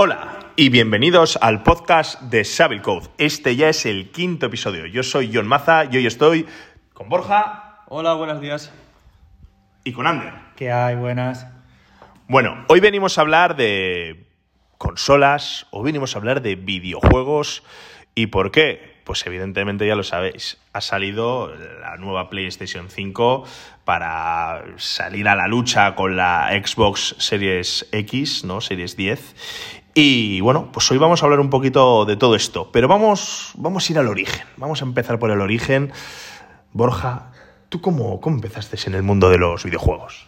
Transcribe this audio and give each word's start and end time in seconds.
Hola 0.00 0.52
y 0.54 0.68
bienvenidos 0.68 1.36
al 1.42 1.64
podcast 1.64 2.20
de 2.22 2.44
Savile 2.44 2.82
Code. 2.82 3.08
Este 3.18 3.56
ya 3.56 3.68
es 3.68 3.84
el 3.84 4.12
quinto 4.12 4.46
episodio. 4.46 4.86
Yo 4.86 5.02
soy 5.02 5.28
John 5.34 5.48
Maza 5.48 5.86
y 5.90 5.96
hoy 5.96 6.06
estoy 6.06 6.46
con 6.92 7.08
Borja 7.08 7.82
Hola, 7.88 8.14
buenos 8.14 8.40
días. 8.40 8.72
y 9.82 9.92
con 9.92 10.06
Ander. 10.06 10.34
¿Qué 10.54 10.70
hay? 10.70 10.94
Buenas. 10.94 11.48
Bueno, 12.28 12.64
hoy 12.68 12.78
venimos 12.78 13.18
a 13.18 13.22
hablar 13.22 13.56
de 13.56 14.28
consolas, 14.78 15.66
o 15.72 15.82
venimos 15.82 16.14
a 16.14 16.18
hablar 16.20 16.42
de 16.42 16.54
videojuegos. 16.54 17.64
¿Y 18.14 18.28
por 18.28 18.52
qué? 18.52 18.98
Pues 19.02 19.26
evidentemente 19.26 19.84
ya 19.84 19.96
lo 19.96 20.04
sabéis, 20.04 20.58
ha 20.74 20.80
salido 20.80 21.52
la 21.80 21.96
nueva 21.96 22.28
PlayStation 22.28 22.90
5 22.90 23.44
para 23.84 24.62
salir 24.76 25.26
a 25.28 25.34
la 25.34 25.48
lucha 25.48 25.94
con 25.94 26.16
la 26.16 26.50
Xbox 26.62 27.16
Series 27.18 27.88
X, 27.90 28.44
¿no? 28.44 28.60
Series 28.60 28.96
10. 28.96 29.82
Y 29.94 30.40
bueno, 30.40 30.68
pues 30.72 30.90
hoy 30.90 30.98
vamos 30.98 31.22
a 31.22 31.26
hablar 31.26 31.40
un 31.40 31.50
poquito 31.50 32.04
de 32.04 32.16
todo 32.16 32.36
esto, 32.36 32.70
pero 32.72 32.86
vamos, 32.88 33.52
vamos 33.56 33.88
a 33.88 33.92
ir 33.92 33.98
al 33.98 34.08
origen, 34.08 34.46
vamos 34.56 34.80
a 34.82 34.84
empezar 34.84 35.18
por 35.18 35.30
el 35.30 35.40
origen. 35.40 35.92
Borja, 36.72 37.32
¿tú 37.68 37.80
cómo, 37.80 38.20
cómo 38.20 38.36
empezaste 38.36 38.76
en 38.86 38.94
el 38.94 39.02
mundo 39.02 39.28
de 39.30 39.38
los 39.38 39.64
videojuegos? 39.64 40.26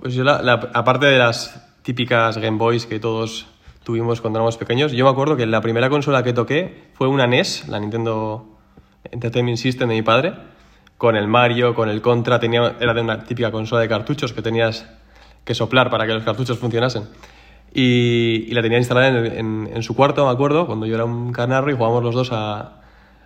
Pues 0.00 0.14
yo, 0.14 0.22
la- 0.22 0.70
aparte 0.74 1.06
de 1.06 1.18
las 1.18 1.64
típicas 1.82 2.38
Game 2.38 2.58
Boys 2.58 2.86
que 2.86 3.00
todos 3.00 3.46
tuvimos 3.82 4.20
cuando 4.20 4.38
éramos 4.38 4.56
pequeños, 4.58 4.92
yo 4.92 5.04
me 5.06 5.10
acuerdo 5.10 5.36
que 5.36 5.46
la 5.46 5.62
primera 5.62 5.88
consola 5.90 6.22
que 6.22 6.32
toqué 6.34 6.84
fue 6.94 7.08
una 7.08 7.26
NES, 7.26 7.66
la 7.68 7.80
Nintendo 7.80 8.46
Entertainment 9.10 9.56
System 9.58 9.88
de 9.88 9.94
mi 9.94 10.02
padre, 10.02 10.34
con 10.98 11.16
el 11.16 11.26
Mario, 11.26 11.74
con 11.74 11.88
el 11.88 12.02
Contra, 12.02 12.38
tenía, 12.38 12.76
era 12.80 12.92
de 12.94 13.00
una 13.00 13.24
típica 13.24 13.50
consola 13.50 13.80
de 13.80 13.88
cartuchos 13.88 14.32
que 14.32 14.42
tenías 14.42 14.86
que 15.44 15.54
soplar 15.54 15.90
para 15.90 16.06
que 16.06 16.12
los 16.12 16.22
cartuchos 16.22 16.58
funcionasen. 16.58 17.08
Y, 17.74 18.46
y 18.48 18.50
la 18.52 18.62
tenía 18.62 18.78
instalada 18.78 19.08
en, 19.08 19.26
en- 19.26 19.70
en 19.74 19.82
su 19.82 19.94
cuarto, 19.94 20.24
me 20.26 20.32
acuerdo, 20.32 20.66
cuando 20.66 20.86
yo 20.86 20.94
era 20.94 21.04
un 21.04 21.32
canarro 21.32 21.70
y 21.70 21.74
jugábamos 21.74 22.02
los 22.02 22.14
dos 22.14 22.30
a, 22.32 22.80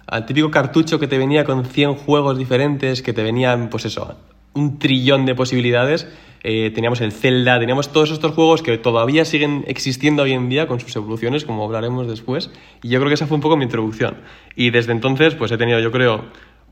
al 0.06 0.26
típico 0.26 0.50
cartucho 0.50 0.98
que 0.98 1.06
te 1.06 1.18
venía 1.18 1.44
con 1.44 1.64
100 1.64 1.94
juegos 1.94 2.36
diferentes, 2.38 3.02
que 3.02 3.12
te 3.12 3.22
venían, 3.22 3.68
pues 3.70 3.84
eso, 3.84 4.16
un 4.54 4.78
trillón 4.78 5.24
de 5.26 5.34
posibilidades. 5.34 6.08
Eh, 6.44 6.72
teníamos 6.74 7.00
el 7.00 7.12
Zelda, 7.12 7.60
teníamos 7.60 7.92
todos 7.92 8.10
estos 8.10 8.32
juegos 8.32 8.62
que 8.62 8.76
todavía 8.76 9.24
siguen 9.24 9.64
existiendo 9.68 10.24
hoy 10.24 10.32
en 10.32 10.48
día 10.48 10.66
con 10.66 10.80
sus 10.80 10.94
evoluciones, 10.96 11.44
como 11.44 11.64
hablaremos 11.64 12.08
después. 12.08 12.50
Y 12.82 12.88
yo 12.88 12.98
creo 12.98 13.08
que 13.08 13.14
esa 13.14 13.28
fue 13.28 13.36
un 13.36 13.40
poco 13.42 13.56
mi 13.56 13.64
introducción. 13.64 14.16
Y 14.56 14.70
desde 14.70 14.90
entonces, 14.90 15.36
pues 15.36 15.52
he 15.52 15.56
tenido, 15.56 15.78
yo 15.78 15.92
creo, 15.92 16.24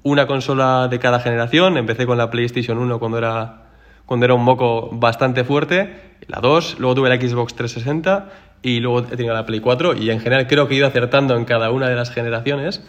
una 0.02 0.26
consola 0.26 0.88
de 0.88 0.98
cada 0.98 1.20
generación. 1.20 1.76
Empecé 1.76 2.04
con 2.04 2.18
la 2.18 2.30
PlayStation 2.30 2.78
1 2.78 2.98
cuando 2.98 3.18
era, 3.18 3.69
cuando 4.10 4.26
era 4.26 4.34
un 4.34 4.42
moco 4.42 4.88
bastante 4.90 5.44
fuerte, 5.44 6.16
la 6.26 6.40
2, 6.40 6.80
luego 6.80 6.96
tuve 6.96 7.08
la 7.10 7.14
Xbox 7.14 7.54
360 7.54 8.28
y 8.60 8.80
luego 8.80 8.98
he 8.98 9.16
tenido 9.16 9.32
la 9.34 9.46
Play 9.46 9.60
4 9.60 9.94
y 9.94 10.10
en 10.10 10.18
general 10.18 10.48
creo 10.48 10.66
que 10.66 10.74
he 10.74 10.78
ido 10.78 10.88
acertando 10.88 11.36
en 11.36 11.44
cada 11.44 11.70
una 11.70 11.88
de 11.88 11.94
las 11.94 12.10
generaciones. 12.10 12.82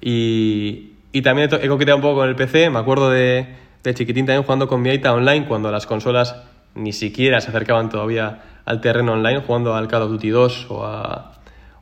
Y, 0.00 0.92
y 1.12 1.20
también 1.20 1.50
he, 1.52 1.56
he 1.56 1.68
coqueteado 1.68 1.96
un 1.96 2.00
poco 2.00 2.20
con 2.20 2.28
el 2.30 2.36
PC. 2.36 2.70
Me 2.70 2.78
acuerdo 2.78 3.10
de, 3.10 3.48
de 3.84 3.92
chiquitín 3.92 4.24
también 4.24 4.44
jugando 4.44 4.66
con 4.66 4.80
mi 4.80 4.88
Aita 4.88 5.12
online 5.12 5.44
cuando 5.46 5.70
las 5.70 5.84
consolas 5.84 6.36
ni 6.74 6.94
siquiera 6.94 7.42
se 7.42 7.50
acercaban 7.50 7.90
todavía 7.90 8.40
al 8.64 8.80
terreno 8.80 9.12
online, 9.12 9.42
jugando 9.46 9.74
al 9.74 9.88
Call 9.88 10.04
of 10.04 10.10
Duty 10.12 10.30
2 10.30 10.66
o 10.70 11.32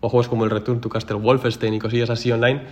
o 0.00 0.08
juegos 0.08 0.26
como 0.26 0.42
el 0.42 0.50
Return 0.50 0.80
to 0.80 0.88
Castle 0.88 1.18
Wolfenstein 1.18 1.74
y 1.74 1.78
cosillas 1.78 2.10
así 2.10 2.32
online, 2.32 2.62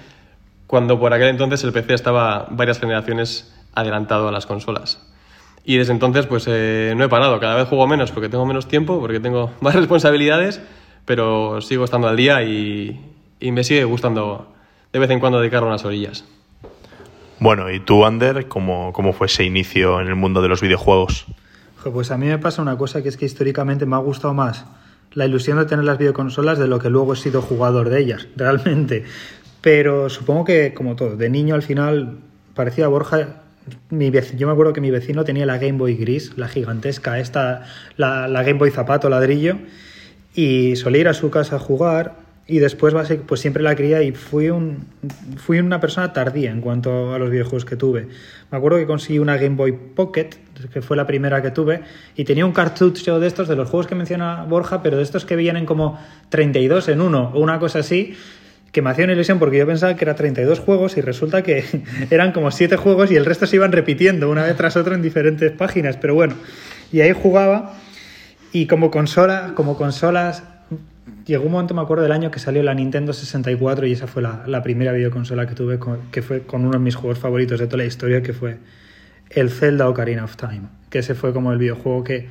cuando 0.66 0.98
por 0.98 1.14
aquel 1.14 1.28
entonces 1.28 1.62
el 1.62 1.72
PC 1.72 1.94
estaba 1.94 2.48
varias 2.50 2.80
generaciones 2.80 3.54
adelantado 3.72 4.26
a 4.26 4.32
las 4.32 4.46
consolas. 4.46 5.07
Y 5.68 5.76
desde 5.76 5.92
entonces 5.92 6.24
pues 6.24 6.46
eh, 6.48 6.94
no 6.96 7.04
he 7.04 7.10
parado, 7.10 7.38
cada 7.40 7.54
vez 7.56 7.68
juego 7.68 7.86
menos 7.86 8.10
porque 8.10 8.30
tengo 8.30 8.46
menos 8.46 8.68
tiempo, 8.68 9.00
porque 9.00 9.20
tengo 9.20 9.50
más 9.60 9.74
responsabilidades, 9.74 10.62
pero 11.04 11.60
sigo 11.60 11.84
estando 11.84 12.08
al 12.08 12.16
día 12.16 12.42
y, 12.42 12.98
y 13.38 13.52
me 13.52 13.62
sigue 13.62 13.84
gustando 13.84 14.50
de 14.94 14.98
vez 14.98 15.10
en 15.10 15.20
cuando 15.20 15.40
dedicar 15.40 15.62
unas 15.62 15.84
orillas. 15.84 16.24
Bueno, 17.38 17.70
¿y 17.70 17.80
tú, 17.80 18.06
Ander, 18.06 18.48
cómo, 18.48 18.94
cómo 18.94 19.12
fue 19.12 19.26
ese 19.26 19.44
inicio 19.44 20.00
en 20.00 20.06
el 20.06 20.14
mundo 20.14 20.40
de 20.40 20.48
los 20.48 20.62
videojuegos? 20.62 21.26
Pues 21.92 22.10
a 22.12 22.16
mí 22.16 22.24
me 22.24 22.38
pasa 22.38 22.62
una 22.62 22.78
cosa 22.78 23.02
que 23.02 23.10
es 23.10 23.18
que 23.18 23.26
históricamente 23.26 23.84
me 23.84 23.96
ha 23.96 23.98
gustado 23.98 24.32
más 24.32 24.64
la 25.12 25.26
ilusión 25.26 25.58
de 25.58 25.66
tener 25.66 25.84
las 25.84 25.98
videoconsolas 25.98 26.58
de 26.58 26.66
lo 26.66 26.78
que 26.78 26.88
luego 26.88 27.12
he 27.12 27.16
sido 27.16 27.42
jugador 27.42 27.90
de 27.90 28.00
ellas, 28.00 28.26
realmente. 28.36 29.04
Pero 29.60 30.08
supongo 30.08 30.46
que, 30.46 30.72
como 30.72 30.96
todo, 30.96 31.14
de 31.14 31.28
niño 31.28 31.54
al 31.54 31.62
final, 31.62 32.20
parecía 32.54 32.86
a 32.86 32.88
Borja. 32.88 33.42
Mi 33.90 34.10
vec- 34.10 34.36
yo 34.36 34.46
me 34.46 34.52
acuerdo 34.52 34.72
que 34.72 34.80
mi 34.80 34.90
vecino 34.90 35.24
tenía 35.24 35.46
la 35.46 35.58
Game 35.58 35.78
Boy 35.78 35.96
gris, 35.96 36.32
la 36.36 36.48
gigantesca, 36.48 37.18
esta, 37.18 37.64
la, 37.96 38.28
Game 38.42 38.58
Boy 38.58 38.70
zapato, 38.70 39.08
ladrillo, 39.08 39.56
y 40.34 40.76
solía 40.76 41.00
ir 41.02 41.08
a 41.08 41.14
su 41.14 41.30
casa 41.30 41.56
a 41.56 41.58
jugar. 41.58 42.26
Y 42.50 42.60
después 42.60 42.94
pues 43.26 43.42
siempre 43.42 43.62
la 43.62 43.74
quería 43.76 44.02
y 44.02 44.12
fui, 44.12 44.48
un, 44.48 44.86
fui 45.36 45.58
una 45.58 45.80
persona 45.80 46.14
tardía 46.14 46.50
en 46.50 46.62
cuanto 46.62 47.12
a 47.12 47.18
los 47.18 47.28
videojuegos 47.30 47.66
que 47.66 47.76
tuve. 47.76 48.08
Me 48.50 48.56
acuerdo 48.56 48.78
que 48.78 48.86
conseguí 48.86 49.18
una 49.18 49.36
Game 49.36 49.54
Boy 49.56 49.72
Pocket, 49.72 50.30
que 50.72 50.80
fue 50.80 50.96
la 50.96 51.06
primera 51.06 51.42
que 51.42 51.50
tuve, 51.50 51.82
y 52.16 52.24
tenía 52.24 52.46
un 52.46 52.52
cartucho 52.52 53.20
de 53.20 53.26
estos, 53.26 53.48
de 53.48 53.56
los 53.56 53.68
juegos 53.68 53.86
que 53.86 53.94
menciona 53.94 54.44
Borja, 54.44 54.82
pero 54.82 54.96
de 54.96 55.02
estos 55.02 55.26
que 55.26 55.36
vienen 55.36 55.66
como 55.66 55.98
32 56.30 56.88
en 56.88 57.02
uno 57.02 57.32
o 57.34 57.40
una 57.40 57.58
cosa 57.58 57.80
así, 57.80 58.14
que 58.72 58.82
me 58.82 58.90
hacía 58.90 59.04
una 59.04 59.14
ilusión 59.14 59.38
porque 59.38 59.58
yo 59.58 59.66
pensaba 59.66 59.96
que 59.96 60.04
era 60.04 60.14
32 60.14 60.60
juegos 60.60 60.96
y 60.96 61.00
resulta 61.00 61.42
que 61.42 61.64
eran 62.10 62.32
como 62.32 62.50
7 62.50 62.76
juegos 62.76 63.10
y 63.10 63.16
el 63.16 63.24
resto 63.24 63.46
se 63.46 63.56
iban 63.56 63.72
repitiendo 63.72 64.30
una 64.30 64.42
vez 64.44 64.56
tras 64.56 64.76
otra 64.76 64.94
en 64.94 65.02
diferentes 65.02 65.50
páginas, 65.52 65.96
pero 65.96 66.14
bueno, 66.14 66.34
y 66.92 67.00
ahí 67.00 67.12
jugaba 67.12 67.74
y 68.52 68.66
como 68.66 68.90
consola, 68.90 69.52
como 69.54 69.76
consolas, 69.76 70.42
llegó 71.26 71.44
un 71.46 71.52
momento, 71.52 71.74
me 71.74 71.80
acuerdo 71.82 72.02
del 72.02 72.12
año 72.12 72.30
que 72.30 72.38
salió 72.38 72.62
la 72.62 72.74
Nintendo 72.74 73.12
64 73.12 73.86
y 73.86 73.92
esa 73.92 74.06
fue 74.06 74.22
la, 74.22 74.42
la 74.46 74.62
primera 74.62 74.92
videoconsola 74.92 75.46
que 75.46 75.54
tuve, 75.54 75.78
con- 75.78 76.10
que 76.10 76.22
fue 76.22 76.42
con 76.42 76.62
uno 76.62 76.72
de 76.72 76.78
mis 76.78 76.94
juegos 76.94 77.18
favoritos 77.18 77.58
de 77.60 77.66
toda 77.66 77.78
la 77.78 77.84
historia, 77.84 78.22
que 78.22 78.32
fue 78.32 78.58
el 79.30 79.50
Zelda 79.50 79.88
Ocarina 79.88 80.24
of 80.24 80.36
Time, 80.36 80.62
que 80.90 81.00
ese 81.00 81.14
fue 81.14 81.32
como 81.34 81.52
el 81.52 81.58
videojuego 81.58 82.04
que 82.04 82.28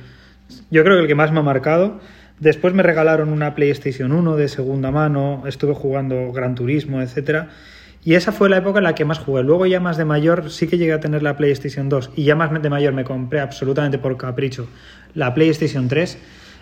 yo 0.70 0.82
creo 0.82 0.96
que 0.96 1.02
el 1.02 1.06
que 1.08 1.14
más 1.14 1.30
me 1.32 1.38
ha 1.40 1.42
marcado. 1.42 2.00
Después 2.40 2.72
me 2.72 2.82
regalaron 2.82 3.30
una 3.30 3.54
PlayStation 3.54 4.12
1 4.12 4.36
de 4.36 4.48
segunda 4.48 4.90
mano, 4.90 5.42
estuve 5.46 5.74
jugando 5.74 6.32
Gran 6.32 6.54
Turismo, 6.54 7.02
etcétera. 7.02 7.48
Y 8.04 8.14
esa 8.14 8.30
fue 8.30 8.48
la 8.48 8.58
época 8.58 8.78
en 8.78 8.84
la 8.84 8.94
que 8.94 9.04
más 9.04 9.18
jugué. 9.18 9.42
Luego 9.42 9.66
ya 9.66 9.80
más 9.80 9.96
de 9.96 10.04
mayor 10.04 10.50
sí 10.50 10.68
que 10.68 10.78
llegué 10.78 10.92
a 10.92 11.00
tener 11.00 11.22
la 11.22 11.36
PlayStation 11.36 11.88
2 11.88 12.12
y 12.14 12.24
ya 12.24 12.36
más 12.36 12.50
de 12.62 12.70
mayor 12.70 12.94
me 12.94 13.04
compré 13.04 13.40
absolutamente 13.40 13.98
por 13.98 14.16
capricho 14.16 14.68
la 15.14 15.34
PlayStation 15.34 15.88
3. 15.88 16.18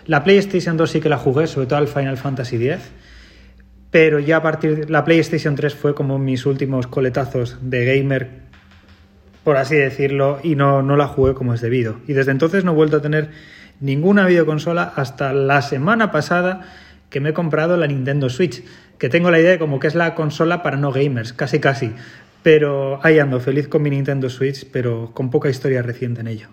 La 0.07 0.23
PlayStation 0.23 0.77
2 0.77 0.89
sí 0.89 0.99
que 0.99 1.09
la 1.09 1.17
jugué, 1.17 1.47
sobre 1.47 1.67
todo 1.67 1.79
al 1.79 1.87
Final 1.87 2.17
Fantasy 2.17 2.55
X. 2.55 2.79
Pero 3.91 4.19
ya 4.19 4.37
a 4.37 4.41
partir 4.41 4.85
de 4.85 4.91
la 4.91 5.05
PlayStation 5.05 5.55
3 5.55 5.75
fue 5.75 5.93
como 5.93 6.17
mis 6.17 6.45
últimos 6.45 6.87
coletazos 6.87 7.57
de 7.61 7.85
gamer, 7.85 8.29
por 9.43 9.57
así 9.57 9.75
decirlo, 9.75 10.39
y 10.43 10.55
no, 10.55 10.81
no 10.81 10.97
la 10.97 11.07
jugué 11.07 11.33
como 11.33 11.53
es 11.53 11.61
debido. 11.61 11.99
Y 12.07 12.13
desde 12.13 12.31
entonces 12.31 12.63
no 12.63 12.71
he 12.71 12.75
vuelto 12.75 12.97
a 12.97 13.01
tener 13.01 13.29
ninguna 13.79 14.25
videoconsola 14.25 14.93
hasta 14.95 15.33
la 15.33 15.61
semana 15.61 16.11
pasada 16.11 16.61
que 17.09 17.19
me 17.19 17.29
he 17.29 17.33
comprado 17.33 17.77
la 17.77 17.87
Nintendo 17.87 18.29
Switch, 18.29 18.63
que 18.97 19.09
tengo 19.09 19.31
la 19.31 19.39
idea 19.39 19.51
de 19.51 19.59
como 19.59 19.79
que 19.79 19.87
es 19.87 19.95
la 19.95 20.15
consola 20.15 20.63
para 20.63 20.77
no 20.77 20.91
gamers, 20.91 21.33
casi 21.33 21.59
casi. 21.59 21.93
Pero 22.43 22.99
ahí 23.03 23.19
ando, 23.19 23.39
feliz 23.39 23.67
con 23.67 23.81
mi 23.81 23.89
Nintendo 23.89 24.29
Switch, 24.29 24.65
pero 24.71 25.11
con 25.13 25.29
poca 25.29 25.49
historia 25.49 25.81
reciente 25.81 26.21
en 26.21 26.27
ello. 26.27 26.47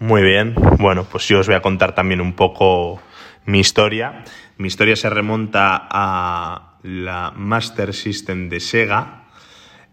Muy 0.00 0.22
bien, 0.22 0.54
bueno, 0.78 1.04
pues 1.04 1.28
yo 1.28 1.38
os 1.38 1.46
voy 1.46 1.54
a 1.54 1.62
contar 1.62 1.94
también 1.94 2.20
un 2.20 2.32
poco 2.32 3.00
mi 3.46 3.60
historia. 3.60 4.24
Mi 4.58 4.68
historia 4.68 4.96
se 4.96 5.08
remonta 5.08 5.86
a 5.90 6.78
la 6.82 7.32
Master 7.36 7.94
System 7.94 8.48
de 8.48 8.60
Sega. 8.60 9.21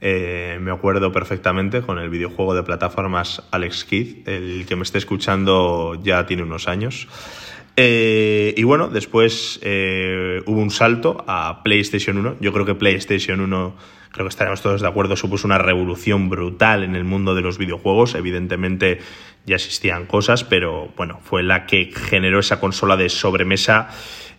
Eh, 0.01 0.57
me 0.61 0.71
acuerdo 0.71 1.11
perfectamente 1.11 1.81
con 1.81 1.99
el 1.99 2.09
videojuego 2.09 2.55
de 2.55 2.63
plataformas 2.63 3.43
Alex 3.51 3.85
Kidd. 3.85 4.27
El 4.27 4.65
que 4.65 4.75
me 4.75 4.83
esté 4.83 4.97
escuchando 4.97 5.99
ya 6.01 6.25
tiene 6.25 6.43
unos 6.43 6.67
años. 6.67 7.07
Eh, 7.75 8.53
y 8.57 8.63
bueno, 8.63 8.89
después 8.89 9.59
eh, 9.63 10.41
hubo 10.45 10.59
un 10.59 10.71
salto 10.71 11.23
a 11.27 11.63
PlayStation 11.63 12.17
1. 12.17 12.37
Yo 12.39 12.51
creo 12.53 12.65
que 12.65 12.75
PlayStation 12.75 13.39
1, 13.39 13.75
creo 14.11 14.25
que 14.25 14.29
estaremos 14.29 14.61
todos 14.61 14.81
de 14.81 14.87
acuerdo, 14.87 15.15
supuso 15.15 15.47
una 15.47 15.57
revolución 15.57 16.29
brutal 16.29 16.83
en 16.83 16.95
el 16.95 17.03
mundo 17.03 17.35
de 17.35 17.41
los 17.41 17.57
videojuegos. 17.57 18.15
Evidentemente 18.15 18.99
ya 19.45 19.55
existían 19.55 20.05
cosas, 20.05 20.43
pero 20.43 20.91
bueno, 20.97 21.19
fue 21.23 21.43
la 21.43 21.65
que 21.65 21.91
generó 21.93 22.39
esa 22.39 22.59
consola 22.59 22.97
de 22.97 23.09
sobremesa 23.09 23.89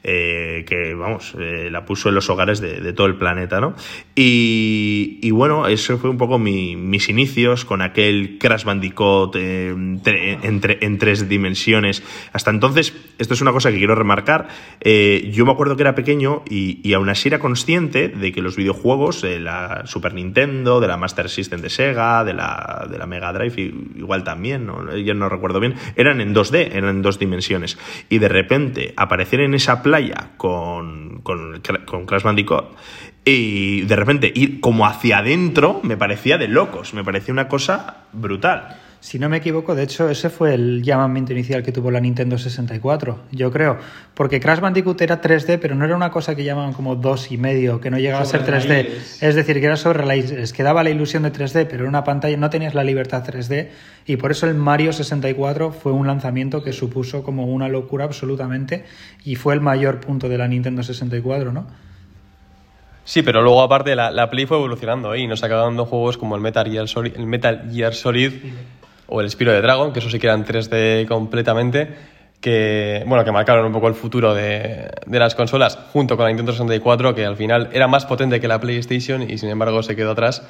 eh, 0.03 0.65
que, 0.69 0.95
vamos, 0.95 1.35
eh, 1.39 1.69
la 1.71 1.85
puso 1.85 2.09
en 2.09 2.15
los 2.15 2.29
hogares 2.31 2.61
de, 2.61 2.81
de 2.81 2.93
todo 2.93 3.07
el 3.07 3.17
planeta, 3.17 3.61
¿no? 3.61 3.75
Y, 4.15 5.19
y 5.23 5.31
bueno, 5.31 5.67
eso 5.67 5.99
fue 5.99 6.11
un 6.11 6.19
poco 6.19 6.39
mi- 6.39 6.77
mis 6.77 7.09
inicios 7.09 7.65
con 7.65 7.83
aquel 7.83 8.37
Crash 8.39 8.65
Bandicoot 8.65 9.35
eh, 9.37 9.73
tre- 10.03 10.39
en, 10.43 10.61
tre- 10.61 10.79
en 10.81 10.99
tres 10.99 11.29
dimensiones. 11.29 12.03
Hasta 12.33 12.51
entonces, 12.51 12.95
esto 13.19 13.35
es 13.35 13.41
una 13.41 13.53
cosa 13.53 13.71
que 13.71 13.79
quiero 13.79 13.95
remarcar, 13.95 14.49
eh, 14.81 15.31
yo 15.33 15.47
me 15.47 15.53
acuerdo 15.53 15.77
que 15.77 15.83
era 15.83 15.95
pequeño 15.95 16.43
y, 16.49 16.81
y 16.87 16.93
aún 16.93 17.09
así 17.09 17.29
era 17.29 17.39
consciente 17.39 18.09
de 18.09 18.33
que 18.33 18.43
los 18.43 18.57
videojuegos 18.57 19.23
de 19.23 19.41
la 19.41 19.83
Super 19.87 20.15
Nintendo, 20.15 20.81
de 20.81 20.89
la 20.89 20.97
Master 20.97 21.29
System 21.31 21.61
de 21.61 21.71
Sega, 21.71 22.25
de 22.25 22.35
la, 22.35 22.87
de 22.91 22.99
la 22.99 23.07
Mega 23.07 23.33
Drive, 23.33 23.73
igual 23.97 24.23
también, 24.25 24.67
¿no? 24.67 24.97
ya 24.97 25.15
no 25.15 25.29
recuerdo 25.29 25.61
bien, 25.61 25.75
eran 25.97 26.21
en 26.21 26.35
2D, 26.35 26.71
eran 26.73 26.91
en 26.97 27.03
dos 27.03 27.19
dimensiones. 27.19 27.79
Y 28.09 28.19
de 28.19 28.29
repente 28.29 28.93
aparecer 28.97 29.41
en 29.41 29.55
esa 29.55 29.83
playa 29.91 30.31
con, 30.37 31.21
con, 31.23 31.61
con 31.85 32.07
Crash 32.07 32.23
Bandicoot 32.23 32.77
y 33.25 33.83
de 33.83 33.97
repente 33.97 34.33
ir 34.33 34.61
como 34.61 34.87
hacia 34.87 35.19
adentro 35.19 35.81
me 35.83 35.97
parecía 35.97 36.39
de 36.39 36.47
locos, 36.47 36.95
me 36.95 37.03
parecía 37.03 37.33
una 37.33 37.49
cosa 37.49 38.05
brutal. 38.13 38.77
Si 39.01 39.19
no 39.19 39.31
me 39.31 39.39
equivoco, 39.39 39.75
de 39.75 39.85
hecho, 39.85 40.11
ese 40.11 40.29
fue 40.29 40.53
el 40.53 40.83
llamamiento 40.83 41.33
inicial 41.33 41.63
que 41.63 41.73
tuvo 41.73 41.91
la 41.91 42.01
Nintendo 42.01 42.37
64, 42.37 43.19
yo 43.33 43.51
creo. 43.51 43.79
Porque 44.13 44.41
Crash 44.41 44.61
Bandicoot 44.61 45.01
era 45.01 45.23
3D, 45.23 45.59
pero 45.59 45.75
no 45.75 45.87
era 45.87 45.97
una 45.97 46.11
cosa 46.11 46.35
que 46.35 46.45
llamaban 46.45 46.75
como 46.75 46.97
dos 46.97 47.33
y 47.33 47.39
medio, 47.39 47.81
que 47.81 47.91
no 47.91 47.99
llegaba 47.99 48.23
a 48.23 48.27
ser 48.27 48.45
3D. 48.45 48.89
Es 49.23 49.35
decir, 49.35 49.59
que 49.59 49.65
era 49.65 49.79
sobre 49.79 50.05
que 50.53 50.63
daba 50.63 50.83
la 50.83 50.91
ilusión 50.91 51.23
de 51.23 51.33
3D, 51.33 51.67
pero 51.67 51.85
en 51.85 51.89
una 51.89 52.05
pantalla 52.05 52.37
no 52.37 52.51
tenías 52.51 52.75
la 52.75 52.85
libertad 52.85 53.25
3D. 53.27 53.71
Y 54.05 54.17
por 54.17 54.33
eso 54.33 54.47
el 54.47 54.55
Mario 54.55 54.93
64 54.93 55.73
fue 55.73 55.93
un 55.93 56.07
lanzamiento 56.07 56.63
que 56.63 56.75
supuso 56.75 57.23
como 57.23 57.47
una 57.47 57.71
locura 57.71 58.05
absolutamente. 58.05 58.85
Y 59.25 59.37
fue 59.37 59.55
el 59.55 59.63
mayor 59.63 60.01
punto 60.01 60.29
de 60.29 60.37
la 60.37 60.47
Nintendo 60.47 60.83
64, 60.83 61.53
¿no? 61.53 61.67
Sí, 63.05 63.23
pero 63.23 63.41
luego 63.41 63.63
aparte 63.63 63.97
la, 63.97 64.11
la 64.11 64.29
Play 64.29 64.45
fue 64.45 64.59
evolucionando 64.59 65.15
¿eh? 65.15 65.21
y 65.21 65.27
nos 65.27 65.43
acabaron 65.43 65.71
dando 65.71 65.87
juegos 65.87 66.19
como 66.19 66.37
el 66.37 66.43
Metal 66.43 66.71
Gear 66.71 66.87
Solid, 66.87 67.17
el 67.17 67.27
Metal 67.27 67.69
Gear 67.73 67.95
Solid 67.95 68.33
o 69.11 69.21
el 69.21 69.29
Spiro 69.29 69.53
de 69.53 69.61
Dragon, 69.61 69.93
que 69.93 69.99
eso 69.99 70.09
sí 70.09 70.19
que 70.19 70.27
eran 70.27 70.45
3D 70.45 71.07
completamente, 71.07 71.89
que, 72.41 73.05
bueno, 73.07 73.25
que 73.25 73.33
marcaron 73.33 73.67
un 73.67 73.73
poco 73.73 73.89
el 73.89 73.95
futuro 73.95 74.33
de, 74.35 74.91
de, 75.07 75.19
las 75.19 75.35
consolas 75.35 75.79
junto 75.93 76.17
con 76.17 76.25
la 76.25 76.31
Nintendo 76.31 76.53
64, 76.53 77.15
que 77.15 77.27
al 77.27 77.37
final 77.37 77.69
era 77.73 77.87
más 77.87 78.07
potente 78.07 78.41
que 78.41 78.49
la 78.49 78.61
PlayStation 78.61 79.29
y 79.29 79.37
sin 79.37 79.51
embargo 79.51 79.83
se 79.83 79.95
quedó 79.95 80.13
atrás, 80.13 80.43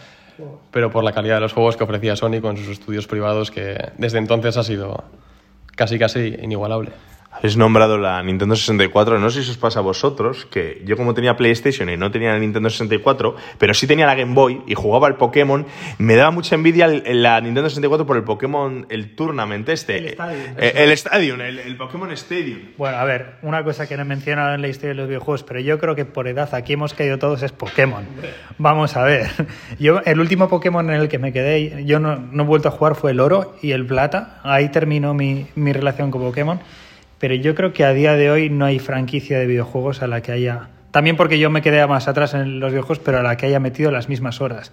pero 0.71 0.91
por 0.91 1.03
la 1.03 1.13
calidad 1.13 1.37
de 1.37 1.41
los 1.41 1.53
juegos 1.53 1.77
que 1.77 1.85
ofrecía 1.85 2.15
Sony 2.15 2.41
con 2.41 2.57
sus 2.57 2.69
estudios 2.69 3.07
privados, 3.07 3.51
que 3.51 3.91
desde 3.99 4.19
entonces 4.19 4.57
ha 4.57 4.63
sido 4.63 5.05
casi 5.75 5.99
casi 5.99 6.37
inigualable. 6.41 6.91
Habéis 7.33 7.57
nombrado 7.57 7.97
la 7.97 8.21
Nintendo 8.25 8.57
64, 8.57 9.21
no 9.21 9.31
sé 9.31 9.45
si 9.45 9.53
os 9.53 9.57
pasa 9.57 9.79
a 9.79 9.83
vosotros, 9.83 10.47
que 10.47 10.83
yo 10.85 10.97
como 10.97 11.15
tenía 11.15 11.37
PlayStation 11.37 11.89
y 11.89 11.97
no 11.97 12.11
tenía 12.11 12.33
la 12.33 12.41
Nintendo 12.41 12.69
64, 12.69 13.37
pero 13.57 13.73
sí 13.73 13.87
tenía 13.87 14.05
la 14.05 14.17
Game 14.17 14.35
Boy 14.35 14.63
y 14.67 14.75
jugaba 14.75 15.07
al 15.07 15.17
Pokémon, 15.17 15.65
me 15.99 16.17
daba 16.17 16.33
mucha 16.33 16.57
envidia 16.57 16.89
la 16.89 17.41
Nintendo 17.41 17.71
64 17.71 18.05
por 18.05 18.17
el 18.17 18.25
Pokémon, 18.25 18.85
el 18.91 19.15
Tournament 19.15 19.69
este. 19.69 19.99
El 19.99 20.07
Stadium. 20.09 20.55
Eh, 20.59 20.73
el, 20.75 20.91
Stadium, 20.91 21.41
el, 21.41 21.59
el, 21.61 21.77
Pokémon 21.77 22.11
Stadium. 22.11 22.59
Bueno, 22.77 22.97
a 22.99 23.05
ver, 23.05 23.37
una 23.43 23.63
cosa 23.63 23.87
que 23.87 23.97
no 23.97 24.03
he 24.03 24.07
mencionado 24.07 24.55
en 24.55 24.61
la 24.61 24.69
historia 24.69 24.89
de 24.89 24.97
los 24.97 25.07
videojuegos, 25.07 25.45
pero 25.45 25.61
yo 25.61 25.79
creo 25.79 25.95
que 25.95 26.05
por 26.05 26.27
edad 26.27 26.53
aquí 26.53 26.73
hemos 26.73 26.95
caído 26.95 27.19
todos 27.19 27.45
es 27.45 27.53
Pokémon. 27.53 28.05
Vamos 28.59 28.97
a 28.97 29.05
ver. 29.05 29.31
Yo, 29.79 30.01
el 30.05 30.19
último 30.19 30.49
Pokémon 30.49 30.91
en 30.91 31.01
el 31.01 31.09
que 31.09 31.19
me 31.19 31.33
quedé, 31.33 31.85
yo 31.85 32.01
no, 32.01 32.17
no 32.17 32.43
he 32.43 32.47
vuelto 32.47 32.69
a 32.69 32.71
jugar 32.73 32.97
fue 32.97 33.13
el 33.13 33.21
oro 33.21 33.57
y 33.63 33.71
el 33.71 33.87
plata. 33.87 34.41
Ahí 34.43 34.69
terminó 34.71 35.15
mi, 35.15 35.47
mi 35.55 35.73
relación 35.73 36.11
con 36.11 36.23
Pokémon 36.23 36.61
pero 37.21 37.35
yo 37.35 37.55
creo 37.55 37.75
que 37.75 37.85
a 37.85 37.93
día 37.93 38.15
de 38.15 38.31
hoy 38.31 38.49
no 38.49 38.65
hay 38.65 38.79
franquicia 38.79 39.39
de 39.39 39.47
videojuegos 39.47 40.03
a 40.03 40.07
la 40.07 40.23
que 40.23 40.33
haya... 40.33 40.71
También 40.91 41.19
porque 41.19 41.39
yo 41.39 41.51
me 41.51 41.61
quedé 41.61 41.87
más 41.87 42.09
atrás 42.09 42.33
en 42.33 42.61
los 42.61 42.73
videojuegos, 42.73 42.99
pero 43.05 43.19
a 43.19 43.23
la 43.23 43.37
que 43.37 43.45
haya 43.45 43.61
metido 43.61 43.91
las 43.91 44.09
mismas 44.09 44.41
horas. 44.41 44.73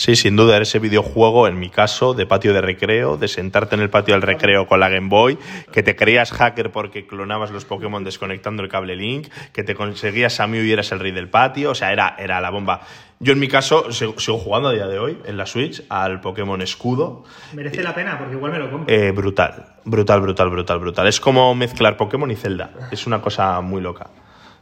Sí, 0.00 0.16
sin 0.16 0.34
duda, 0.34 0.56
era 0.56 0.62
ese 0.62 0.78
videojuego, 0.78 1.46
en 1.46 1.58
mi 1.58 1.68
caso, 1.68 2.14
de 2.14 2.24
patio 2.24 2.54
de 2.54 2.62
recreo, 2.62 3.18
de 3.18 3.28
sentarte 3.28 3.74
en 3.74 3.82
el 3.82 3.90
patio 3.90 4.14
del 4.14 4.22
recreo 4.22 4.66
con 4.66 4.80
la 4.80 4.88
Game 4.88 5.10
Boy, 5.10 5.36
que 5.72 5.82
te 5.82 5.94
creías 5.94 6.32
hacker 6.32 6.72
porque 6.72 7.06
clonabas 7.06 7.50
los 7.50 7.66
Pokémon 7.66 8.02
desconectando 8.02 8.62
el 8.62 8.70
cable 8.70 8.96
Link, 8.96 9.28
que 9.52 9.62
te 9.62 9.74
conseguías 9.74 10.40
a 10.40 10.46
Mew 10.46 10.64
y 10.64 10.72
eras 10.72 10.90
el 10.92 11.00
rey 11.00 11.12
del 11.12 11.28
patio, 11.28 11.72
o 11.72 11.74
sea, 11.74 11.92
era, 11.92 12.16
era 12.18 12.40
la 12.40 12.48
bomba. 12.48 12.80
Yo 13.18 13.34
en 13.34 13.40
mi 13.40 13.48
caso 13.48 13.92
sigo, 13.92 14.38
jugando 14.38 14.70
a 14.70 14.72
día 14.72 14.86
de 14.86 14.98
hoy 14.98 15.18
en 15.26 15.36
la 15.36 15.44
Switch 15.44 15.82
al 15.90 16.22
Pokémon 16.22 16.62
Escudo. 16.62 17.24
Merece 17.52 17.82
la 17.82 17.94
pena 17.94 18.16
porque 18.16 18.36
igual 18.36 18.52
me 18.52 18.58
lo 18.58 18.70
compro. 18.70 18.94
Eh, 18.94 19.10
brutal, 19.10 19.66
brutal, 19.84 20.22
brutal, 20.22 20.48
brutal, 20.48 20.78
brutal. 20.78 21.08
Es 21.08 21.20
como 21.20 21.54
mezclar 21.54 21.98
Pokémon 21.98 22.30
y 22.30 22.36
Zelda. 22.36 22.70
Es 22.90 23.06
una 23.06 23.20
cosa 23.20 23.60
muy 23.60 23.82
loca. 23.82 24.08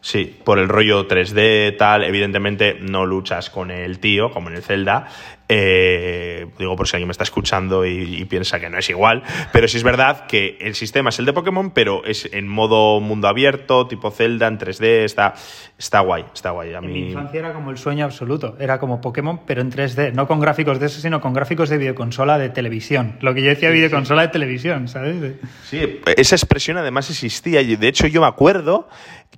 Sí, 0.00 0.36
por 0.44 0.58
el 0.58 0.68
rollo 0.68 1.08
3D, 1.08 1.76
tal, 1.76 2.04
evidentemente 2.04 2.76
no 2.80 3.04
luchas 3.04 3.50
con 3.50 3.70
el 3.70 3.98
tío, 3.98 4.30
como 4.30 4.48
en 4.48 4.56
el 4.56 4.62
Zelda. 4.62 5.08
Eh, 5.50 6.46
digo 6.58 6.76
por 6.76 6.86
si 6.86 6.96
alguien 6.96 7.08
me 7.08 7.12
está 7.12 7.24
escuchando 7.24 7.86
y, 7.86 8.16
y, 8.16 8.24
piensa 8.26 8.60
que 8.60 8.68
no 8.68 8.76
es 8.76 8.90
igual, 8.90 9.22
pero 9.50 9.66
sí 9.66 9.78
es 9.78 9.82
verdad 9.82 10.26
que 10.26 10.58
el 10.60 10.74
sistema 10.74 11.08
es 11.08 11.18
el 11.20 11.24
de 11.24 11.32
Pokémon, 11.32 11.70
pero 11.70 12.04
es 12.04 12.28
en 12.34 12.46
modo 12.46 13.00
mundo 13.00 13.28
abierto, 13.28 13.86
tipo 13.86 14.10
Zelda, 14.10 14.46
en 14.46 14.58
3D, 14.58 15.04
está, 15.04 15.32
está 15.78 16.00
guay, 16.00 16.26
está 16.34 16.50
guay. 16.50 16.74
A 16.74 16.78
en 16.78 16.86
mí... 16.86 16.92
mi 16.92 17.08
infancia 17.08 17.38
era 17.38 17.54
como 17.54 17.70
el 17.70 17.78
sueño 17.78 18.04
absoluto, 18.04 18.56
era 18.60 18.78
como 18.78 19.00
Pokémon, 19.00 19.40
pero 19.46 19.62
en 19.62 19.72
3D, 19.72 20.12
no 20.12 20.26
con 20.26 20.38
gráficos 20.38 20.78
de 20.80 20.86
eso, 20.86 21.00
sino 21.00 21.22
con 21.22 21.32
gráficos 21.32 21.70
de 21.70 21.78
videoconsola 21.78 22.36
de 22.36 22.50
televisión. 22.50 23.16
Lo 23.22 23.32
que 23.32 23.40
yo 23.40 23.48
decía, 23.48 23.70
sí, 23.70 23.76
videoconsola 23.76 24.22
sí. 24.22 24.26
de 24.26 24.32
televisión, 24.32 24.86
¿sabes? 24.88 25.16
Sí, 25.64 26.00
esa 26.14 26.36
expresión 26.36 26.76
además 26.76 27.08
existía 27.08 27.62
y 27.62 27.74
de 27.76 27.88
hecho 27.88 28.06
yo 28.06 28.20
me 28.20 28.26
acuerdo 28.26 28.86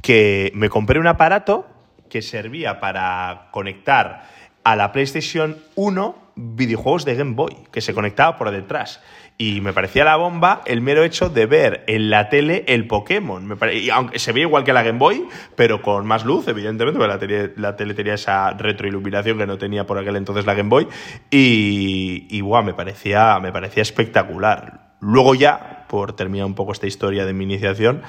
que 0.03 0.53
me 0.55 0.69
compré 0.69 0.99
un 0.99 1.07
aparato 1.07 1.67
que 2.09 2.23
servía 2.23 2.81
para 2.81 3.49
conectar 3.53 4.29
a 4.65 4.77
la 4.77 4.93
PlayStation 4.93 5.57
1 5.75 6.31
videojuegos 6.37 7.05
de 7.05 7.15
Game 7.15 7.35
Boy, 7.35 7.57
que 7.71 7.81
se 7.81 7.95
conectaba 7.95 8.37
por 8.37 8.51
detrás. 8.51 9.01
Y 9.39 9.63
me 9.63 9.73
parecía 9.73 10.05
la 10.05 10.17
bomba 10.17 10.61
el 10.67 10.83
mero 10.83 11.03
hecho 11.03 11.31
de 11.31 11.47
ver 11.47 11.85
en 11.87 12.11
la 12.11 12.29
tele 12.29 12.65
el 12.69 12.87
Pokémon. 12.87 13.47
Me 13.47 13.57
pare... 13.57 13.79
y 13.79 13.89
aunque 13.89 14.19
se 14.19 14.33
veía 14.33 14.47
igual 14.47 14.65
que 14.65 14.75
la 14.75 14.83
Game 14.83 14.99
Boy, 14.99 15.27
pero 15.57 15.81
con 15.81 16.07
más 16.07 16.27
luz, 16.27 16.47
evidentemente, 16.49 16.99
porque 16.99 17.13
la 17.13 17.19
tele, 17.19 17.53
la 17.57 17.75
tele 17.75 17.95
tenía 17.95 18.15
esa 18.15 18.51
retroiluminación 18.51 19.39
que 19.39 19.47
no 19.47 19.57
tenía 19.57 19.87
por 19.87 19.99
aquel 19.99 20.17
entonces 20.17 20.45
la 20.45 20.55
Game 20.55 20.69
Boy. 20.69 20.89
Y, 21.31 22.27
y 22.29 22.43
me, 22.43 22.75
parecía, 22.75 23.39
me 23.41 23.51
parecía 23.51 23.83
espectacular. 23.83 24.91
Luego 25.01 25.35
ya, 25.35 25.80
por 25.91 26.13
terminar 26.13 26.47
un 26.47 26.55
poco 26.55 26.71
esta 26.71 26.87
historia 26.87 27.27
de 27.27 27.33
mi 27.33 27.43
iniciación, 27.43 28.03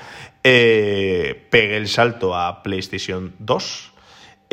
eh, 0.44 1.48
pegué 1.50 1.78
el 1.78 1.88
salto 1.88 2.36
a 2.36 2.62
PlayStation 2.62 3.33
2. 3.39 3.88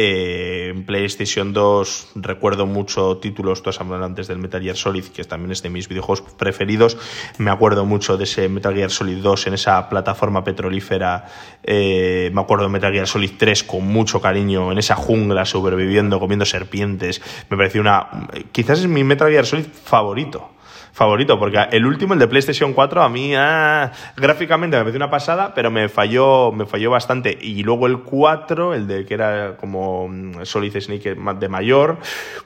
Eh, 0.00 0.68
en 0.70 0.86
PlayStation 0.86 1.52
2 1.52 2.12
recuerdo 2.14 2.64
mucho 2.66 3.18
títulos, 3.18 3.62
tú 3.62 3.68
has 3.68 3.80
hablado 3.80 4.04
antes 4.04 4.28
del 4.28 4.38
Metal 4.38 4.62
Gear 4.62 4.76
Solid, 4.76 5.04
que 5.06 5.24
también 5.24 5.50
es 5.50 5.62
de 5.62 5.68
mis 5.68 5.88
videojuegos 5.88 6.22
preferidos. 6.38 6.96
Me 7.36 7.50
acuerdo 7.50 7.84
mucho 7.84 8.16
de 8.16 8.24
ese 8.24 8.48
Metal 8.48 8.74
Gear 8.74 8.90
Solid 8.90 9.18
2 9.18 9.48
en 9.48 9.54
esa 9.54 9.90
plataforma 9.90 10.42
petrolífera. 10.42 11.26
Eh, 11.62 12.30
me 12.32 12.40
acuerdo 12.40 12.64
de 12.64 12.70
Metal 12.70 12.92
Gear 12.92 13.08
Solid 13.08 13.32
3 13.36 13.64
con 13.64 13.86
mucho 13.86 14.22
cariño, 14.22 14.72
en 14.72 14.78
esa 14.78 14.94
jungla 14.94 15.44
sobreviviendo, 15.44 16.18
comiendo 16.18 16.46
serpientes. 16.46 17.20
Me 17.50 17.58
pareció 17.58 17.82
una. 17.82 18.28
Quizás 18.52 18.78
es 18.78 18.86
mi 18.86 19.04
Metal 19.04 19.28
Gear 19.30 19.44
Solid 19.44 19.66
favorito 19.66 20.52
favorito, 20.98 21.38
porque 21.38 21.64
el 21.70 21.86
último, 21.86 22.14
el 22.14 22.18
de 22.18 22.26
PlayStation 22.26 22.74
4, 22.74 23.02
a 23.02 23.08
mí 23.08 23.32
ah, 23.36 23.92
gráficamente 24.16 24.76
me 24.76 24.82
pareció 24.82 24.98
una 24.98 25.08
pasada, 25.08 25.54
pero 25.54 25.70
me 25.70 25.88
falló, 25.88 26.50
me 26.50 26.66
falló 26.66 26.90
bastante. 26.90 27.38
Y 27.40 27.62
luego 27.62 27.86
el 27.86 28.00
4, 28.00 28.74
el 28.74 28.88
de 28.88 29.06
que 29.06 29.14
era 29.14 29.56
como 29.56 30.10
Solid 30.42 30.76
Snake 30.76 31.14
de 31.14 31.48
mayor, 31.48 31.98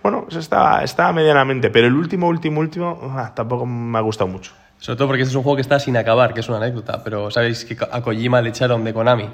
bueno, 0.03 0.25
pues 0.25 0.37
estaba, 0.37 0.85
estaba 0.85 1.15
medianamente, 1.15 1.71
pero 1.71 1.87
el 1.87 1.95
último, 1.95 2.29
último, 2.29 2.61
último, 2.61 3.00
ah, 3.17 3.33
tampoco 3.35 3.65
me 3.65 3.97
ha 3.97 4.03
gustado 4.03 4.29
mucho. 4.29 4.53
Sobre 4.77 4.99
todo 4.99 5.09
porque 5.09 5.23
este 5.23 5.31
es 5.31 5.37
un 5.37 5.45
juego 5.45 5.57
que 5.57 5.62
está 5.62 5.79
sin 5.79 5.97
acabar, 5.97 6.35
que 6.35 6.41
es 6.41 6.49
una 6.49 6.59
anécdota, 6.59 7.03
pero 7.03 7.31
sabéis 7.31 7.65
que 7.65 7.75
a 7.91 8.03
Kojima 8.03 8.43
le 8.43 8.50
echaron 8.50 8.85
de 8.85 8.93
Konami 8.93 9.31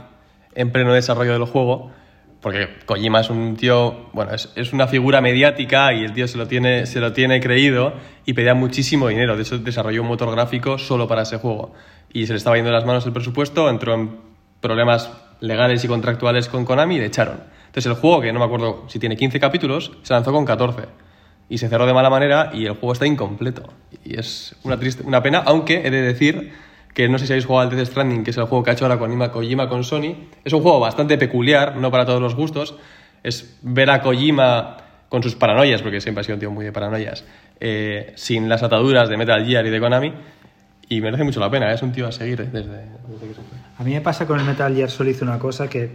en 0.55 0.71
pleno 0.71 0.93
desarrollo 0.93 1.33
del 1.33 1.45
juego 1.45 1.91
porque 2.41 2.69
Kojima 2.87 3.21
es 3.21 3.31
un 3.31 3.57
tío, 3.57 4.09
bueno, 4.13 4.33
es, 4.33 4.53
es, 4.55 4.73
una 4.73 4.87
figura 4.87 5.21
mediática 5.21 5.93
y 5.93 6.05
el 6.05 6.13
tío 6.13 6.29
se 6.29 6.39
lo, 6.39 6.47
tiene, 6.47 6.87
se 6.87 7.01
lo 7.01 7.13
tiene 7.13 7.41
creído 7.41 7.95
y 8.25 8.35
pedía 8.35 8.55
muchísimo 8.55 9.09
dinero. 9.09 9.37
De 9.37 9.43
hecho, 9.43 9.59
desarrolló 9.59 10.03
un 10.03 10.09
motor 10.09 10.31
gráfico 10.31 10.79
solo 10.79 11.09
para 11.09 11.23
ese 11.23 11.39
juego. 11.39 11.73
Y 12.13 12.27
se 12.27 12.33
le 12.33 12.39
estaba 12.39 12.57
yendo 12.57 12.71
de 12.71 12.77
las 12.77 12.87
manos 12.87 13.05
el 13.07 13.13
presupuesto, 13.13 13.69
entró 13.69 13.95
en 13.95 14.17
problemas 14.61 15.11
legales 15.41 15.85
y 15.85 15.89
contractuales 15.89 16.49
con 16.49 16.65
Konami 16.65 16.97
y 16.97 16.99
le 16.99 17.07
echaron. 17.07 17.41
Entonces 17.67 17.87
el 17.87 17.95
juego, 17.95 18.21
que 18.21 18.33
no 18.33 18.39
me 18.39 18.45
acuerdo 18.45 18.85
si 18.89 18.99
tiene 18.99 19.17
15 19.17 19.41
capítulos, 19.41 19.93
se 20.03 20.15
lanzó 20.15 20.33
con 20.33 20.45
14. 20.45 20.83
Y 21.49 21.59
se 21.59 21.69
cerró 21.69 21.87
de 21.87 21.95
mala 21.95 22.11
manera 22.11 22.51
y 22.53 22.67
el 22.67 22.73
juego 22.73 22.93
está 22.93 23.07
incompleto. 23.07 23.73
Y 24.05 24.19
es 24.19 24.55
una, 24.63 24.79
triste, 24.79 25.03
una 25.05 25.23
pena, 25.23 25.43
aunque 25.45 25.87
he 25.87 25.91
de 25.91 26.03
decir 26.03 26.53
que 26.95 27.09
no 27.09 27.19
sé 27.19 27.27
si 27.27 27.33
habéis 27.33 27.47
jugado 27.47 27.71
al 27.71 27.77
Death 27.77 27.89
Stranding, 27.89 28.25
que 28.25 28.31
es 28.31 28.37
el 28.37 28.45
juego 28.45 28.65
que 28.65 28.71
ha 28.71 28.73
hecho 28.73 28.85
ahora 28.85 28.99
con 28.99 29.17
Kojima 29.31 29.69
con 29.69 29.85
Sony. 29.85 30.29
Es 30.45 30.53
un 30.53 30.63
juego 30.63 30.81
bastante 30.81 31.19
peculiar, 31.19 31.77
no 31.77 31.91
para 31.91 32.05
todos 32.05 32.21
los 32.21 32.35
gustos. 32.35 32.77
Es 33.23 33.59
ver 33.63 33.91
a 33.91 34.01
Kojima 34.01 34.77
con 35.09 35.23
sus 35.23 35.35
paranoias, 35.35 35.83
porque 35.83 36.01
siempre 36.01 36.21
ha 36.21 36.25
sido 36.25 36.37
un 36.37 36.41
tío 36.41 36.51
muy 36.51 36.65
de 36.65 36.73
paranoias, 36.73 37.25
eh, 37.61 38.13
sin 38.17 38.49
las 38.49 38.63
ataduras 38.63 39.09
de 39.09 39.17
Metal 39.17 39.45
Gear 39.45 39.67
y 39.67 39.71
de 39.71 39.81
Konami. 39.81 40.13
Y 40.91 41.01
merece 41.01 41.25
mucho 41.25 41.41
la 41.41 41.51
pena, 41.51 41.71
¿eh? 41.71 41.75
es 41.75 41.83
un 41.83 41.93
tío 41.93 42.07
a 42.07 42.13
seguir 42.13 42.41
¿eh? 42.41 42.49
desde, 42.51 42.85
que 43.21 43.35
se 43.35 43.35
fue. 43.35 43.59
A 43.79 43.85
mí 43.85 43.93
me 43.93 44.01
pasa 44.01 44.27
con 44.27 44.41
el 44.41 44.47
Metal 44.47 44.75
Gear 44.75 44.91
Solid 44.91 45.23
una 45.23 45.39
cosa 45.39 45.69
que 45.69 45.91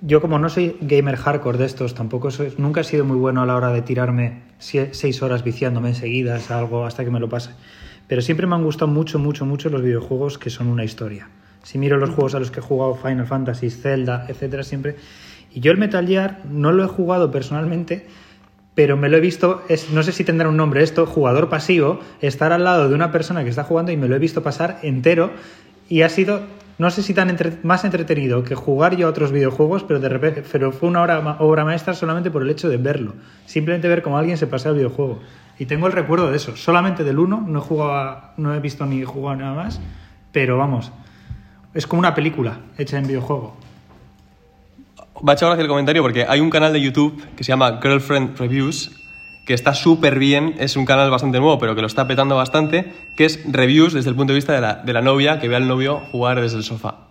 yo 0.00 0.20
como 0.20 0.38
no 0.38 0.48
soy 0.48 0.76
gamer 0.80 1.16
hardcore 1.16 1.58
de 1.58 1.64
estos, 1.64 1.94
tampoco 1.94 2.30
soy, 2.30 2.52
nunca 2.58 2.82
he 2.82 2.84
sido 2.84 3.04
muy 3.04 3.16
bueno 3.16 3.42
a 3.42 3.46
la 3.46 3.56
hora 3.56 3.72
de 3.72 3.82
tirarme 3.82 4.42
seis 4.58 5.22
horas 5.22 5.42
viciándome 5.42 5.88
enseguidas 5.88 6.50
algo 6.50 6.84
hasta 6.84 7.04
que 7.04 7.10
me 7.10 7.18
lo 7.18 7.28
pase. 7.28 7.50
Pero 8.06 8.22
siempre 8.22 8.46
me 8.46 8.54
han 8.54 8.64
gustado 8.64 8.90
mucho, 8.90 9.18
mucho, 9.18 9.46
mucho 9.46 9.68
los 9.68 9.82
videojuegos 9.82 10.38
que 10.38 10.50
son 10.50 10.68
una 10.68 10.84
historia. 10.84 11.28
Si 11.62 11.78
miro 11.78 11.96
los 11.96 12.10
juegos 12.10 12.34
a 12.34 12.38
los 12.38 12.50
que 12.50 12.60
he 12.60 12.62
jugado, 12.62 12.94
Final 12.94 13.26
Fantasy, 13.26 13.70
Zelda, 13.70 14.26
etcétera, 14.28 14.62
siempre. 14.62 14.96
Y 15.52 15.60
yo 15.60 15.72
el 15.72 15.78
Metal 15.78 16.06
Gear 16.06 16.40
no 16.48 16.70
lo 16.70 16.84
he 16.84 16.88
jugado 16.88 17.30
personalmente, 17.30 18.06
pero 18.76 18.96
me 18.96 19.08
lo 19.08 19.16
he 19.16 19.20
visto, 19.20 19.62
no 19.92 20.02
sé 20.02 20.12
si 20.12 20.22
tendrá 20.22 20.48
un 20.48 20.56
nombre 20.56 20.82
esto, 20.82 21.06
jugador 21.06 21.48
pasivo, 21.48 21.98
estar 22.20 22.52
al 22.52 22.62
lado 22.62 22.88
de 22.88 22.94
una 22.94 23.10
persona 23.10 23.42
que 23.42 23.50
está 23.50 23.64
jugando 23.64 23.90
y 23.90 23.96
me 23.96 24.06
lo 24.06 24.14
he 24.14 24.18
visto 24.18 24.42
pasar 24.42 24.78
entero 24.82 25.30
y 25.88 26.02
ha 26.02 26.10
sido, 26.10 26.42
no 26.76 26.90
sé 26.90 27.02
si 27.02 27.14
tan 27.14 27.34
más 27.62 27.84
entretenido 27.84 28.44
que 28.44 28.54
jugar 28.54 28.94
yo 28.96 29.06
a 29.06 29.10
otros 29.10 29.32
videojuegos, 29.32 29.82
pero 29.82 29.98
de 29.98 30.10
repente, 30.10 30.44
pero 30.52 30.72
fue 30.72 30.90
una 30.90 31.02
obra, 31.02 31.36
obra 31.40 31.64
maestra 31.64 31.94
solamente 31.94 32.30
por 32.30 32.42
el 32.42 32.50
hecho 32.50 32.68
de 32.68 32.76
verlo, 32.76 33.14
simplemente 33.46 33.88
ver 33.88 34.02
cómo 34.02 34.18
alguien 34.18 34.36
se 34.36 34.46
pasa 34.46 34.68
el 34.68 34.74
videojuego. 34.74 35.20
Y 35.58 35.66
tengo 35.66 35.86
el 35.86 35.92
recuerdo 35.92 36.30
de 36.30 36.36
eso, 36.36 36.56
solamente 36.56 37.02
del 37.02 37.18
1, 37.18 37.44
no 37.46 37.58
he, 37.58 37.62
jugado 37.62 38.32
no 38.36 38.54
he 38.54 38.60
visto 38.60 38.84
ni 38.84 39.02
jugado 39.04 39.36
nada 39.36 39.54
más, 39.54 39.80
pero 40.32 40.58
vamos, 40.58 40.92
es 41.72 41.86
como 41.86 42.00
una 42.00 42.14
película 42.14 42.60
hecha 42.76 42.98
en 42.98 43.06
videojuego. 43.06 43.56
Me 45.22 45.32
ha 45.32 45.34
hecho 45.34 45.46
gracia 45.46 45.62
el 45.62 45.68
comentario 45.68 46.02
porque 46.02 46.26
hay 46.28 46.40
un 46.40 46.50
canal 46.50 46.74
de 46.74 46.80
YouTube 46.80 47.22
que 47.36 47.42
se 47.42 47.48
llama 47.48 47.80
Girlfriend 47.80 48.38
Reviews, 48.38 48.90
que 49.46 49.54
está 49.54 49.72
súper 49.72 50.18
bien, 50.18 50.54
es 50.58 50.76
un 50.76 50.84
canal 50.84 51.10
bastante 51.10 51.38
nuevo, 51.38 51.58
pero 51.58 51.74
que 51.74 51.80
lo 51.80 51.86
está 51.86 52.06
petando 52.06 52.36
bastante, 52.36 52.92
que 53.16 53.24
es 53.24 53.40
reviews 53.50 53.94
desde 53.94 54.10
el 54.10 54.16
punto 54.16 54.32
de 54.32 54.36
vista 54.36 54.52
de 54.52 54.60
la, 54.60 54.74
de 54.74 54.92
la 54.92 55.00
novia 55.00 55.38
que 55.38 55.48
ve 55.48 55.56
al 55.56 55.66
novio 55.66 56.00
jugar 56.12 56.40
desde 56.40 56.58
el 56.58 56.64
sofá. 56.64 57.06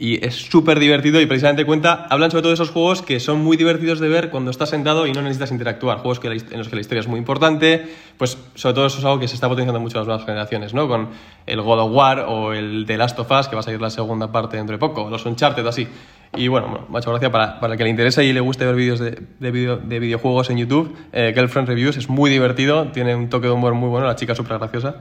Y 0.00 0.24
es 0.24 0.36
súper 0.36 0.78
divertido 0.78 1.20
y 1.20 1.26
precisamente 1.26 1.64
cuenta, 1.64 2.06
hablan 2.08 2.30
sobre 2.30 2.42
todo 2.42 2.50
de 2.50 2.54
esos 2.54 2.70
juegos 2.70 3.02
que 3.02 3.18
son 3.18 3.42
muy 3.42 3.56
divertidos 3.56 3.98
de 3.98 4.08
ver 4.08 4.30
cuando 4.30 4.52
estás 4.52 4.70
sentado 4.70 5.08
y 5.08 5.12
no 5.12 5.22
necesitas 5.22 5.50
interactuar. 5.50 5.98
Juegos 5.98 6.20
que 6.20 6.28
en 6.28 6.58
los 6.58 6.68
que 6.68 6.76
la 6.76 6.80
historia 6.80 7.00
es 7.00 7.08
muy 7.08 7.18
importante, 7.18 7.88
pues 8.16 8.38
sobre 8.54 8.74
todo 8.76 8.86
eso 8.86 8.98
es 9.00 9.04
algo 9.04 9.18
que 9.18 9.26
se 9.26 9.34
está 9.34 9.48
potenciando 9.48 9.80
mucho 9.80 9.96
en 9.96 10.02
las 10.02 10.06
nuevas 10.06 10.24
generaciones, 10.24 10.72
¿no? 10.72 10.86
Con 10.86 11.08
el 11.46 11.60
God 11.62 11.80
of 11.80 11.92
War 11.92 12.20
o 12.28 12.52
el 12.52 12.84
The 12.86 12.96
Last 12.96 13.18
of 13.18 13.28
Us, 13.28 13.48
que 13.48 13.56
va 13.56 13.60
a 13.60 13.64
salir 13.64 13.80
la 13.80 13.90
segunda 13.90 14.30
parte 14.30 14.56
dentro 14.56 14.74
de 14.74 14.78
poco, 14.78 15.10
los 15.10 15.26
Uncharted, 15.26 15.66
así. 15.66 15.88
Y 16.36 16.46
bueno, 16.46 16.68
bueno, 16.68 16.86
me 16.88 16.98
ha 16.98 17.00
hecho 17.00 17.10
gracia 17.10 17.32
para, 17.32 17.58
para 17.58 17.72
el 17.72 17.78
que 17.78 17.82
le 17.82 17.90
interese 17.90 18.24
y 18.24 18.32
le 18.32 18.40
guste 18.40 18.64
ver 18.66 18.76
vídeos 18.76 19.00
de, 19.00 19.20
de, 19.40 19.50
video- 19.50 19.78
de 19.78 19.98
videojuegos 19.98 20.48
en 20.50 20.58
YouTube. 20.58 20.94
Eh, 21.12 21.32
Girlfriend 21.34 21.68
Reviews 21.68 21.96
es 21.96 22.08
muy 22.08 22.30
divertido, 22.30 22.86
tiene 22.92 23.16
un 23.16 23.28
toque 23.28 23.48
de 23.48 23.52
humor 23.52 23.74
muy 23.74 23.88
bueno, 23.88 24.06
la 24.06 24.14
chica 24.14 24.32
es 24.32 24.36
súper 24.36 24.58
graciosa. 24.58 24.94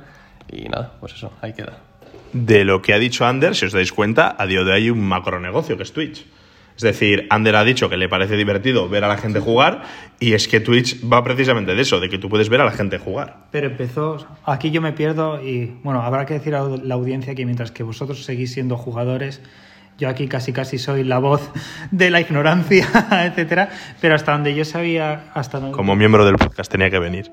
Y 0.51 0.69
nada, 0.69 0.93
pues 0.99 1.13
eso, 1.13 1.33
ahí 1.41 1.53
queda. 1.53 1.73
De 2.33 2.65
lo 2.65 2.81
que 2.81 2.93
ha 2.93 2.99
dicho 2.99 3.25
Ander, 3.25 3.55
si 3.55 3.65
os 3.65 3.73
dais 3.73 3.91
cuenta, 3.91 4.35
a 4.37 4.45
día 4.45 4.63
de 4.63 4.71
hoy 4.71 4.77
hay 4.77 4.89
un 4.89 5.01
macronegocio 5.01 5.77
que 5.77 5.83
es 5.83 5.93
Twitch. 5.93 6.25
Es 6.77 6.83
decir, 6.83 7.25
Ander 7.31 7.55
ha 7.55 7.63
dicho 7.63 7.89
que 7.89 7.97
le 7.97 8.07
parece 8.07 8.37
divertido 8.37 8.87
ver 8.87 9.03
a 9.03 9.07
la 9.07 9.17
gente 9.17 9.39
jugar 9.39 9.81
y 10.19 10.33
es 10.33 10.47
que 10.47 10.59
Twitch 10.59 11.01
va 11.11 11.23
precisamente 11.23 11.73
de 11.73 11.81
eso, 11.81 11.99
de 11.99 12.07
que 12.07 12.19
tú 12.19 12.29
puedes 12.29 12.49
ver 12.49 12.61
a 12.61 12.65
la 12.65 12.71
gente 12.71 12.99
jugar. 12.99 13.47
Pero 13.51 13.65
empezó, 13.65 14.27
aquí 14.45 14.69
yo 14.69 14.79
me 14.79 14.93
pierdo 14.93 15.43
y 15.43 15.73
bueno, 15.81 16.03
habrá 16.03 16.27
que 16.27 16.35
decir 16.35 16.53
a 16.53 16.61
la 16.61 16.93
audiencia 16.93 17.33
que 17.33 17.45
mientras 17.45 17.71
que 17.71 17.81
vosotros 17.81 18.23
seguís 18.23 18.53
siendo 18.53 18.77
jugadores, 18.77 19.41
yo 19.97 20.09
aquí 20.09 20.27
casi 20.27 20.53
casi 20.53 20.77
soy 20.77 21.03
la 21.03 21.17
voz 21.19 21.49
de 21.91 22.09
la 22.11 22.21
ignorancia, 22.21 22.87
etcétera, 23.25 23.69
pero 23.99 24.15
hasta 24.15 24.31
donde 24.33 24.53
yo 24.55 24.63
sabía, 24.65 25.31
hasta 25.33 25.59
donde, 25.59 25.75
Como 25.75 25.95
miembro 25.95 26.25
del 26.25 26.35
podcast 26.37 26.71
tenía 26.71 26.89
que 26.89 26.99
venir. 26.99 27.31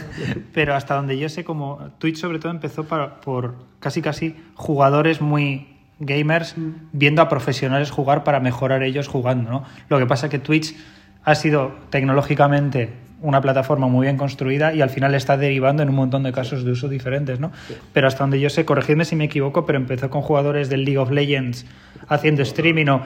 pero 0.54 0.74
hasta 0.74 0.94
donde 0.94 1.18
yo 1.18 1.28
sé 1.28 1.44
como 1.44 1.90
Twitch 1.98 2.16
sobre 2.16 2.38
todo 2.38 2.52
empezó 2.52 2.84
para- 2.84 3.20
por 3.20 3.54
casi 3.80 4.00
casi 4.02 4.34
jugadores 4.54 5.20
muy 5.20 5.68
gamers 5.98 6.54
viendo 6.92 7.22
a 7.22 7.28
profesionales 7.28 7.90
jugar 7.90 8.22
para 8.24 8.40
mejorar 8.40 8.82
ellos 8.82 9.08
jugando, 9.08 9.50
¿no? 9.50 9.64
Lo 9.88 9.98
que 9.98 10.06
pasa 10.06 10.28
que 10.28 10.38
Twitch 10.38 10.74
ha 11.24 11.34
sido 11.34 11.74
tecnológicamente 11.90 12.92
una 13.22 13.40
plataforma 13.40 13.88
muy 13.88 14.06
bien 14.06 14.16
construida 14.16 14.74
y 14.74 14.82
al 14.82 14.90
final 14.90 15.14
está 15.14 15.36
derivando 15.36 15.82
en 15.82 15.88
un 15.88 15.94
montón 15.94 16.22
de 16.22 16.32
casos 16.32 16.64
de 16.64 16.72
uso 16.72 16.88
diferentes, 16.88 17.40
¿no? 17.40 17.50
Pero 17.92 18.08
hasta 18.08 18.22
donde 18.22 18.40
yo 18.40 18.50
sé, 18.50 18.64
corregidme 18.64 19.04
si 19.04 19.16
me 19.16 19.24
equivoco, 19.24 19.64
pero 19.64 19.78
empezó 19.78 20.10
con 20.10 20.22
jugadores 20.22 20.68
del 20.68 20.84
League 20.84 20.98
of 20.98 21.10
Legends 21.10 21.66
haciendo 22.08 22.42
streaming 22.42 22.86
o 22.86 23.02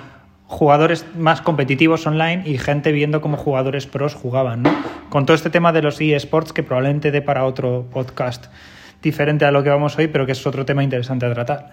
jugadores 0.46 1.06
más 1.16 1.42
competitivos 1.42 2.06
online 2.06 2.42
y 2.44 2.58
gente 2.58 2.90
viendo 2.90 3.20
cómo 3.20 3.36
jugadores 3.36 3.86
pros 3.86 4.14
jugaban, 4.14 4.62
¿no? 4.62 4.74
Con 5.08 5.24
todo 5.24 5.36
este 5.36 5.48
tema 5.48 5.72
de 5.72 5.82
los 5.82 6.00
eSports 6.00 6.52
que 6.52 6.64
probablemente 6.64 7.12
dé 7.12 7.22
para 7.22 7.44
otro 7.44 7.86
podcast 7.92 8.46
diferente 9.00 9.44
a 9.44 9.52
lo 9.52 9.62
que 9.62 9.70
vamos 9.70 9.96
hoy, 9.96 10.08
pero 10.08 10.26
que 10.26 10.32
es 10.32 10.46
otro 10.46 10.64
tema 10.64 10.82
interesante 10.82 11.26
a 11.26 11.32
tratar. 11.32 11.70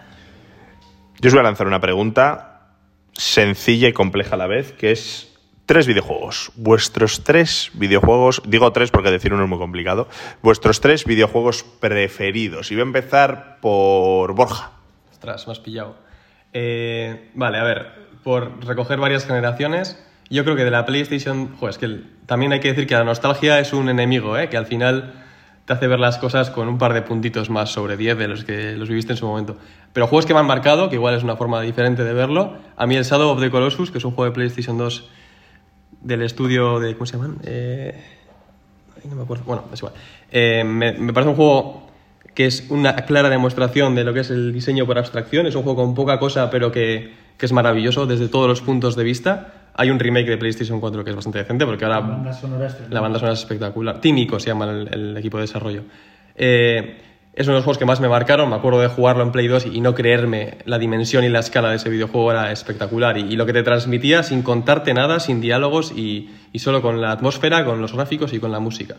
Yo 1.20 1.29
os 1.29 1.34
voy 1.34 1.39
a 1.39 1.44
lanzar 1.44 1.65
una 1.65 1.79
pregunta 1.79 2.67
sencilla 3.13 3.88
y 3.88 3.94
compleja 3.94 4.36
a 4.36 4.38
la 4.38 4.46
vez, 4.46 4.74
que 4.74 4.91
es 4.91 5.37
tres 5.67 5.86
videojuegos. 5.86 6.51
Vuestros 6.55 7.24
tres 7.24 7.69
videojuegos, 7.74 8.41
digo 8.47 8.71
tres 8.71 8.89
porque 8.89 9.12
decir 9.12 9.33
uno 9.33 9.43
es 9.43 9.50
muy 9.50 9.59
complicado, 9.59 10.07
vuestros 10.41 10.81
tres 10.81 11.05
videojuegos 11.05 11.63
preferidos. 11.63 12.71
Y 12.71 12.75
voy 12.75 12.81
a 12.81 12.86
empezar 12.86 13.57
por 13.62 14.33
Borja. 14.33 14.71
Ostras, 15.12 15.45
me 15.45 15.51
has 15.51 15.59
pillado. 15.59 15.95
Eh, 16.53 17.29
vale, 17.36 17.59
a 17.59 17.63
ver, 17.63 17.91
por 18.24 18.65
recoger 18.65 18.97
varias 18.97 19.25
generaciones, 19.25 20.01
yo 20.29 20.43
creo 20.45 20.55
que 20.55 20.63
de 20.63 20.71
la 20.71 20.86
PlayStation, 20.86 21.55
joder, 21.57 21.71
es 21.71 21.77
que 21.77 22.01
también 22.25 22.53
hay 22.53 22.62
que 22.62 22.69
decir 22.69 22.88
que 22.88 22.95
la 22.95 23.03
nostalgia 23.03 23.59
es 23.59 23.74
un 23.74 23.89
enemigo, 23.89 24.38
¿eh? 24.38 24.50
que 24.50 24.57
al 24.57 24.65
final 24.65 25.13
te 25.65 25.74
hace 25.74 25.88
ver 25.88 26.00
las 26.00 26.17
cosas 26.17 26.50
con 26.50 26.69
un 26.69 26.77
par 26.77 26.93
de 26.93 27.01
puntitos 27.01 27.50
más 27.50 27.71
sobre 27.71 27.97
10 27.97 28.17
de 28.17 28.27
los 28.29 28.45
que 28.45 28.71
los 28.77 28.88
viviste 28.88 29.12
en 29.12 29.17
su 29.17 29.27
momento. 29.27 29.57
Pero 29.91 30.07
juegos 30.07 30.25
que 30.25 30.33
me 30.33 30.39
han 30.39 30.47
marcado, 30.47 30.88
que 30.88 30.95
igual 30.95 31.13
es 31.13 31.24
una 31.24 31.36
forma 31.36 31.62
diferente 31.62 32.05
de 32.05 32.13
verlo, 32.13 32.55
a 32.77 32.88
mí 32.88 32.95
el 32.95 33.03
Shadow 33.03 33.31
of 33.31 33.41
the 33.41 33.51
Colossus, 33.51 33.91
que 33.91 33.97
es 33.97 34.05
un 34.05 34.12
juego 34.12 34.31
de 34.31 34.36
PlayStation 34.36 34.77
2 34.77 35.09
del 36.07 36.21
estudio 36.21 36.79
de... 36.79 36.93
¿Cómo 36.93 37.05
se 37.05 37.17
llaman? 37.17 37.37
Eh, 37.43 37.93
no 39.09 39.15
me 39.15 39.23
acuerdo. 39.23 39.43
Bueno, 39.45 39.65
es 39.71 39.79
igual. 39.79 39.93
Eh, 40.31 40.63
me, 40.63 40.93
me 40.93 41.13
parece 41.13 41.29
un 41.29 41.35
juego 41.35 41.87
que 42.33 42.45
es 42.45 42.67
una 42.69 42.95
clara 42.95 43.29
demostración 43.29 43.95
de 43.95 44.03
lo 44.03 44.13
que 44.13 44.21
es 44.21 44.29
el 44.29 44.53
diseño 44.53 44.85
por 44.85 44.97
abstracción. 44.97 45.47
Es 45.47 45.55
un 45.55 45.63
juego 45.63 45.83
con 45.83 45.95
poca 45.95 46.19
cosa, 46.19 46.49
pero 46.49 46.71
que, 46.71 47.13
que 47.37 47.45
es 47.45 47.51
maravilloso 47.51 48.05
desde 48.05 48.27
todos 48.27 48.47
los 48.47 48.61
puntos 48.61 48.95
de 48.95 49.03
vista. 49.03 49.53
Hay 49.73 49.89
un 49.89 49.99
remake 49.99 50.29
de 50.29 50.37
PlayStation 50.37 50.79
4 50.79 51.03
que 51.03 51.09
es 51.11 51.15
bastante 51.15 51.39
decente, 51.39 51.65
porque 51.65 51.85
ahora 51.85 52.33
sonora 52.33 52.75
la 52.89 53.01
banda 53.01 53.19
sonora 53.19 53.33
es 53.33 53.39
espectacular. 53.39 54.01
Tímico 54.01 54.39
se 54.39 54.47
llama 54.47 54.69
el, 54.71 54.87
el 54.91 55.17
equipo 55.17 55.37
de 55.37 55.41
desarrollo. 55.41 55.83
Eh, 56.35 57.06
es 57.38 57.46
uno 57.46 57.53
de 57.53 57.60
los 57.60 57.65
juegos 57.65 57.77
que 57.77 57.86
más 57.86 58.01
me 58.01 58.10
marcaron. 58.10 58.50
Me 58.50 58.56
acuerdo 58.56 58.82
de 58.82 58.88
jugarlo 58.88 59.22
en 59.22 59.32
Play 59.32 59.48
2 59.48 59.67
y 59.67 59.79
no 59.79 59.94
creerme 59.94 60.58
la 60.65 60.79
dimensión 60.79 61.24
y 61.24 61.29
la 61.29 61.39
escala 61.39 61.70
de 61.70 61.75
ese 61.75 61.88
videojuego 61.88 62.32
era 62.32 62.51
espectacular. 62.51 63.15
Y, 63.20 63.36
lo 63.36 63.46
que 63.46 63.53
te 63.53 63.62
transmitía 63.62 64.24
sin 64.24 64.41
contarte 64.41 64.91
nada, 64.96 65.20
sin 65.20 65.39
diálogos 65.39 65.91
y, 65.91 66.32
solo 66.56 66.82
con 66.82 67.00
la 67.00 67.12
atmósfera, 67.12 67.63
con 67.63 67.79
los 67.79 67.94
gráficos 67.94 68.34
y 68.34 68.39
con 68.39 68.51
la 68.51 68.60
música. 68.60 68.96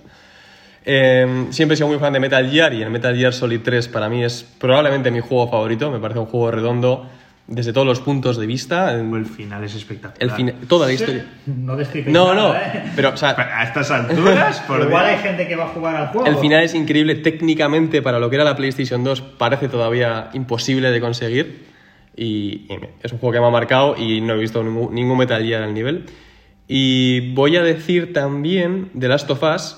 Eh, 0.84 1.46
siempre 1.50 1.74
he 1.74 1.76
sido 1.76 1.88
muy 1.88 1.98
fan 1.98 2.12
de 2.12 2.20
Metal 2.20 2.48
Gear 2.48 2.72
y 2.74 2.82
el 2.82 2.90
Metal 2.90 3.16
Gear 3.16 3.32
Solid 3.32 3.60
3 3.60 3.88
para 3.88 4.08
mí 4.08 4.22
es 4.22 4.44
probablemente 4.44 5.10
mi 5.10 5.18
juego 5.18 5.50
favorito. 5.50 5.90
Me 5.90 5.98
parece 5.98 6.20
un 6.20 6.26
juego 6.26 6.52
redondo 6.52 7.08
desde 7.48 7.72
todos 7.72 7.86
los 7.86 8.00
puntos 8.00 8.36
de 8.36 8.46
vista. 8.46 8.92
El 8.92 9.24
final 9.26 9.64
es 9.64 9.74
espectacular. 9.74 10.22
El 10.22 10.30
fin- 10.30 10.52
toda 10.68 10.86
la 10.86 10.92
historia. 10.92 11.26
No 11.46 11.74
No, 11.76 12.34
no, 12.34 12.48
nada, 12.52 12.72
¿eh? 12.74 12.92
pero 12.94 13.08
o 13.14 13.16
sea, 13.16 13.30
A 13.30 13.64
estas 13.64 13.90
alturas, 13.90 14.60
por 14.68 14.80
Igual 14.82 15.06
hay 15.06 15.16
gente 15.18 15.48
que 15.48 15.56
va 15.56 15.64
a 15.64 15.68
jugar 15.68 15.96
al 15.96 16.06
juego. 16.08 16.26
El 16.26 16.36
final 16.36 16.62
es 16.62 16.74
increíble 16.74 17.14
técnicamente 17.16 18.02
para 18.02 18.18
lo 18.20 18.28
que 18.30 18.36
era 18.36 18.44
la 18.44 18.54
PlayStation 18.54 19.02
2, 19.02 19.20
parece 19.22 19.68
todavía 19.68 20.28
imposible 20.34 20.90
de 20.90 21.00
conseguir. 21.00 21.66
Y, 22.16 22.66
y 22.68 22.78
es 23.02 23.12
un 23.12 23.18
juego 23.18 23.32
que 23.32 23.40
me 23.40 23.46
ha 23.46 23.50
marcado 23.50 23.96
y 23.96 24.20
no 24.20 24.34
he 24.34 24.38
visto 24.38 24.62
ningún, 24.62 24.94
ningún 24.94 25.16
Metal 25.18 25.42
Gear 25.42 25.62
al 25.62 25.72
nivel. 25.72 26.04
Y 26.66 27.32
voy 27.32 27.56
a 27.56 27.62
decir 27.62 28.12
también 28.12 28.90
The 28.98 29.08
Last 29.08 29.30
of 29.30 29.42
Us. 29.42 29.76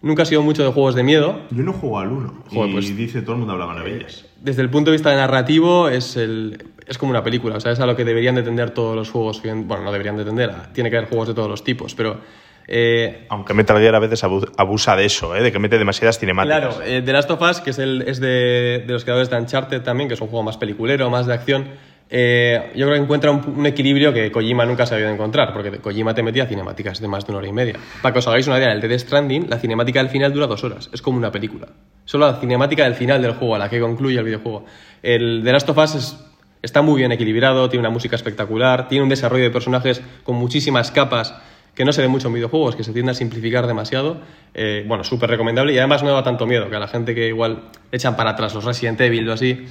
Nunca 0.00 0.24
he 0.24 0.26
sido 0.26 0.42
mucho 0.42 0.64
de 0.64 0.72
juegos 0.72 0.96
de 0.96 1.04
miedo. 1.04 1.42
Yo 1.52 1.62
no 1.62 1.72
juego 1.74 2.00
al 2.00 2.08
1 2.10 2.44
Joder, 2.50 2.70
y 2.70 2.72
pues- 2.72 2.96
dice 2.96 3.22
todo 3.22 3.32
el 3.34 3.38
mundo 3.38 3.52
habla 3.52 3.66
maravillas. 3.66 4.24
Desde 4.40 4.62
el 4.62 4.70
punto 4.70 4.90
de 4.90 4.96
vista 4.96 5.10
de 5.10 5.16
narrativo 5.16 5.88
es, 5.88 6.16
el, 6.16 6.66
es 6.86 6.98
como 6.98 7.10
una 7.10 7.22
película, 7.22 7.56
o 7.56 7.60
sea, 7.60 7.72
es 7.72 7.80
a 7.80 7.86
lo 7.86 7.94
que 7.96 8.04
deberían 8.04 8.34
de 8.34 8.42
tender 8.42 8.70
todos 8.70 8.94
los 8.96 9.10
juegos. 9.10 9.40
Bueno, 9.42 9.82
no 9.84 9.92
deberían 9.92 10.16
de 10.16 10.24
tender, 10.24 10.50
tiene 10.72 10.90
que 10.90 10.96
haber 10.96 11.08
juegos 11.08 11.28
de 11.28 11.34
todos 11.34 11.48
los 11.48 11.62
tipos, 11.64 11.94
pero... 11.94 12.20
eh, 12.68 13.26
Aunque 13.28 13.54
Metal 13.54 13.78
Gear 13.78 13.94
a 13.94 13.98
veces 14.00 14.22
abu- 14.24 14.46
abusa 14.56 14.96
de 14.96 15.04
eso, 15.04 15.34
¿eh? 15.36 15.42
de 15.42 15.52
que 15.52 15.58
mete 15.58 15.78
demasiadas 15.78 16.18
cinemáticas. 16.18 16.76
Claro, 16.76 16.82
eh, 16.84 17.02
The 17.02 17.12
Last 17.12 17.30
of 17.30 17.40
Us, 17.42 17.60
que 17.60 17.70
es, 17.70 17.78
el, 17.78 18.02
es 18.06 18.20
de, 18.20 18.84
de 18.86 18.92
los 18.92 19.04
creadores 19.04 19.30
de 19.30 19.36
Uncharted 19.36 19.82
también, 19.82 20.08
que 20.08 20.14
es 20.14 20.20
un 20.20 20.28
juego 20.28 20.42
más 20.42 20.56
peliculero, 20.56 21.08
más 21.10 21.26
de 21.26 21.34
acción, 21.34 21.68
eh, 22.14 22.72
yo 22.74 22.84
creo 22.86 22.98
que 22.98 23.02
encuentra 23.04 23.30
un, 23.30 23.42
un 23.56 23.64
equilibrio 23.64 24.12
que 24.12 24.30
Kojima 24.30 24.66
nunca 24.66 24.84
de 24.84 25.10
encontrar, 25.10 25.52
porque 25.54 25.78
Kojima 25.78 26.14
te 26.14 26.22
metía 26.22 26.44
cinemáticas 26.46 27.00
de 27.00 27.08
más 27.08 27.24
de 27.24 27.32
una 27.32 27.38
hora 27.38 27.48
y 27.48 27.52
media. 27.52 27.76
Para 28.02 28.12
que 28.12 28.18
os 28.18 28.28
hagáis 28.28 28.46
una 28.46 28.58
idea, 28.58 28.70
el 28.72 28.82
de 28.82 28.88
Death 28.88 29.00
Stranding, 29.00 29.48
la 29.48 29.58
cinemática 29.58 30.00
del 30.00 30.10
final 30.10 30.30
dura 30.32 30.46
dos 30.46 30.62
horas, 30.62 30.90
es 30.92 31.00
como 31.00 31.16
una 31.16 31.32
película. 31.32 31.68
Solo 32.04 32.26
la 32.26 32.34
cinemática 32.38 32.84
del 32.84 32.94
final 32.96 33.22
del 33.22 33.32
juego, 33.32 33.54
a 33.54 33.58
la 33.58 33.70
que 33.70 33.80
concluye 33.80 34.18
el 34.18 34.24
videojuego. 34.24 34.66
El 35.02 35.40
The 35.42 35.52
Last 35.52 35.68
of 35.70 35.78
Us 35.78 35.94
es- 35.94 36.24
está 36.62 36.80
muy 36.82 36.98
bien 36.98 37.12
equilibrado, 37.12 37.68
tiene 37.68 37.80
una 37.80 37.90
música 37.90 38.16
espectacular, 38.16 38.88
tiene 38.88 39.02
un 39.02 39.08
desarrollo 39.08 39.44
de 39.44 39.50
personajes 39.50 40.00
con 40.24 40.36
muchísimas 40.36 40.90
capas 40.90 41.34
que 41.74 41.84
no 41.84 41.92
se 41.92 42.02
ve 42.02 42.08
mucho 42.08 42.28
en 42.28 42.34
videojuegos, 42.34 42.76
que 42.76 42.84
se 42.84 42.92
tiende 42.92 43.12
a 43.12 43.14
simplificar 43.14 43.66
demasiado. 43.66 44.20
Eh, 44.54 44.84
bueno, 44.86 45.04
súper 45.04 45.30
recomendable 45.30 45.72
y 45.72 45.78
además 45.78 46.02
no 46.02 46.12
da 46.12 46.22
tanto 46.22 46.46
miedo, 46.46 46.68
que 46.68 46.76
a 46.76 46.80
la 46.80 46.88
gente 46.88 47.14
que 47.14 47.28
igual 47.28 47.70
echan 47.90 48.14
para 48.16 48.30
atrás 48.30 48.54
los 48.54 48.64
Resident 48.64 49.00
Evil 49.00 49.28
o 49.28 49.32
así, 49.32 49.66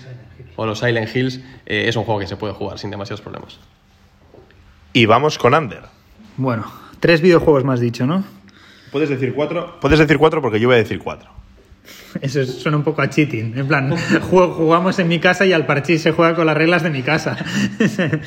o 0.55 0.65
los 0.65 0.79
Silent 0.79 1.15
Hills, 1.15 1.41
eh, 1.65 1.85
es 1.87 1.95
un 1.95 2.03
juego 2.03 2.19
que 2.19 2.27
se 2.27 2.37
puede 2.37 2.53
jugar 2.53 2.79
sin 2.79 2.89
demasiados 2.89 3.21
problemas. 3.21 3.59
Y 4.93 5.05
vamos 5.05 5.37
con 5.37 5.53
Under. 5.53 5.83
Bueno, 6.37 6.65
tres 6.99 7.21
videojuegos 7.21 7.63
más 7.63 7.79
dicho, 7.79 8.05
¿no? 8.05 8.23
¿Puedes 8.91 9.09
decir 9.09 9.33
cuatro? 9.33 9.77
Puedes 9.79 9.99
decir 9.99 10.17
cuatro 10.17 10.41
porque 10.41 10.59
yo 10.59 10.67
voy 10.67 10.75
a 10.75 10.79
decir 10.79 10.99
cuatro. 10.99 11.29
Eso 12.21 12.45
suena 12.45 12.77
un 12.77 12.83
poco 12.83 13.01
a 13.01 13.09
cheating. 13.09 13.57
En 13.57 13.67
plan, 13.67 13.95
jugamos 14.29 14.99
en 14.99 15.07
mi 15.07 15.19
casa 15.19 15.45
y 15.45 15.53
al 15.53 15.65
parchís 15.65 16.01
se 16.01 16.11
juega 16.11 16.35
con 16.35 16.45
las 16.45 16.57
reglas 16.57 16.83
de 16.83 16.89
mi 16.89 17.01
casa. 17.01 17.37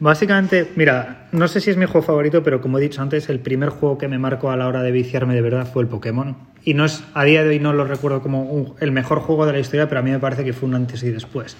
Básicamente, 0.00 0.70
mira, 0.76 1.28
no 1.30 1.46
sé 1.46 1.60
si 1.60 1.70
es 1.70 1.76
mi 1.76 1.84
juego 1.84 2.06
favorito, 2.06 2.42
pero 2.42 2.62
como 2.62 2.78
he 2.78 2.80
dicho 2.80 3.02
antes, 3.02 3.28
el 3.28 3.38
primer 3.38 3.68
juego 3.68 3.98
que 3.98 4.08
me 4.08 4.18
marcó 4.18 4.50
a 4.50 4.56
la 4.56 4.66
hora 4.66 4.82
de 4.82 4.92
viciarme 4.92 5.34
de 5.34 5.42
verdad 5.42 5.70
fue 5.70 5.82
el 5.82 5.88
Pokémon. 5.88 6.36
Y 6.64 6.72
no 6.72 6.86
es, 6.86 7.04
a 7.12 7.24
día 7.24 7.42
de 7.42 7.50
hoy 7.50 7.58
no 7.58 7.74
lo 7.74 7.84
recuerdo 7.84 8.22
como 8.22 8.76
el 8.80 8.92
mejor 8.92 9.20
juego 9.20 9.44
de 9.44 9.52
la 9.52 9.58
historia, 9.58 9.90
pero 9.90 10.00
a 10.00 10.02
mí 10.02 10.10
me 10.10 10.18
parece 10.18 10.42
que 10.42 10.54
fue 10.54 10.70
un 10.70 10.74
antes 10.74 11.02
y 11.02 11.10
después. 11.10 11.54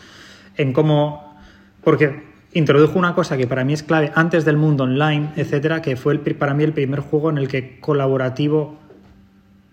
En 0.56 0.72
cómo. 0.72 1.38
Porque 1.84 2.22
introdujo 2.54 2.98
una 2.98 3.14
cosa 3.14 3.36
que 3.36 3.46
para 3.46 3.62
mí 3.62 3.74
es 3.74 3.82
clave 3.82 4.10
antes 4.14 4.46
del 4.46 4.56
mundo 4.56 4.84
online, 4.84 5.32
etcétera, 5.36 5.82
que 5.82 5.96
fue 5.96 6.14
el 6.14 6.20
para 6.20 6.54
mí 6.54 6.64
el 6.64 6.72
primer 6.72 7.00
juego 7.00 7.28
en 7.28 7.36
el 7.36 7.46
que 7.46 7.78
colaborativo 7.78 8.78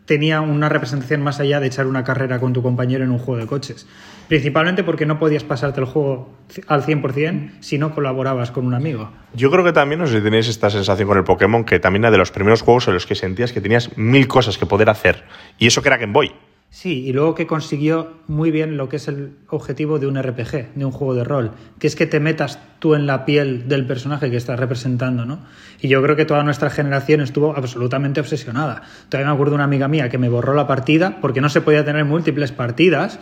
tenía 0.07 0.39
una 0.41 0.69
representación 0.69 1.21
más 1.21 1.39
allá 1.39 1.59
de 1.59 1.67
echar 1.67 1.85
una 1.85 2.03
carrera 2.03 2.39
con 2.39 2.53
tu 2.53 2.63
compañero 2.63 3.03
en 3.03 3.11
un 3.11 3.19
juego 3.19 3.41
de 3.41 3.45
coches. 3.45 3.85
Principalmente 4.29 4.83
porque 4.83 5.05
no 5.05 5.19
podías 5.19 5.43
pasarte 5.43 5.81
el 5.81 5.85
juego 5.85 6.33
al 6.67 6.83
100% 6.83 7.59
si 7.59 7.77
no 7.77 7.93
colaborabas 7.93 8.51
con 8.51 8.65
un 8.65 8.73
amigo. 8.73 9.11
Yo 9.33 9.51
creo 9.51 9.63
que 9.63 9.73
también, 9.73 9.99
no 9.99 10.07
sé 10.07 10.21
tenéis 10.21 10.47
esta 10.47 10.69
sensación 10.69 11.07
con 11.07 11.17
el 11.17 11.25
Pokémon, 11.25 11.65
que 11.65 11.79
también 11.79 12.05
era 12.05 12.11
de 12.11 12.17
los 12.17 12.31
primeros 12.31 12.61
juegos 12.61 12.87
en 12.87 12.93
los 12.93 13.05
que 13.05 13.15
sentías 13.15 13.51
que 13.51 13.61
tenías 13.61 13.97
mil 13.97 14.27
cosas 14.27 14.57
que 14.57 14.65
poder 14.65 14.89
hacer. 14.89 15.25
Y 15.59 15.67
eso 15.67 15.81
que 15.81 15.89
era 15.89 15.97
Game 15.97 16.13
Boy. 16.13 16.31
Sí, 16.69 17.05
y 17.05 17.13
luego 17.13 17.33
que 17.33 17.47
consiguió 17.47 18.13
muy 18.27 18.51
bien 18.51 18.77
lo 18.77 18.89
que 18.89 18.97
es 18.97 19.07
el 19.07 19.31
objetivo 19.47 19.99
de 19.99 20.07
un 20.07 20.21
RPG, 20.21 20.73
de 20.75 20.85
un 20.85 20.91
juego 20.91 21.15
de 21.15 21.23
rol, 21.23 21.51
que 21.79 21.87
es 21.87 21.95
que 21.95 22.05
te 22.05 22.19
metas 22.19 22.59
tú 22.79 22.93
en 22.93 23.07
la 23.07 23.25
piel 23.25 23.67
del 23.67 23.87
personaje 23.87 24.29
que 24.29 24.37
estás 24.37 24.59
representando, 24.59 25.25
¿no? 25.25 25.39
Y 25.81 25.87
yo 25.87 26.03
creo 26.03 26.15
que 26.15 26.25
toda 26.25 26.43
nuestra 26.43 26.69
generación 26.69 27.21
estuvo 27.21 27.55
absolutamente 27.55 28.19
obsesionada. 28.19 28.83
Todavía 29.09 29.29
me 29.29 29.33
acuerdo 29.33 29.51
de 29.51 29.55
una 29.55 29.63
amiga 29.63 29.87
mía 29.87 30.09
que 30.09 30.17
me 30.17 30.29
borró 30.29 30.53
la 30.53 30.67
partida 30.67 31.17
porque 31.21 31.41
no 31.41 31.49
se 31.49 31.61
podía 31.61 31.85
tener 31.85 32.03
múltiples 32.05 32.51
partidas 32.51 33.19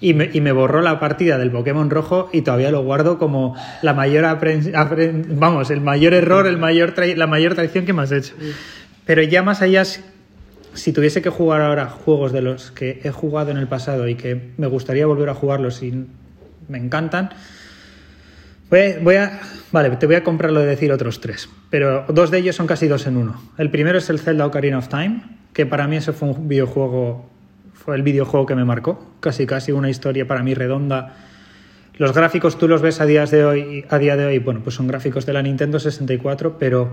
y 0.00 0.14
me, 0.14 0.30
y 0.32 0.40
me 0.40 0.52
borró 0.52 0.82
la 0.82 1.00
partida 1.00 1.38
del 1.38 1.50
Pokémon 1.50 1.90
rojo 1.90 2.28
y 2.32 2.42
todavía 2.42 2.70
lo 2.70 2.82
guardo 2.82 3.18
como 3.18 3.56
la 3.80 3.94
mayor 3.94 4.38
vamos, 5.30 5.70
el 5.70 5.80
mayor 5.80 6.14
error, 6.14 6.46
el 6.46 6.58
mayor 6.58 6.94
la 7.16 7.26
mayor 7.26 7.54
traición 7.54 7.86
que 7.86 7.92
me 7.92 8.02
has 8.02 8.12
hecho. 8.12 8.34
Pero 9.06 9.22
ya 9.22 9.42
más 9.42 9.62
allá 9.62 9.82
si 10.78 10.92
tuviese 10.92 11.20
que 11.20 11.30
jugar 11.30 11.60
ahora 11.60 11.86
juegos 11.86 12.32
de 12.32 12.42
los 12.42 12.70
que 12.70 13.00
he 13.02 13.10
jugado 13.10 13.50
en 13.50 13.56
el 13.56 13.66
pasado 13.66 14.08
y 14.08 14.14
que 14.14 14.52
me 14.56 14.66
gustaría 14.66 15.06
volver 15.06 15.28
a 15.28 15.34
jugarlos 15.34 15.82
y 15.82 16.06
me 16.68 16.78
encantan, 16.78 17.30
voy 18.70 19.16
a, 19.16 19.40
Vale, 19.70 19.90
te 19.96 20.06
voy 20.06 20.14
a 20.14 20.24
comprar 20.24 20.50
lo 20.50 20.60
de 20.60 20.66
decir 20.66 20.90
otros 20.92 21.20
tres, 21.20 21.48
pero 21.68 22.06
dos 22.08 22.30
de 22.30 22.38
ellos 22.38 22.56
son 22.56 22.66
casi 22.66 22.88
dos 22.88 23.06
en 23.06 23.18
uno. 23.18 23.42
El 23.58 23.70
primero 23.70 23.98
es 23.98 24.08
el 24.08 24.18
Zelda 24.18 24.46
Ocarina 24.46 24.78
of 24.78 24.88
Time, 24.88 25.20
que 25.52 25.66
para 25.66 25.86
mí 25.86 25.96
ese 25.96 26.12
fue 26.12 26.28
un 26.28 26.48
videojuego, 26.48 27.28
fue 27.74 27.96
el 27.96 28.02
videojuego 28.02 28.46
que 28.46 28.54
me 28.54 28.64
marcó, 28.64 29.14
casi 29.20 29.46
casi 29.46 29.72
una 29.72 29.90
historia 29.90 30.26
para 30.26 30.42
mí 30.42 30.54
redonda. 30.54 31.16
Los 31.98 32.14
gráficos 32.14 32.56
tú 32.56 32.66
los 32.66 32.80
ves 32.80 33.02
a, 33.02 33.06
días 33.06 33.30
de 33.30 33.44
hoy, 33.44 33.84
a 33.90 33.98
día 33.98 34.16
de 34.16 34.24
hoy, 34.24 34.38
bueno, 34.38 34.60
pues 34.64 34.76
son 34.76 34.86
gráficos 34.86 35.26
de 35.26 35.34
la 35.34 35.42
Nintendo 35.42 35.78
64, 35.78 36.56
pero 36.58 36.88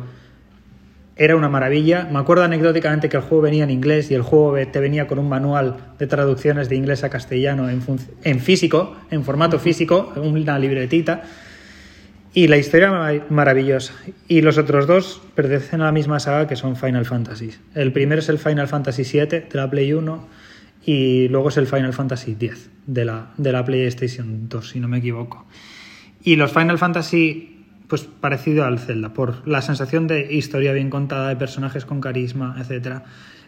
era 1.18 1.36
una 1.36 1.48
maravilla. 1.50 2.08
Me 2.12 2.20
acuerdo 2.20 2.44
anecdóticamente 2.44 3.08
que 3.10 3.18
el 3.18 3.24
juego 3.24 3.44
venía 3.44 3.64
en 3.64 3.70
inglés 3.70 4.12
y 4.12 4.16
el 4.16 4.22
juego 4.22 4.56
te 4.72 4.80
venía 4.80 5.08
con 5.08 5.18
un 5.20 5.30
manual 5.30 5.78
de 5.98 6.08
traducciones 6.08 6.68
de 6.70 6.76
inglés 6.76 7.04
a 7.04 7.10
castellano 7.10 7.70
en, 7.70 8.40
físico, 8.40 8.96
en 9.12 9.24
formato 9.24 9.60
físico, 9.60 10.12
una 10.18 10.60
libretita. 10.60 11.24
Y 12.34 12.48
la 12.48 12.58
historia 12.58 12.92
ma- 12.92 13.14
maravillosa. 13.30 13.94
Y 14.28 14.42
los 14.42 14.58
otros 14.58 14.88
dos 14.88 15.22
pertenecen 15.36 15.82
a 15.82 15.86
la 15.86 15.92
misma 15.94 16.20
saga 16.20 16.48
que 16.48 16.58
son 16.58 16.76
Final 16.76 17.06
Fantasy. 17.06 17.52
El 17.76 17.94
primero 17.94 18.20
es 18.20 18.28
el 18.28 18.38
Final 18.40 18.68
Fantasy 18.68 19.04
VII 19.04 19.26
de 19.26 19.48
la 19.54 19.70
Play 19.70 19.94
1 19.94 20.28
y 20.86 21.30
luego 21.30 21.48
es 21.48 21.56
el 21.58 21.66
Final 21.66 21.94
Fantasy 21.94 22.34
X 22.34 22.70
de 22.86 23.06
la, 23.06 23.32
de 23.38 23.52
la 23.54 23.64
PlayStation 23.64 24.50
2, 24.50 24.70
si 24.70 24.80
no 24.82 24.90
me 24.90 24.98
equivoco. 24.98 25.46
Y 26.24 26.36
los 26.36 26.52
Final 26.52 26.78
Fantasy, 26.78 27.55
pues 27.96 28.10
parecido 28.20 28.66
al 28.66 28.78
Zelda, 28.78 29.14
por 29.14 29.48
la 29.48 29.62
sensación 29.62 30.06
de 30.06 30.34
historia 30.34 30.74
bien 30.74 30.90
contada, 30.90 31.30
de 31.30 31.38
personajes 31.38 31.86
con 31.86 32.02
carisma, 32.02 32.58
etcétera. 32.60 33.06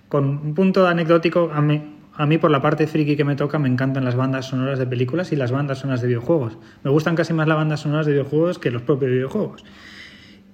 Con 0.07 0.23
un 0.25 0.53
punto 0.53 0.87
anecdótico, 0.87 1.51
a 1.53 1.59
mí, 1.59 1.97
a 2.13 2.25
mí 2.25 2.37
por 2.37 2.49
la 2.49 2.61
parte 2.61 2.87
friki 2.87 3.17
que 3.17 3.25
me 3.25 3.35
toca 3.35 3.59
me 3.59 3.67
encantan 3.67 4.05
las 4.05 4.15
bandas 4.15 4.45
sonoras 4.45 4.79
de 4.79 4.87
películas 4.87 5.33
y 5.33 5.35
las 5.35 5.51
bandas 5.51 5.79
sonoras 5.79 5.99
de 5.99 6.07
videojuegos. 6.07 6.57
Me 6.81 6.89
gustan 6.91 7.17
casi 7.17 7.33
más 7.33 7.45
las 7.45 7.57
bandas 7.57 7.81
sonoras 7.81 8.05
de 8.05 8.13
videojuegos 8.13 8.57
que 8.57 8.71
los 8.71 8.83
propios 8.83 9.11
videojuegos. 9.11 9.65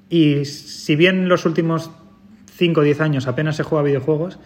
Y 0.10 0.46
si 0.46 0.96
bien 0.96 1.30
los 1.30 1.46
últimos 1.46 1.92
5 2.56 2.82
o 2.82 2.84
10 2.84 3.00
años 3.00 3.28
apenas 3.28 3.56
se 3.58 3.62
juega 3.62 3.84
videojuegos, 3.84 4.40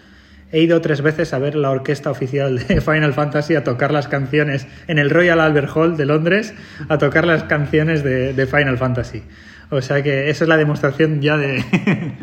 he 0.51 0.61
ido 0.61 0.81
tres 0.81 1.01
veces 1.01 1.33
a 1.33 1.39
ver 1.39 1.55
la 1.55 1.69
orquesta 1.69 2.09
oficial 2.09 2.59
de 2.59 2.81
Final 2.81 3.13
Fantasy 3.13 3.55
a 3.55 3.63
tocar 3.63 3.91
las 3.91 4.07
canciones 4.07 4.67
en 4.87 4.99
el 4.99 5.09
Royal 5.09 5.39
Albert 5.39 5.69
Hall 5.75 5.97
de 5.97 6.05
Londres, 6.05 6.53
a 6.89 6.97
tocar 6.97 7.25
las 7.25 7.43
canciones 7.43 8.03
de, 8.03 8.47
Final 8.47 8.77
Fantasy. 8.77 9.23
O 9.69 9.81
sea 9.81 10.01
que 10.01 10.29
esa 10.29 10.45
es 10.45 10.47
la 10.47 10.57
demostración 10.57 11.21
ya 11.21 11.37
de... 11.37 11.63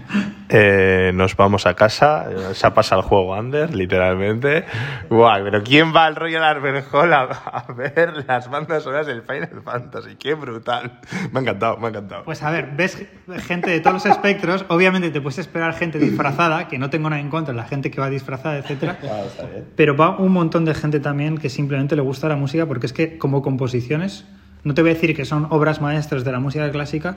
Eh, 0.50 1.10
nos 1.14 1.36
vamos 1.36 1.66
a 1.66 1.74
casa, 1.74 2.28
se 2.52 2.66
ha 2.66 2.74
pasado 2.74 3.00
el 3.00 3.08
juego 3.08 3.36
Under, 3.36 3.74
literalmente. 3.74 4.66
Guau, 5.08 5.42
pero 5.42 5.64
¿quién 5.64 5.92
va 5.92 6.04
al 6.04 6.14
Royal 6.14 6.44
Albert 6.44 6.86
Hall 6.92 7.12
a, 7.12 7.22
a 7.22 7.72
ver 7.72 8.24
las 8.28 8.48
bandas 8.50 8.82
sonoras 8.82 9.06
del 9.06 9.22
Final 9.22 9.62
Fantasy? 9.64 10.16
¡Qué 10.16 10.34
brutal! 10.34 11.00
Me 11.32 11.38
ha 11.38 11.42
encantado, 11.42 11.78
me 11.78 11.86
ha 11.86 11.88
encantado. 11.88 12.24
Pues 12.24 12.42
a 12.42 12.50
ver, 12.50 12.72
ves 12.76 13.04
gente 13.46 13.70
de 13.70 13.80
todos 13.80 13.94
los 13.94 14.06
espectros, 14.06 14.64
obviamente 14.68 15.10
te 15.10 15.20
puedes 15.20 15.38
esperar 15.38 15.74
gente 15.74 15.98
disfrazada, 15.98 16.68
que 16.68 16.78
no 16.78 16.90
tengo 16.90 17.08
nada 17.08 17.20
en 17.20 17.30
contra 17.30 17.54
la 17.54 17.64
gente 17.64 17.90
que 17.90 18.00
va 18.00 18.10
disfrazada, 18.10 18.58
etcétera. 18.58 18.98
Pero 19.76 19.96
va 19.96 20.16
un 20.18 20.32
montón 20.32 20.66
de 20.66 20.74
gente 20.74 21.00
también 21.00 21.38
que 21.38 21.48
simplemente 21.48 21.96
le 21.96 22.02
gusta 22.02 22.28
la 22.28 22.36
música 22.36 22.66
porque 22.66 22.86
es 22.86 22.92
que 22.92 23.18
como 23.18 23.42
composiciones, 23.42 24.26
no 24.64 24.74
te 24.74 24.82
voy 24.82 24.90
a 24.90 24.94
decir 24.94 25.14
que 25.14 25.24
son 25.24 25.46
obras 25.50 25.80
maestras 25.80 26.24
de 26.24 26.32
la 26.32 26.40
música 26.40 26.70
clásica, 26.72 27.16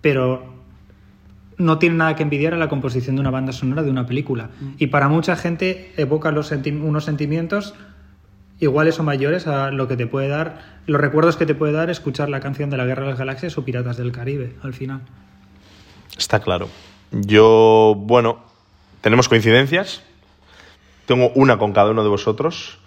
pero 0.00 0.58
no 1.56 1.78
tiene 1.78 1.96
nada 1.96 2.16
que 2.16 2.22
envidiar 2.22 2.54
a 2.54 2.56
la 2.56 2.68
composición 2.68 3.16
de 3.16 3.20
una 3.20 3.30
banda 3.30 3.52
sonora 3.52 3.82
de 3.82 3.90
una 3.90 4.06
película. 4.06 4.50
Y 4.78 4.86
para 4.88 5.08
mucha 5.08 5.36
gente 5.36 5.92
evoca 5.96 6.30
los 6.32 6.50
senti- 6.50 6.72
unos 6.72 7.04
sentimientos 7.04 7.74
iguales 8.58 8.98
o 8.98 9.02
mayores 9.04 9.46
a 9.46 9.70
lo 9.70 9.86
que 9.88 9.96
te 9.96 10.06
puede 10.06 10.28
dar, 10.28 10.80
los 10.86 11.00
recuerdos 11.00 11.36
que 11.36 11.46
te 11.46 11.54
puede 11.54 11.72
dar 11.72 11.88
escuchar 11.90 12.28
la 12.28 12.40
canción 12.40 12.70
de 12.70 12.76
la 12.76 12.84
Guerra 12.84 13.04
de 13.04 13.10
las 13.10 13.18
Galaxias 13.18 13.56
o 13.56 13.64
Piratas 13.64 13.96
del 13.96 14.10
Caribe 14.12 14.54
al 14.62 14.74
final. 14.74 15.00
Está 16.18 16.40
claro. 16.40 16.68
Yo, 17.12 17.94
bueno, 17.96 18.40
tenemos 19.00 19.28
coincidencias. 19.28 20.02
Tengo 21.06 21.30
una 21.34 21.58
con 21.58 21.72
cada 21.72 21.90
uno 21.90 22.02
de 22.02 22.08
vosotros. 22.08 22.78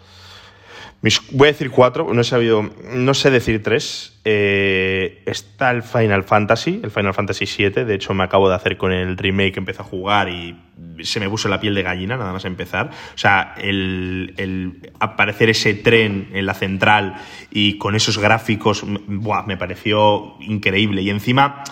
Voy 1.31 1.49
a 1.49 1.51
decir 1.51 1.69
cuatro, 1.69 2.13
no 2.13 2.21
he 2.21 2.23
sabido, 2.23 2.69
no 2.93 3.13
sé 3.13 3.29
decir 3.29 3.61
tres. 3.61 4.21
Eh, 4.23 5.21
está 5.25 5.71
el 5.71 5.83
Final 5.83 6.23
Fantasy, 6.23 6.79
el 6.81 6.91
Final 6.91 7.13
Fantasy 7.13 7.43
VII. 7.45 7.83
De 7.83 7.93
hecho, 7.93 8.13
me 8.13 8.23
acabo 8.23 8.47
de 8.47 8.55
hacer 8.55 8.77
con 8.77 8.93
el 8.93 9.17
remake 9.17 9.57
empecé 9.57 9.81
a 9.81 9.83
jugar 9.83 10.29
y 10.29 10.55
se 11.01 11.19
me 11.19 11.29
puso 11.29 11.49
la 11.49 11.59
piel 11.59 11.75
de 11.75 11.83
gallina 11.83 12.15
nada 12.15 12.31
más 12.31 12.45
empezar. 12.45 12.89
O 13.15 13.17
sea, 13.17 13.53
el, 13.57 14.33
el 14.37 14.91
aparecer 15.01 15.49
ese 15.49 15.73
tren 15.73 16.29
en 16.31 16.45
la 16.45 16.53
central 16.53 17.15
y 17.51 17.77
con 17.77 17.95
esos 17.95 18.17
gráficos, 18.17 18.85
buah, 18.85 19.43
me 19.45 19.57
pareció 19.57 20.35
increíble. 20.39 21.01
Y 21.01 21.09
encima 21.09 21.65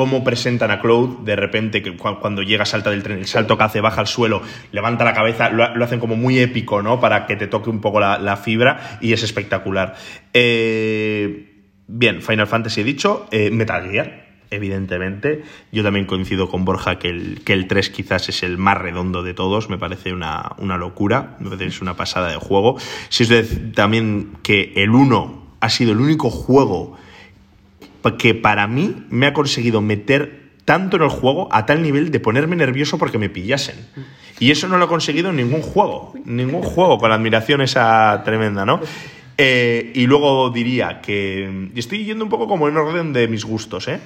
cómo 0.00 0.24
presentan 0.24 0.70
a 0.70 0.80
Cloud 0.80 1.26
de 1.26 1.36
repente 1.36 1.82
que 1.82 1.94
cu- 1.94 2.18
cuando 2.22 2.40
llega 2.40 2.64
salta 2.64 2.88
del 2.88 3.02
tren 3.02 3.18
el 3.18 3.26
salto 3.26 3.58
que 3.58 3.64
hace 3.64 3.82
baja 3.82 4.00
al 4.00 4.06
suelo 4.06 4.40
levanta 4.72 5.04
la 5.04 5.12
cabeza 5.12 5.50
lo, 5.50 5.84
hacen 5.84 6.00
como 6.00 6.16
muy 6.16 6.38
épico 6.38 6.80
no 6.80 7.00
para 7.00 7.26
que 7.26 7.36
te 7.36 7.46
toque 7.48 7.68
un 7.68 7.82
poco 7.82 8.00
la, 8.00 8.36
fibra 8.38 8.98
y 9.02 9.12
es 9.12 9.22
espectacular. 9.22 9.94
Eh, 10.32 11.64
bien 11.86 12.22
Final 12.22 12.46
Fantasy 12.46 12.80
he 12.80 12.84
dicho 12.84 13.26
eh, 13.30 13.50
Metal 13.50 13.90
Gear 13.90 14.30
evidentemente. 14.50 15.42
Yo 15.70 15.82
también 15.82 16.06
coincido 16.06 16.48
con 16.48 16.64
Borja 16.64 16.98
que 16.98 17.10
el, 17.10 17.42
que 17.44 17.52
el 17.52 17.68
3 17.68 17.90
quizás 17.90 18.30
es 18.30 18.42
el 18.42 18.56
más 18.56 18.78
redondo 18.78 19.22
de 19.22 19.34
todos 19.34 19.68
me 19.68 19.76
parece 19.76 20.14
una, 20.14 20.52
una 20.56 20.78
locura 20.78 21.36
me 21.40 21.50
parece 21.50 21.66
es 21.66 21.82
una 21.82 21.94
pasada 21.94 22.30
de 22.30 22.36
juego. 22.36 22.78
Si 23.10 23.24
es 23.24 23.28
decir 23.28 23.72
también 23.74 24.38
que 24.42 24.72
el 24.76 24.90
1 24.92 25.56
ha 25.60 25.68
sido 25.68 25.92
el 25.92 26.00
único 26.00 26.30
juego 26.30 26.96
que 28.18 28.34
para 28.34 28.66
mí 28.66 29.04
me 29.10 29.26
ha 29.26 29.32
conseguido 29.32 29.80
meter 29.80 30.40
tanto 30.64 30.96
en 30.96 31.02
el 31.02 31.08
juego 31.08 31.48
a 31.50 31.66
tal 31.66 31.82
nivel 31.82 32.10
de 32.10 32.20
ponerme 32.20 32.56
nervioso 32.56 32.98
porque 32.98 33.18
me 33.18 33.28
pillasen. 33.28 33.76
Y 34.38 34.50
eso 34.50 34.68
no 34.68 34.78
lo 34.78 34.86
he 34.86 34.88
conseguido 34.88 35.30
en 35.30 35.36
ningún 35.36 35.62
juego, 35.62 36.14
ningún 36.24 36.62
juego, 36.62 36.98
con 36.98 37.10
la 37.10 37.16
admiración 37.16 37.60
esa 37.60 38.22
tremenda, 38.24 38.64
¿no? 38.64 38.80
Eh, 39.36 39.92
y 39.94 40.06
luego 40.06 40.50
diría 40.50 41.00
que. 41.00 41.70
Y 41.74 41.78
estoy 41.78 42.04
yendo 42.04 42.24
un 42.24 42.30
poco 42.30 42.46
como 42.46 42.68
en 42.68 42.76
orden 42.76 43.12
de 43.12 43.26
mis 43.26 43.44
gustos, 43.44 43.88
¿eh? 43.88 43.98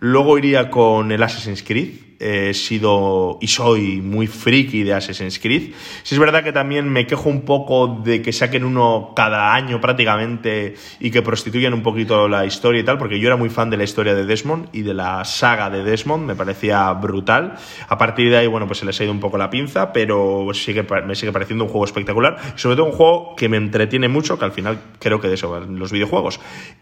Luego 0.00 0.36
iría 0.38 0.70
con 0.70 1.12
el 1.12 1.22
Assassin's 1.22 1.62
Creed. 1.62 1.90
He 2.22 2.54
sido 2.54 3.38
y 3.40 3.48
soy 3.48 4.00
muy 4.00 4.26
friki 4.26 4.82
de 4.84 4.94
Assassin's 4.94 5.38
Creed. 5.38 5.72
Sí 6.02 6.14
es 6.14 6.18
verdad 6.18 6.44
que 6.44 6.52
también 6.52 6.88
me 6.88 7.06
quejo 7.06 7.28
un 7.28 7.42
poco 7.42 8.00
de 8.02 8.22
que 8.22 8.32
saquen 8.32 8.64
uno 8.64 9.12
cada 9.14 9.54
año 9.54 9.80
prácticamente 9.80 10.74
y 11.00 11.10
que 11.10 11.22
prostituyan 11.22 11.74
un 11.74 11.82
poquito 11.82 12.28
la 12.28 12.46
historia 12.46 12.80
y 12.80 12.84
tal, 12.84 12.98
porque 12.98 13.18
yo 13.18 13.26
era 13.26 13.36
muy 13.36 13.50
fan 13.50 13.70
de 13.70 13.76
la 13.76 13.84
historia 13.84 14.14
de 14.14 14.24
Desmond 14.24 14.68
y 14.72 14.82
de 14.82 14.94
la 14.94 15.24
saga 15.24 15.70
de 15.70 15.82
Desmond, 15.82 16.26
me 16.26 16.34
parecía 16.34 16.92
brutal. 16.92 17.56
A 17.88 17.98
partir 17.98 18.30
de 18.30 18.36
ahí, 18.36 18.46
bueno, 18.46 18.66
pues 18.66 18.78
se 18.78 18.86
les 18.86 19.00
ha 19.00 19.04
ido 19.04 19.12
un 19.12 19.20
poco 19.20 19.38
la 19.38 19.50
pinza, 19.50 19.92
pero 19.92 20.48
sigue, 20.54 20.86
me 21.06 21.14
sigue 21.14 21.32
pareciendo 21.32 21.64
un 21.64 21.70
juego 21.70 21.84
espectacular. 21.84 22.38
Sobre 22.56 22.76
todo 22.76 22.86
un 22.86 22.92
juego 22.92 23.34
que 23.36 23.48
me 23.48 23.56
entretiene 23.56 24.08
mucho, 24.08 24.38
que 24.38 24.44
al 24.44 24.52
final 24.52 24.78
creo 24.98 25.20
que 25.20 25.28
de 25.28 25.34
eso 25.34 25.50
van 25.50 25.78
los 25.78 25.92
videojuegos. 25.92 26.40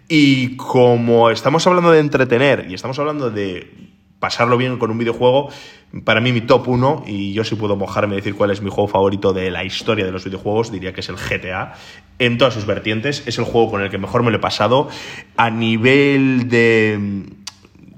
Y 0.09 0.57
como 0.57 1.31
estamos 1.31 1.67
hablando 1.67 1.91
de 1.91 2.01
entretener 2.01 2.67
y 2.69 2.75
estamos 2.75 2.99
hablando 2.99 3.31
de 3.31 3.91
pasarlo 4.21 4.57
bien 4.57 4.79
con 4.79 4.91
un 4.91 4.99
videojuego, 4.99 5.49
para 6.05 6.21
mí 6.21 6.33
mi 6.33 6.43
top 6.43 6.69
1, 6.69 7.05
y 7.07 7.33
yo 7.33 7.43
si 7.43 7.57
puedo 7.57 7.75
mojarme 7.75 8.15
y 8.15 8.17
decir 8.17 8.37
cuál 8.37 8.53
es 8.53 8.63
mi 8.63 8.71
juego 8.71 8.87
favorito 8.87 9.33
de 9.33 9.51
la 9.51 9.65
historia 9.65 10.05
de 10.05 10.13
los 10.13 10.25
videojuegos, 10.25 10.71
diría 10.71 10.93
que 10.93 11.01
es 11.01 11.09
el 11.09 11.17
GTA, 11.17 11.75
en 12.21 12.39
todas 12.39 12.55
sus 12.55 12.67
vertientes, 12.67 13.27
es 13.27 13.39
el 13.39 13.45
juego 13.45 13.71
con 13.71 13.83
el 13.83 13.91
que 13.91 13.99
mejor 13.99 14.23
me 14.23 14.31
lo 14.31 14.37
he 14.37 14.41
pasado, 14.41 14.89
a 15.37 15.51
nivel 15.51 16.49
de 16.49 17.25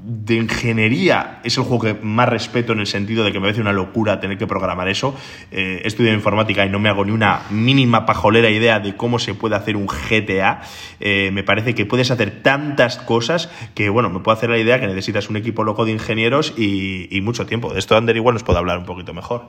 de 0.05 0.35
ingeniería 0.35 1.41
es 1.45 1.57
el 1.57 1.65
juego 1.65 1.85
que 1.85 1.95
más 1.95 2.29
respeto 2.29 2.73
en 2.73 2.81
el 2.81 2.87
sentido 2.87 3.25
de 3.25 3.33
que 3.33 3.39
me 3.39 3.45
parece 3.45 3.61
una 3.61 3.73
locura 3.73 4.21
tener 4.21 4.37
que 4.37 4.47
programar 4.47 4.89
eso. 4.89 5.15
Eh, 5.51 5.81
he 5.85 5.87
estudiado 5.87 6.17
informática 6.17 6.67
y 6.67 6.71
no 6.71 6.79
me 6.79 6.89
hago 6.89 7.05
ni 7.05 7.13
una 7.13 7.43
mínima 7.51 8.05
pajolera 8.05 8.51
idea 8.51 8.81
de 8.81 8.97
cómo 8.97 9.19
se 9.19 9.35
puede 9.35 9.55
hacer 9.55 9.77
un 9.77 9.87
GTA. 9.87 10.63
Eh, 11.01 11.31
me 11.33 11.45
parece 11.45 11.75
que 11.75 11.87
puedes 11.87 12.11
hacer 12.11 12.43
tantas 12.43 12.99
cosas 12.99 13.49
que, 13.75 13.89
bueno, 13.91 14.11
me 14.11 14.21
puedo 14.21 14.37
hacer 14.37 14.51
la 14.51 14.59
idea 14.59 14.81
que 14.81 14.87
necesitas 14.87 15.31
un 15.31 15.37
equipo 15.37 15.63
loco 15.63 15.85
de 15.85 15.93
ingenieros 15.93 16.55
y, 16.57 17.21
mucho 17.23 17.47
tiempo. 17.47 17.73
De 17.73 17.79
esto 17.79 17.97
Ander 17.97 18.17
igual 18.17 18.35
nos 18.35 18.43
puede 18.43 18.59
hablar 18.59 18.79
un 18.79 18.85
poquito 18.85 19.15
mejor. 19.15 19.47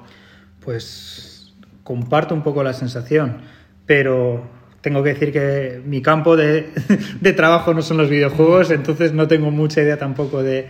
Pues 0.59 1.55
comparto 1.83 2.35
un 2.35 2.43
poco 2.43 2.63
la 2.63 2.73
sensación, 2.73 3.41
pero 3.87 4.47
tengo 4.83 5.01
que 5.01 5.13
decir 5.13 5.31
que 5.31 5.81
mi 5.85 6.01
campo 6.01 6.35
de, 6.37 6.69
trabajo 7.35 7.73
no 7.73 7.81
son 7.81 7.97
los 7.97 8.09
videojuegos, 8.09 8.69
entonces 8.69 9.13
no 9.13 9.27
tengo 9.27 9.49
mucha 9.49 9.81
idea 9.81 9.97
tampoco 9.97 10.43
de, 10.43 10.67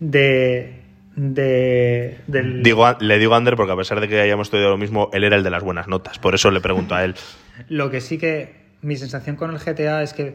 de, 0.00 0.80
del... 1.14 2.62
Digo, 2.64 2.84
le 2.98 3.18
digo 3.18 3.34
a 3.34 3.36
Ander 3.36 3.54
porque 3.54 3.72
a 3.72 3.76
pesar 3.76 4.00
de 4.00 4.08
que 4.08 4.20
hayamos 4.20 4.48
estudiado 4.48 4.72
lo 4.72 4.78
mismo, 4.78 5.10
él 5.12 5.22
era 5.22 5.36
el 5.36 5.44
de 5.44 5.50
las 5.50 5.62
buenas 5.62 5.86
notas, 5.86 6.18
por 6.18 6.34
eso 6.34 6.50
le 6.50 6.60
pregunto 6.60 6.96
a 6.96 7.04
él. 7.04 7.14
lo 7.68 7.88
que 7.88 8.00
sí 8.00 8.18
que 8.18 8.62
mi 8.82 8.96
sensación 8.96 9.36
con 9.36 9.50
el 9.50 9.58
GTA 9.58 10.02
es 10.02 10.12
que 10.12 10.34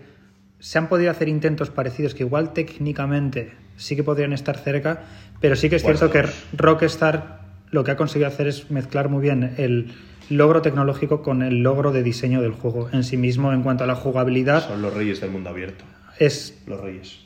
se 0.60 0.78
han 0.78 0.88
podido 0.88 1.12
hacer 1.12 1.28
intentos 1.28 1.70
parecidos 1.70 2.16
que 2.16 2.24
igual 2.24 2.54
técnicamente 2.54 3.52
sí 3.76 3.98
que 3.98 4.04
podrían 4.04 4.32
estar 4.32 4.58
cerca, 4.58 5.04
pero 5.42 5.58
sí 5.58 5.70
que 5.70 5.76
es 5.76 5.84
cierto 5.84 6.10
que 6.10 6.24
Rockstar 6.54 7.42
lo 7.72 7.84
que 7.84 7.92
ha 7.92 7.98
conseguido 7.98 8.30
hacer 8.30 8.48
es 8.48 8.72
mezclar 8.72 9.10
muy 9.10 9.22
bien 9.22 9.54
el 9.58 9.94
logro 10.30 10.62
tecnológico 10.62 11.22
con 11.22 11.42
el 11.42 11.64
logro 11.64 11.92
de 11.92 12.04
diseño 12.04 12.42
del 12.42 12.52
juego 12.52 12.90
en 12.92 13.04
sí 13.04 13.18
mismo 13.18 13.54
en 13.54 13.64
cuanto 13.64 13.84
a 13.84 13.88
la 13.88 13.96
jugabilidad. 13.96 14.68
Son 14.68 14.82
los 14.82 14.94
reyes 14.94 15.22
del 15.22 15.32
mundo 15.32 15.50
abierto. 15.50 15.86
Es 16.20 16.62
los 16.66 16.80
reyes. 16.82 17.20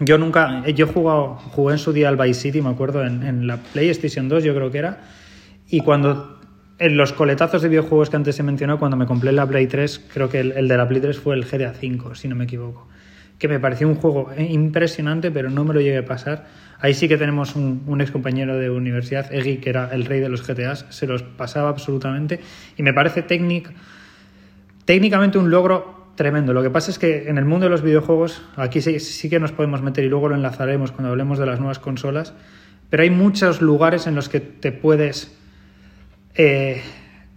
Yo 0.00 0.18
nunca, 0.18 0.66
yo 0.68 0.86
he 0.86 0.88
jugado, 0.88 1.36
jugué 1.36 1.74
en 1.74 1.78
su 1.78 1.92
día 1.92 2.08
al 2.08 2.16
Vice 2.16 2.40
City, 2.40 2.60
me 2.60 2.68
acuerdo, 2.68 3.04
en, 3.04 3.46
la 3.46 3.56
PlayStation 3.56 4.28
2 4.28 4.44
yo 4.44 4.54
creo 4.54 4.70
que 4.70 4.78
era, 4.78 5.04
y 5.70 5.80
cuando 5.80 6.38
en 6.78 6.98
los 6.98 7.14
coletazos 7.14 7.62
de 7.62 7.70
videojuegos 7.70 8.10
que 8.10 8.16
antes 8.16 8.38
he 8.38 8.42
mencionado, 8.42 8.78
cuando 8.78 8.98
me 8.98 9.06
compré 9.06 9.32
la 9.32 9.46
Play 9.46 9.66
3, 9.66 10.04
creo 10.12 10.28
que 10.28 10.40
el, 10.40 10.52
el 10.52 10.68
de 10.68 10.76
la 10.76 10.86
Play 10.86 11.00
3 11.00 11.18
fue 11.18 11.34
el 11.34 11.46
GTA 11.46 11.70
V, 11.70 12.14
si 12.14 12.28
no 12.28 12.36
me 12.36 12.44
equivoco, 12.44 12.86
que 13.38 13.48
me 13.48 13.60
pareció 13.60 13.88
un 13.88 13.96
juego 13.96 14.30
impresionante, 14.36 15.30
pero 15.30 15.50
no 15.50 15.64
me 15.64 15.74
lo 15.74 15.80
llegué 15.80 15.98
a 15.98 16.04
pasar 16.04 16.46
Ahí 16.78 16.94
sí 16.94 17.08
que 17.08 17.16
tenemos 17.16 17.56
un, 17.56 18.00
ex 18.00 18.10
compañero 18.10 18.58
de 18.58 18.68
universidad, 18.70 19.32
Eggy, 19.32 19.58
que 19.58 19.70
era 19.70 19.88
el 19.92 20.04
rey 20.04 20.20
de 20.20 20.28
los 20.28 20.46
GTAs, 20.46 20.86
se 20.90 21.06
los 21.06 21.22
pasaba 21.22 21.70
absolutamente 21.70 22.40
y 22.76 22.82
me 22.82 22.92
parece 22.92 23.22
técnicamente 24.84 25.38
un 25.38 25.50
logro 25.50 26.08
tremendo. 26.16 26.52
Lo 26.52 26.62
que 26.62 26.70
pasa 26.70 26.90
es 26.90 26.98
que 26.98 27.28
en 27.28 27.38
el 27.38 27.46
mundo 27.46 27.64
de 27.64 27.70
los 27.70 27.82
videojuegos, 27.82 28.42
aquí 28.56 28.80
sí, 28.82 29.00
sí, 29.00 29.30
que 29.30 29.40
nos 29.40 29.52
podemos 29.52 29.80
meter 29.82 30.04
y 30.04 30.08
luego 30.08 30.28
lo 30.28 30.34
enlazaremos 30.34 30.92
cuando 30.92 31.10
hablemos 31.10 31.38
de 31.38 31.46
las 31.46 31.58
nuevas 31.60 31.78
consolas, 31.78 32.34
pero 32.90 33.02
hay 33.02 33.10
muchos 33.10 33.62
lugares 33.62 34.06
en 34.06 34.14
los 34.14 34.28
que 34.28 34.40
te 34.40 34.70
puedes 34.70 35.34
eh, 36.34 36.82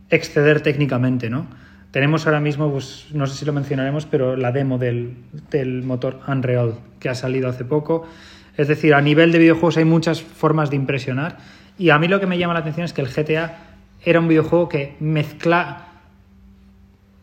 exceder 0.10 0.62
técnicamente, 0.62 1.30
¿no? 1.30 1.48
Tenemos 1.92 2.28
ahora 2.28 2.40
mismo, 2.40 2.72
pues, 2.72 3.08
no 3.14 3.26
sé 3.26 3.36
si 3.36 3.46
lo 3.46 3.54
mencionaremos, 3.54 4.06
pero 4.06 4.36
la 4.36 4.52
demo 4.52 4.78
del, 4.78 5.16
del 5.50 5.84
motor 5.84 6.20
Unreal 6.28 6.76
que 7.00 7.10
ha 7.10 7.16
salido 7.16 7.50
hace 7.50 7.66
poco. 7.66 8.08
Es 8.58 8.68
decir, 8.68 8.94
a 8.94 9.02
nivel 9.02 9.32
de 9.32 9.40
videojuegos 9.40 9.78
hay 9.78 9.86
muchas 9.86 10.22
formas 10.22 10.70
de 10.70 10.76
impresionar 10.76 11.38
y 11.78 11.92
a 11.92 11.98
mí 11.98 12.08
lo 12.08 12.20
que 12.20 12.28
me 12.28 12.38
llama 12.38 12.54
la 12.54 12.60
atención 12.60 12.86
es 12.86 12.94
que 12.94 13.02
el 13.02 13.08
GTA 13.08 13.58
era 14.04 14.20
un 14.20 14.28
videojuego 14.28 14.70
que 14.70 14.96
mezcla 15.00 15.89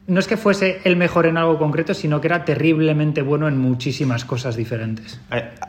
no 0.09 0.21
es 0.21 0.29
que 0.29 0.37
fuese 0.37 0.81
el 0.85 0.97
mejor 0.97 1.27
en 1.27 1.37
algo 1.37 1.59
concreto, 1.59 1.93
sino 1.93 2.21
que 2.21 2.29
era 2.29 2.45
terriblemente 2.45 3.23
bueno 3.23 3.49
en 3.49 3.59
muchísimas 3.59 4.25
cosas 4.25 4.57
diferentes. 4.57 5.21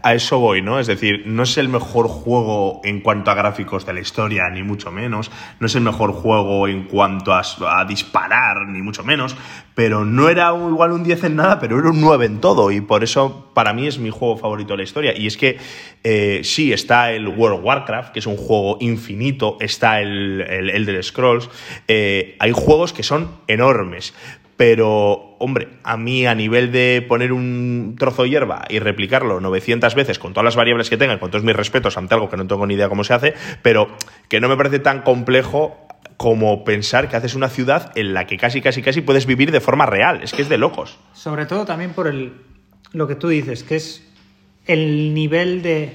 A 0.04 0.14
eso 0.14 0.40
voy, 0.40 0.62
¿no? 0.62 0.80
Es 0.80 0.88
decir, 0.88 1.24
no 1.26 1.44
es 1.44 1.58
el 1.58 1.70
mejor 1.70 2.08
juego 2.08 2.82
en 2.84 3.02
cuanto 3.02 3.32
a 3.32 3.34
gráficos 3.34 3.86
de 3.86 3.94
la 3.94 4.00
historia, 4.00 4.44
ni 4.50 4.62
mucho 4.62 4.92
menos. 4.92 5.32
No 5.60 5.66
es 5.68 5.76
el 5.76 5.82
mejor 5.82 6.12
juego 6.12 6.68
en 6.68 6.84
cuanto 6.84 7.34
a, 7.34 7.86
disparar, 7.88 8.68
ni 8.68 8.82
mucho 8.82 9.04
menos. 9.04 9.36
Pero 9.74 10.06
no 10.06 10.30
era 10.30 10.54
igual 10.56 10.92
un 10.92 11.04
10 11.04 11.24
en 11.26 11.36
nada, 11.38 11.60
pero 11.60 11.80
era 11.80 11.90
un 11.90 12.00
9 12.00 12.26
en 12.26 12.40
todo. 12.40 12.72
Y 12.72 12.82
por 12.82 13.04
eso, 13.04 13.47
para 13.58 13.74
mí, 13.74 13.88
es 13.88 13.98
mi 13.98 14.12
juego 14.12 14.38
favorito 14.38 14.74
de 14.74 14.78
la 14.78 14.84
historia. 14.84 15.18
Y 15.18 15.26
es 15.26 15.36
que, 15.36 15.58
eh, 16.04 16.42
sí, 16.44 16.72
está 16.74 17.12
el 17.12 17.28
World 17.28 17.58
of 17.58 17.66
Warcraft, 17.66 18.14
que 18.14 18.20
es 18.20 18.28
un 18.28 18.38
juego 18.38 18.78
infinito. 18.82 19.58
Está 19.60 20.00
el, 20.00 20.42
el 20.42 20.70
Elder 20.70 21.04
Scrolls. 21.04 21.50
Eh, 21.88 22.36
hay 22.38 22.52
juegos 22.52 22.94
que 22.94 23.02
son 23.02 23.32
enormes. 23.48 24.14
Pero, 24.58 25.38
hombre, 25.40 25.70
a 25.84 25.98
mí 25.98 26.28
a 26.28 26.36
nivel 26.36 26.72
de 26.72 27.04
poner 27.08 27.34
un 27.34 27.96
trozo 27.98 28.22
de 28.22 28.30
hierba 28.30 28.66
y 28.70 28.78
replicarlo 28.78 29.42
900 29.42 29.96
veces 29.96 30.20
con 30.20 30.34
todas 30.34 30.46
las 30.46 30.56
variables 30.56 30.92
que 30.92 30.98
tenga, 30.98 31.20
con 31.20 31.32
todos 31.32 31.44
mis 31.44 31.56
respetos 31.56 31.98
ante 31.98 32.14
algo 32.14 32.30
que 32.30 32.38
no 32.38 32.46
tengo 32.46 32.68
ni 32.68 32.76
idea 32.76 32.90
cómo 32.90 33.04
se 33.04 33.16
hace, 33.16 33.34
pero 33.64 33.88
que 34.30 34.40
no 34.40 34.50
me 34.50 34.56
parece 34.56 34.78
tan 34.78 35.02
complejo 35.02 35.88
como 36.18 36.64
pensar 36.64 37.10
que 37.10 37.16
haces 37.16 37.34
una 37.34 37.50
ciudad 37.50 37.92
en 37.96 38.14
la 38.14 38.28
que 38.28 38.38
casi, 38.38 38.62
casi, 38.62 38.84
casi 38.84 39.02
puedes 39.02 39.26
vivir 39.26 39.52
de 39.52 39.62
forma 39.62 39.88
real. 39.88 40.22
Es 40.22 40.32
que 40.32 40.44
es 40.44 40.50
de 40.50 40.60
locos. 40.60 41.00
Sobre 41.14 41.48
todo 41.48 41.66
también 41.66 41.94
por 41.94 42.08
el, 42.08 42.34
lo 42.94 43.08
que 43.08 43.16
tú 43.16 43.28
dices, 43.28 43.64
que 43.64 43.76
es 43.76 44.04
el 44.66 45.14
nivel 45.14 45.62
de 45.62 45.94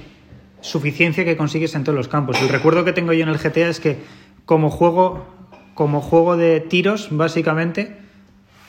suficiencia 0.61 1.25
que 1.25 1.37
consigues 1.37 1.75
en 1.75 1.85
todos 1.85 1.97
los 1.97 2.09
campos. 2.09 2.41
El 2.41 2.49
recuerdo 2.49 2.85
que 2.85 2.93
tengo 2.93 3.13
yo 3.13 3.23
en 3.23 3.29
el 3.29 3.39
GTA 3.39 3.69
es 3.69 3.81
que 3.81 3.99
como 4.45 4.71
juego, 4.71 5.27
como 5.75 6.01
juego 6.01 6.37
de 6.37 6.61
tiros, 6.61 7.09
básicamente, 7.11 7.97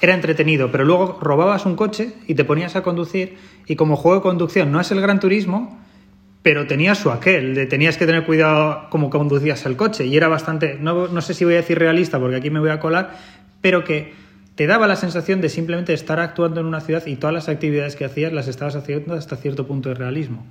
era 0.02 0.14
entretenido, 0.14 0.70
pero 0.72 0.84
luego 0.84 1.18
robabas 1.22 1.66
un 1.66 1.76
coche 1.76 2.14
y 2.28 2.36
te 2.36 2.44
ponías 2.44 2.76
a 2.76 2.84
conducir 2.84 3.38
y 3.68 3.76
como 3.76 3.96
juego 3.96 4.18
de 4.18 4.24
conducción 4.24 4.72
no 4.72 4.82
es 4.82 4.92
el 4.92 5.00
gran 5.00 5.20
turismo, 5.20 5.80
pero 6.42 6.68
tenía 6.68 6.94
su 6.94 7.10
aquel, 7.10 7.56
de 7.56 7.66
tenías 7.68 7.98
que 7.98 8.06
tener 8.06 8.26
cuidado 8.26 8.88
cómo 8.90 9.10
conducías 9.10 9.66
el 9.66 9.78
coche 9.78 10.06
y 10.06 10.18
era 10.18 10.28
bastante, 10.28 10.78
no, 10.78 11.08
no 11.08 11.22
sé 11.22 11.34
si 11.34 11.46
voy 11.46 11.54
a 11.54 11.58
decir 11.58 11.80
realista 11.80 12.20
porque 12.20 12.36
aquí 12.36 12.50
me 12.50 12.60
voy 12.60 12.72
a 12.72 12.82
colar, 12.82 13.18
pero 13.62 13.86
que 13.86 14.14
te 14.56 14.68
daba 14.68 14.88
la 14.88 14.96
sensación 14.96 15.42
de 15.42 15.50
simplemente 15.50 15.94
estar 15.94 16.20
actuando 16.20 16.60
en 16.60 16.68
una 16.68 16.82
ciudad 16.82 17.06
y 17.08 17.16
todas 17.16 17.34
las 17.34 17.50
actividades 17.50 17.96
que 17.96 18.06
hacías 18.06 18.34
las 18.34 18.48
estabas 18.48 18.76
haciendo 18.76 19.16
hasta 19.16 19.36
cierto 19.36 19.66
punto 19.66 19.90
de 19.90 19.96
realismo. 19.96 20.46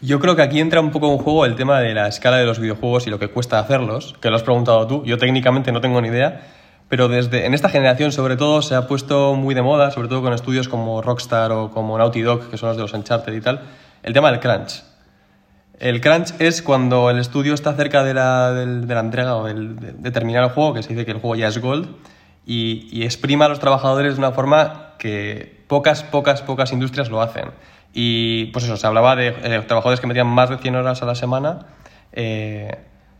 Yo 0.00 0.20
creo 0.20 0.36
que 0.36 0.42
aquí 0.42 0.60
entra 0.60 0.80
un 0.80 0.92
poco 0.92 1.10
en 1.12 1.18
juego 1.18 1.44
el 1.44 1.56
tema 1.56 1.80
de 1.80 1.92
la 1.92 2.06
escala 2.06 2.36
de 2.36 2.46
los 2.46 2.60
videojuegos 2.60 3.08
y 3.08 3.10
lo 3.10 3.18
que 3.18 3.28
cuesta 3.28 3.58
hacerlos, 3.58 4.14
que 4.20 4.30
lo 4.30 4.36
has 4.36 4.44
preguntado 4.44 4.86
tú. 4.86 5.04
Yo 5.04 5.18
técnicamente 5.18 5.72
no 5.72 5.80
tengo 5.80 6.00
ni 6.00 6.06
idea, 6.06 6.46
pero 6.88 7.08
desde 7.08 7.46
en 7.46 7.54
esta 7.54 7.68
generación 7.68 8.12
sobre 8.12 8.36
todo 8.36 8.62
se 8.62 8.76
ha 8.76 8.86
puesto 8.86 9.34
muy 9.34 9.56
de 9.56 9.62
moda, 9.62 9.90
sobre 9.90 10.06
todo 10.06 10.22
con 10.22 10.32
estudios 10.32 10.68
como 10.68 11.02
Rockstar 11.02 11.50
o 11.50 11.72
como 11.72 11.98
Naughty 11.98 12.22
Dog, 12.22 12.48
que 12.48 12.56
son 12.56 12.68
los 12.68 12.76
de 12.76 12.82
los 12.82 12.92
Uncharted 12.92 13.32
y 13.32 13.40
tal, 13.40 13.62
el 14.04 14.12
tema 14.12 14.30
del 14.30 14.38
crunch. 14.38 14.84
El 15.80 16.00
crunch 16.00 16.32
es 16.38 16.62
cuando 16.62 17.10
el 17.10 17.18
estudio 17.18 17.54
está 17.54 17.72
cerca 17.74 18.04
de 18.04 18.14
la, 18.14 18.52
de 18.52 18.94
la 18.94 19.00
entrega 19.00 19.36
o 19.36 19.44
de, 19.46 20.10
terminar 20.12 20.44
el 20.44 20.50
juego, 20.50 20.74
que 20.74 20.82
se 20.82 20.90
dice 20.90 21.04
que 21.04 21.12
el 21.12 21.18
juego 21.18 21.34
ya 21.36 21.48
es 21.48 21.58
gold, 21.58 21.88
y, 22.48 22.88
y, 22.90 23.04
exprima 23.04 23.44
a 23.44 23.48
los 23.48 23.60
trabajadores 23.60 24.14
de 24.14 24.18
una 24.18 24.32
forma 24.32 24.94
que 24.98 25.62
pocas, 25.68 26.02
pocas, 26.02 26.42
pocas 26.42 26.72
industrias 26.72 27.10
lo 27.10 27.20
hacen. 27.20 27.50
Y 27.92 28.46
pues 28.46 28.64
eso, 28.64 28.76
se 28.76 28.86
hablaba 28.86 29.14
de 29.16 29.28
eh, 29.28 29.62
trabajadores 29.66 30.00
que 30.00 30.06
metían 30.06 30.26
más 30.26 30.48
de 30.50 30.58
100 30.58 30.74
horas 30.74 31.02
a 31.02 31.06
la 31.06 31.14
semana. 31.14 31.66
Eh, 32.12 32.74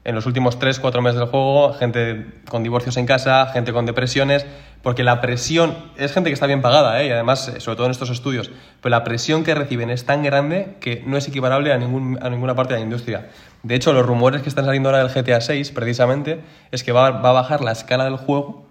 en 0.04 0.14
los 0.14 0.24
últimos 0.24 0.58
3-4 0.58 1.02
meses 1.02 1.18
del 1.18 1.28
juego, 1.28 1.74
gente 1.74 2.26
con 2.48 2.62
divorcios 2.62 2.96
en 2.96 3.04
casa, 3.04 3.46
gente 3.52 3.74
con 3.74 3.84
depresiones, 3.84 4.46
porque 4.82 5.02
la 5.02 5.20
presión, 5.20 5.76
es 5.98 6.12
gente 6.12 6.30
que 6.30 6.34
está 6.34 6.46
bien 6.46 6.62
pagada, 6.62 7.02
¿eh? 7.02 7.08
y 7.08 7.10
además, 7.10 7.48
eh, 7.48 7.60
sobre 7.60 7.76
todo 7.76 7.86
en 7.86 7.90
estos 7.90 8.08
estudios, 8.08 8.50
pero 8.80 8.90
la 8.90 9.04
presión 9.04 9.44
que 9.44 9.54
reciben 9.54 9.90
es 9.90 10.06
tan 10.06 10.22
grande 10.22 10.76
que 10.80 11.02
no 11.04 11.18
es 11.18 11.28
equiparable 11.28 11.74
a, 11.74 11.76
ningún, 11.76 12.18
a 12.22 12.30
ninguna 12.30 12.54
parte 12.54 12.72
de 12.72 12.80
la 12.80 12.84
industria. 12.84 13.28
De 13.62 13.74
hecho, 13.74 13.92
los 13.92 14.06
rumores 14.06 14.40
que 14.40 14.48
están 14.48 14.64
saliendo 14.64 14.88
ahora 14.88 15.04
del 15.04 15.12
GTA 15.12 15.42
6, 15.42 15.72
precisamente, 15.72 16.40
es 16.70 16.84
que 16.84 16.92
va, 16.92 17.10
va 17.10 17.30
a 17.30 17.32
bajar 17.32 17.60
la 17.60 17.72
escala 17.72 18.04
del 18.04 18.16
juego 18.16 18.67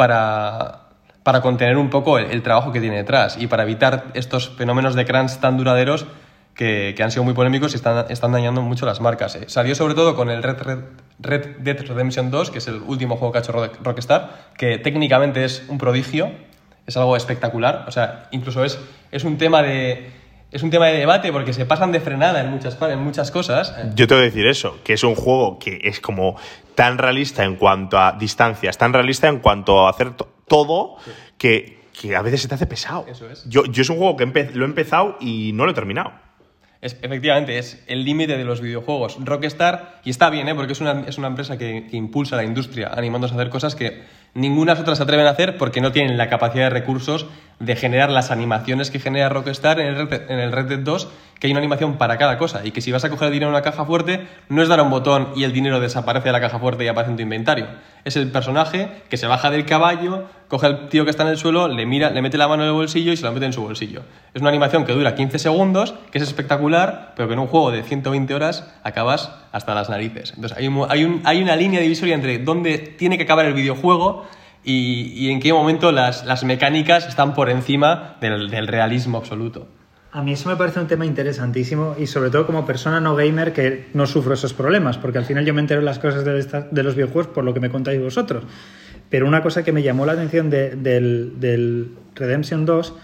para, 0.00 0.84
para 1.24 1.42
contener 1.42 1.76
un 1.76 1.90
poco 1.90 2.16
el, 2.18 2.40
trabajo 2.40 2.72
que 2.72 2.80
tiene 2.80 2.96
detrás 2.96 3.36
y 3.38 3.48
para 3.48 3.64
evitar 3.64 4.04
estos 4.14 4.48
fenómenos 4.48 4.94
de 4.94 5.04
crunch 5.04 5.36
tan 5.40 5.58
duraderos 5.58 6.06
que, 6.54 6.94
que 6.96 7.02
han 7.02 7.10
sido 7.10 7.22
muy 7.22 7.34
polémicos 7.34 7.74
y 7.74 7.76
están, 7.76 8.06
están 8.08 8.32
dañando 8.32 8.62
mucho 8.62 8.86
las 8.86 9.02
marcas. 9.02 9.34
eh. 9.36 9.44
Salió 9.48 9.74
sobre 9.74 9.92
todo 9.92 10.16
con 10.16 10.30
el 10.30 10.42
Red, 10.42 10.56
Red, 10.62 10.78
Red 11.18 11.46
Dead 11.58 11.78
Redemption 11.86 12.30
2, 12.30 12.50
que 12.50 12.58
es 12.60 12.68
el 12.68 12.76
último 12.76 13.16
juego 13.18 13.30
que 13.32 13.38
ha 13.40 13.42
hecho 13.42 13.52
Rock- 13.52 13.76
Rockstar, 13.82 14.52
que 14.56 14.78
técnicamente 14.78 15.44
es 15.44 15.64
un 15.68 15.76
prodigio, 15.76 16.30
es 16.86 16.96
algo 16.96 17.14
espectacular, 17.14 17.84
o 17.86 17.90
sea, 17.90 18.28
incluso 18.30 18.64
es, 18.64 18.78
es 19.12 19.24
un 19.24 19.36
tema 19.36 19.60
de... 19.60 20.10
Es 20.50 20.62
un 20.62 20.70
tema 20.70 20.86
de 20.86 20.98
debate 20.98 21.32
porque 21.32 21.52
se 21.52 21.64
pasan 21.64 21.92
de 21.92 22.00
frenada 22.00 22.40
en 22.40 22.50
muchas, 22.50 22.74
pa- 22.74 22.92
en 22.92 22.98
muchas 22.98 23.30
cosas. 23.30 23.74
Yo 23.94 24.06
te 24.06 24.14
voy 24.14 24.22
a 24.22 24.26
decir 24.26 24.46
eso, 24.46 24.78
que 24.82 24.94
es 24.94 25.04
un 25.04 25.14
juego 25.14 25.58
que 25.58 25.80
es 25.84 26.00
como 26.00 26.36
tan 26.74 26.98
realista 26.98 27.44
en 27.44 27.56
cuanto 27.56 27.98
a 27.98 28.12
distancias, 28.12 28.76
tan 28.76 28.92
realista 28.92 29.28
en 29.28 29.38
cuanto 29.38 29.86
a 29.86 29.90
hacer 29.90 30.10
to- 30.14 30.28
todo, 30.48 30.96
que, 31.38 31.78
que 32.00 32.16
a 32.16 32.22
veces 32.22 32.42
se 32.42 32.48
te 32.48 32.56
hace 32.56 32.66
pesado. 32.66 33.06
Eso 33.08 33.30
es. 33.30 33.44
Yo, 33.48 33.64
yo 33.64 33.82
es 33.82 33.90
un 33.90 33.96
juego 33.98 34.16
que 34.16 34.26
lo 34.54 34.64
he 34.64 34.68
empezado 34.68 35.16
y 35.20 35.52
no 35.52 35.64
lo 35.66 35.70
he 35.70 35.74
terminado. 35.74 36.12
Es, 36.80 36.96
efectivamente, 37.02 37.58
es 37.58 37.84
el 37.88 38.04
límite 38.04 38.36
de 38.38 38.44
los 38.44 38.60
videojuegos. 38.62 39.18
Rockstar, 39.20 40.00
y 40.02 40.10
está 40.10 40.30
bien, 40.30 40.48
¿eh? 40.48 40.54
porque 40.54 40.72
es 40.72 40.80
una, 40.80 41.02
es 41.06 41.18
una 41.18 41.28
empresa 41.28 41.58
que, 41.58 41.86
que 41.90 41.96
impulsa 41.96 42.36
la 42.36 42.42
industria, 42.44 42.88
animándose 42.88 43.34
a 43.34 43.36
hacer 43.36 43.50
cosas 43.50 43.74
que 43.76 44.02
ninguna 44.34 44.74
otras 44.74 44.98
se 44.98 45.04
atreven 45.04 45.26
a 45.26 45.30
hacer 45.30 45.56
porque 45.58 45.80
no 45.80 45.92
tienen 45.92 46.16
la 46.16 46.28
capacidad 46.28 46.64
de 46.64 46.70
recursos 46.70 47.26
de 47.60 47.76
generar 47.76 48.10
las 48.10 48.30
animaciones 48.30 48.90
que 48.90 48.98
genera 48.98 49.28
Rockstar 49.28 49.80
en 49.80 49.88
el, 49.88 50.08
Red, 50.08 50.30
en 50.30 50.38
el 50.38 50.50
Red 50.50 50.64
Dead 50.64 50.78
2, 50.78 51.08
que 51.38 51.46
hay 51.46 51.50
una 51.52 51.58
animación 51.58 51.98
para 51.98 52.16
cada 52.16 52.38
cosa, 52.38 52.64
y 52.64 52.70
que 52.70 52.80
si 52.80 52.90
vas 52.90 53.04
a 53.04 53.10
coger 53.10 53.26
el 53.26 53.32
dinero 53.34 53.50
en 53.50 53.54
una 53.54 53.62
caja 53.62 53.84
fuerte, 53.84 54.26
no 54.48 54.62
es 54.62 54.68
dar 54.68 54.80
a 54.80 54.82
un 54.82 54.90
botón 54.90 55.28
y 55.36 55.44
el 55.44 55.52
dinero 55.52 55.78
desaparece 55.78 56.28
de 56.28 56.32
la 56.32 56.40
caja 56.40 56.58
fuerte 56.58 56.84
y 56.84 56.88
aparece 56.88 57.10
en 57.10 57.16
tu 57.18 57.22
inventario. 57.22 57.66
Es 58.04 58.16
el 58.16 58.30
personaje 58.30 59.02
que 59.10 59.18
se 59.18 59.26
baja 59.26 59.50
del 59.50 59.66
caballo, 59.66 60.24
coge 60.48 60.66
al 60.66 60.88
tío 60.88 61.04
que 61.04 61.10
está 61.10 61.22
en 61.22 61.28
el 61.28 61.36
suelo, 61.36 61.68
le 61.68 61.84
mira, 61.84 62.08
le 62.10 62.22
mete 62.22 62.38
la 62.38 62.48
mano 62.48 62.62
en 62.62 62.70
el 62.70 62.74
bolsillo 62.74 63.12
y 63.12 63.16
se 63.18 63.24
la 63.24 63.30
mete 63.30 63.44
en 63.44 63.52
su 63.52 63.62
bolsillo. 63.62 64.02
Es 64.32 64.40
una 64.40 64.48
animación 64.48 64.86
que 64.86 64.92
dura 64.92 65.14
15 65.14 65.38
segundos, 65.38 65.94
que 66.10 66.16
es 66.16 66.24
espectacular, 66.24 67.12
pero 67.14 67.28
que 67.28 67.34
en 67.34 67.40
un 67.40 67.46
juego 67.46 67.70
de 67.70 67.82
120 67.82 68.34
horas 68.34 68.72
acabas 68.82 69.32
hasta 69.52 69.74
las 69.74 69.88
narices. 69.90 70.32
Entonces 70.34 70.56
hay, 70.58 70.68
un, 70.68 70.86
hay, 70.88 71.04
un- 71.04 71.20
hay 71.24 71.42
una 71.42 71.56
línea 71.56 71.80
divisoria 71.80 72.14
entre 72.14 72.38
dónde 72.38 72.78
tiene 72.78 73.16
que 73.16 73.24
acabar 73.24 73.46
el 73.46 73.54
videojuego 73.54 74.24
y, 74.62 75.30
en 75.30 75.40
qué 75.40 75.52
momento 75.52 75.90
las, 75.90 76.44
mecánicas 76.44 77.06
están 77.08 77.34
por 77.34 77.48
encima 77.50 78.16
del, 78.20 78.50
realismo 78.68 79.18
absoluto. 79.18 79.66
A 80.12 80.22
mí 80.22 80.32
eso 80.32 80.48
me 80.48 80.56
parece 80.56 80.80
un 80.80 80.86
tema 80.86 81.06
interesantísimo 81.06 81.94
y 81.98 82.06
sobre 82.06 82.30
todo 82.30 82.44
como 82.46 82.66
persona 82.66 83.00
no 83.00 83.14
gamer 83.14 83.52
que 83.52 83.86
no 83.94 84.06
sufro 84.06 84.34
esos 84.34 84.52
problemas, 84.52 84.98
porque 84.98 85.18
al 85.18 85.24
final 85.24 85.44
yo 85.46 85.54
me 85.54 85.60
entero 85.60 85.80
las 85.80 85.98
cosas 85.98 86.24
de, 86.24 86.82
los 86.82 86.94
videojuegos 86.94 87.28
por 87.28 87.44
lo 87.44 87.54
que 87.54 87.60
me 87.60 87.70
contáis 87.70 88.00
vosotros. 88.02 88.44
Pero 89.08 89.26
una 89.26 89.42
cosa 89.42 89.62
que 89.64 89.72
me 89.72 89.82
llamó 89.82 90.04
la 90.06 90.12
atención 90.12 90.50
de- 90.50 90.70
del, 90.76 91.40
del 91.40 91.94
Redemption 92.14 92.66
2 92.66 92.94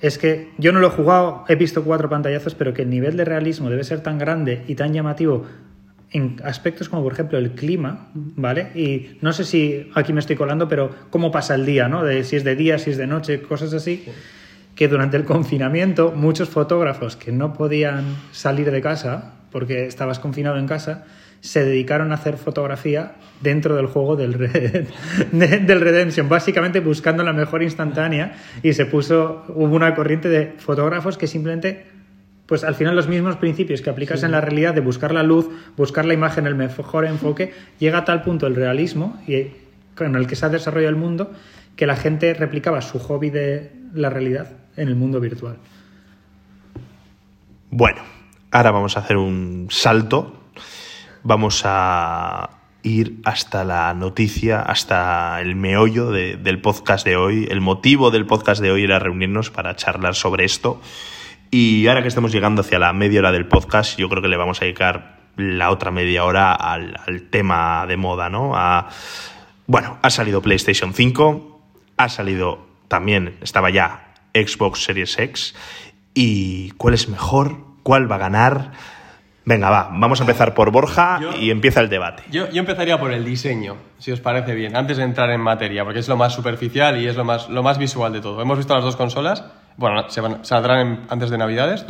es 0.00 0.18
que 0.18 0.50
yo 0.58 0.72
no 0.72 0.80
lo 0.80 0.88
he 0.88 0.90
jugado, 0.90 1.44
he 1.48 1.54
visto 1.54 1.84
cuatro 1.84 2.08
pantallazos, 2.10 2.54
pero 2.56 2.74
que 2.74 2.82
el 2.82 2.90
nivel 2.90 3.16
de 3.16 3.24
realismo 3.24 3.70
debe 3.70 3.84
ser 3.84 4.02
tan 4.02 4.18
grande 4.18 4.64
y 4.66 4.74
tan 4.74 4.92
llamativo 4.92 5.46
en 6.12 6.36
aspectos 6.44 6.88
como 6.88 7.02
por 7.02 7.12
ejemplo 7.14 7.38
el 7.38 7.52
clima, 7.52 8.08
¿vale? 8.14 8.68
Y 8.74 9.18
no 9.22 9.32
sé 9.32 9.44
si 9.44 9.90
aquí 9.94 10.12
me 10.12 10.20
estoy 10.20 10.36
colando, 10.36 10.68
pero 10.68 10.90
cómo 11.10 11.30
pasa 11.30 11.54
el 11.54 11.64
día, 11.66 11.88
¿no? 11.88 12.04
De 12.04 12.22
si 12.24 12.36
es 12.36 12.44
de 12.44 12.54
día, 12.56 12.78
si 12.78 12.90
es 12.90 12.96
de 12.98 13.06
noche, 13.06 13.40
cosas 13.42 13.72
así 13.72 14.04
que 14.74 14.88
durante 14.88 15.16
el 15.18 15.24
confinamiento 15.24 16.12
muchos 16.16 16.48
fotógrafos 16.48 17.16
que 17.16 17.30
no 17.32 17.52
podían 17.52 18.04
salir 18.32 18.70
de 18.70 18.80
casa 18.80 19.34
porque 19.50 19.86
estabas 19.86 20.18
confinado 20.18 20.56
en 20.58 20.66
casa 20.66 21.04
se 21.40 21.64
dedicaron 21.64 22.12
a 22.12 22.14
hacer 22.14 22.36
fotografía 22.36 23.14
dentro 23.40 23.74
del 23.74 23.86
juego 23.86 24.14
del, 24.16 24.34
Red- 24.34 24.86
de- 25.32 25.58
del 25.58 25.80
Redemption, 25.80 26.28
básicamente 26.28 26.80
buscando 26.80 27.22
la 27.24 27.32
mejor 27.32 27.62
instantánea 27.62 28.36
y 28.62 28.72
se 28.74 28.86
puso, 28.86 29.44
hubo 29.48 29.74
una 29.74 29.94
corriente 29.94 30.28
de 30.28 30.54
fotógrafos 30.58 31.18
que 31.18 31.26
simplemente, 31.26 31.86
pues 32.52 32.64
al 32.64 32.74
final 32.74 32.94
los 32.94 33.08
mismos 33.08 33.36
principios 33.36 33.80
que 33.80 33.88
aplicas 33.88 34.22
en 34.24 34.30
la 34.30 34.42
realidad 34.42 34.74
de 34.74 34.82
buscar 34.82 35.14
la 35.14 35.22
luz, 35.22 35.48
buscar 35.74 36.04
la 36.04 36.12
imagen, 36.12 36.46
el 36.46 36.54
mejor 36.54 37.06
enfoque, 37.06 37.54
llega 37.78 37.96
a 38.00 38.04
tal 38.04 38.20
punto 38.20 38.46
el 38.46 38.54
realismo 38.54 39.18
y 39.26 39.46
con 39.96 40.14
el 40.16 40.26
que 40.26 40.36
se 40.36 40.44
ha 40.44 40.50
desarrollado 40.50 40.90
el 40.90 40.96
mundo 40.96 41.32
que 41.76 41.86
la 41.86 41.96
gente 41.96 42.34
replicaba 42.34 42.82
su 42.82 42.98
hobby 42.98 43.30
de 43.30 43.72
la 43.94 44.10
realidad 44.10 44.52
en 44.76 44.88
el 44.88 44.96
mundo 44.96 45.18
virtual. 45.18 45.56
Bueno, 47.70 48.02
ahora 48.50 48.70
vamos 48.70 48.98
a 48.98 49.00
hacer 49.00 49.16
un 49.16 49.68
salto. 49.70 50.38
Vamos 51.22 51.62
a 51.64 52.50
ir 52.82 53.20
hasta 53.24 53.64
la 53.64 53.94
noticia, 53.94 54.60
hasta 54.60 55.40
el 55.40 55.56
meollo 55.56 56.10
de- 56.10 56.36
del 56.36 56.60
podcast 56.60 57.06
de 57.06 57.16
hoy. 57.16 57.48
El 57.50 57.62
motivo 57.62 58.10
del 58.10 58.26
podcast 58.26 58.60
de 58.60 58.70
hoy 58.72 58.84
era 58.84 58.98
reunirnos 58.98 59.48
para 59.50 59.74
charlar 59.74 60.14
sobre 60.14 60.44
esto. 60.44 60.82
Y 61.54 61.86
ahora 61.86 62.00
que 62.00 62.08
estamos 62.08 62.32
llegando 62.32 62.62
hacia 62.62 62.78
la 62.78 62.94
media 62.94 63.20
hora 63.20 63.30
del 63.30 63.46
podcast, 63.46 63.98
yo 63.98 64.08
creo 64.08 64.22
que 64.22 64.28
le 64.28 64.38
vamos 64.38 64.62
a 64.62 64.64
dedicar 64.64 65.18
la 65.36 65.70
otra 65.70 65.90
media 65.90 66.24
hora 66.24 66.54
al, 66.54 66.98
al 67.06 67.22
tema 67.28 67.84
de 67.86 67.98
moda, 67.98 68.30
¿no? 68.30 68.52
A, 68.56 68.88
bueno, 69.66 69.98
ha 70.00 70.08
salido 70.08 70.40
PlayStation 70.40 70.94
5, 70.94 71.60
ha 71.98 72.08
salido 72.08 72.66
también, 72.88 73.36
estaba 73.42 73.68
ya 73.68 74.14
Xbox 74.34 74.82
Series 74.84 75.18
X. 75.18 75.54
¿Y 76.14 76.70
cuál 76.72 76.94
es 76.94 77.10
mejor? 77.10 77.58
¿Cuál 77.82 78.10
va 78.10 78.16
a 78.16 78.20
ganar? 78.20 78.72
Venga, 79.44 79.68
va, 79.68 79.90
vamos 79.92 80.20
a 80.20 80.22
empezar 80.22 80.54
por 80.54 80.70
Borja 80.70 81.18
Yo- 81.20 81.36
y 81.36 81.50
empieza 81.50 81.80
el 81.80 81.90
debate. 81.90 82.22
Yo, 82.30 82.48
yo 82.50 82.60
empezaría 82.60 82.98
por 82.98 83.12
el 83.12 83.26
diseño, 83.26 83.76
si 83.98 84.10
os 84.10 84.20
parece 84.20 84.54
bien, 84.54 84.74
antes 84.74 84.96
de 84.96 85.02
entrar 85.02 85.28
en 85.28 85.40
materia, 85.42 85.84
porque 85.84 85.98
es 86.00 86.08
lo 86.08 86.16
más 86.16 86.32
superficial 86.34 86.98
y 86.98 87.08
es 87.08 87.16
lo 87.16 87.24
más, 87.24 87.50
lo 87.50 87.62
más 87.62 87.76
visual 87.76 88.12
de 88.14 88.22
todo. 88.22 88.40
Hemos 88.40 88.56
visto 88.56 88.74
las 88.74 88.84
dos 88.84 88.96
consolas, 88.96 89.44
bueno, 89.76 90.04
saldrán 90.08 91.06
antes 91.08 91.30
de 91.30 91.38
Navidades, 91.38 91.84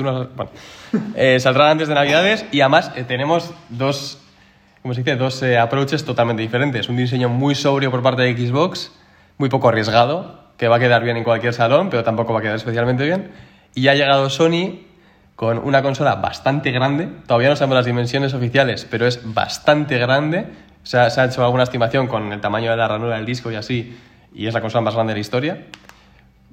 eh, 1.14 1.40
saldrán 1.40 1.70
antes 1.70 1.88
de 1.88 1.94
Navidades 1.94 2.44
y 2.52 2.60
además 2.60 2.92
eh, 2.94 3.04
tenemos 3.04 3.52
dos, 3.68 4.18
¿cómo 4.82 4.94
se 4.94 5.02
dice? 5.02 5.16
Dos 5.16 5.42
eh, 5.42 5.58
approaches 5.58 6.04
totalmente 6.04 6.42
diferentes. 6.42 6.88
Un 6.88 6.96
diseño 6.96 7.28
muy 7.28 7.54
sobrio 7.54 7.90
por 7.90 8.02
parte 8.02 8.22
de 8.22 8.36
Xbox, 8.36 8.92
muy 9.38 9.48
poco 9.48 9.68
arriesgado, 9.68 10.42
que 10.56 10.68
va 10.68 10.76
a 10.76 10.78
quedar 10.78 11.02
bien 11.02 11.16
en 11.16 11.24
cualquier 11.24 11.54
salón, 11.54 11.90
pero 11.90 12.04
tampoco 12.04 12.32
va 12.32 12.38
a 12.38 12.42
quedar 12.42 12.56
especialmente 12.56 13.04
bien. 13.04 13.32
Y 13.74 13.88
ha 13.88 13.94
llegado 13.94 14.30
Sony 14.30 14.80
con 15.34 15.58
una 15.58 15.82
consola 15.82 16.16
bastante 16.16 16.70
grande. 16.70 17.08
Todavía 17.26 17.48
no 17.48 17.56
sabemos 17.56 17.76
las 17.76 17.86
dimensiones 17.86 18.32
oficiales, 18.34 18.86
pero 18.88 19.06
es 19.06 19.20
bastante 19.34 19.98
grande. 19.98 20.46
Se 20.84 20.98
ha 20.98 21.24
hecho 21.24 21.44
alguna 21.44 21.64
estimación 21.64 22.06
con 22.06 22.32
el 22.32 22.40
tamaño 22.40 22.70
de 22.70 22.76
la 22.76 22.86
ranura 22.86 23.16
del 23.16 23.26
disco 23.26 23.50
y 23.50 23.56
así, 23.56 23.98
y 24.34 24.46
es 24.46 24.54
la 24.54 24.60
consola 24.60 24.82
más 24.82 24.94
grande 24.94 25.12
de 25.12 25.16
la 25.16 25.20
historia. 25.20 25.66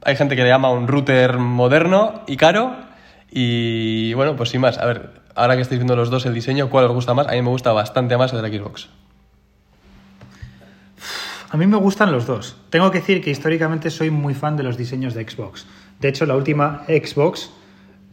Hay 0.04 0.16
gente 0.16 0.36
que 0.36 0.44
le 0.44 0.50
llama 0.50 0.72
un 0.72 0.88
router 0.88 1.38
moderno 1.38 2.22
y 2.28 2.38
caro. 2.38 2.76
Y 3.32 4.14
bueno, 4.14 4.36
pues 4.36 4.50
sin 4.50 4.62
más, 4.62 4.78
a 4.78 4.86
ver, 4.86 5.22
ahora 5.36 5.56
que 5.56 5.62
estáis 5.62 5.80
viendo 5.80 5.96
los 5.96 6.10
dos 6.10 6.26
el 6.26 6.34
diseño, 6.34 6.70
¿cuál 6.70 6.86
os 6.86 6.92
gusta 6.92 7.14
más? 7.14 7.28
A 7.28 7.32
mí 7.32 7.42
me 7.42 7.50
gusta 7.50 7.72
bastante 7.74 8.18
más 8.18 8.34
el 8.34 8.42
de 8.42 8.50
la 8.50 8.58
Xbox. 8.58 8.90
A 11.52 11.58
mí 11.58 11.66
me 11.66 11.78
gustan 11.78 12.12
los 12.12 12.28
dos. 12.28 12.58
Tengo 12.70 12.92
que 12.92 13.00
decir 13.00 13.24
que 13.24 13.32
históricamente 13.32 13.90
soy 13.90 14.12
muy 14.12 14.36
fan 14.36 14.56
de 14.56 14.64
los 14.64 14.78
diseños 14.78 15.16
de 15.16 15.28
Xbox. 15.28 15.66
De 16.00 16.08
hecho, 16.08 16.26
la 16.26 16.36
última 16.36 16.84
Xbox, 16.88 17.52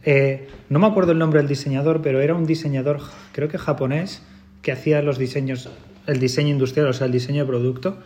eh, 0.03 0.49
no 0.69 0.79
me 0.79 0.87
acuerdo 0.87 1.11
el 1.11 1.19
nombre 1.19 1.39
del 1.39 1.47
diseñador, 1.47 2.01
pero 2.01 2.19
era 2.19 2.33
un 2.33 2.45
diseñador, 2.45 2.99
creo 3.33 3.47
que 3.47 3.59
japonés, 3.59 4.23
que 4.63 4.71
hacía 4.71 5.01
los 5.03 5.19
diseños, 5.19 5.69
el 6.07 6.19
diseño 6.19 6.49
industrial, 6.49 6.87
o 6.87 6.93
sea, 6.93 7.05
el 7.05 7.11
diseño 7.11 7.43
de 7.43 7.47
producto. 7.47 7.99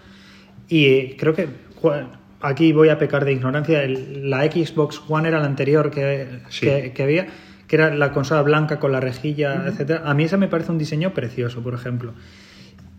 Y 0.67 0.85
eh, 0.87 1.15
creo 1.17 1.33
que 1.33 1.47
aquí 2.41 2.71
voy 2.73 2.89
a 2.89 2.97
pecar 2.97 3.25
de 3.25 3.33
ignorancia. 3.33 3.83
el- 3.83 4.29
la 4.29 4.43
Xbox 4.43 5.01
One 5.07 5.27
era 5.27 5.39
la 5.39 5.45
anterior 5.45 5.91
que, 5.91 6.27
Sí. 6.49 6.65
que, 6.65 6.91
que 6.93 7.03
había, 7.03 7.27
que 7.67 7.75
era 7.75 7.93
la 7.95 8.11
consola 8.11 8.41
blanca 8.41 8.79
con 8.79 8.91
la 8.91 8.99
rejilla, 8.99 9.63
etcétera. 9.67 10.03
A 10.05 10.13
mí 10.13 10.23
esa 10.23 10.37
me 10.37 10.47
parece 10.47 10.71
un 10.71 10.77
diseño 10.77 11.13
precioso, 11.13 11.61
por 11.61 11.73
ejemplo. 11.73 12.13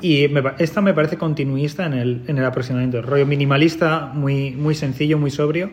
Y 0.01 0.27
me 0.29 0.43
esta 0.59 0.81
me 0.81 0.95
parece 0.95 1.17
continuista 1.17 1.87
en 1.87 1.93
el, 1.95 2.23
en 2.27 2.39
el 2.39 2.45
aproximamiento. 2.45 3.03
Rollo 3.03 3.25
minimalista, 3.27 4.11
muy, 4.13 4.51
muy 4.53 4.75
sencillo, 4.75 5.17
muy 5.19 5.31
sobrio. 5.31 5.71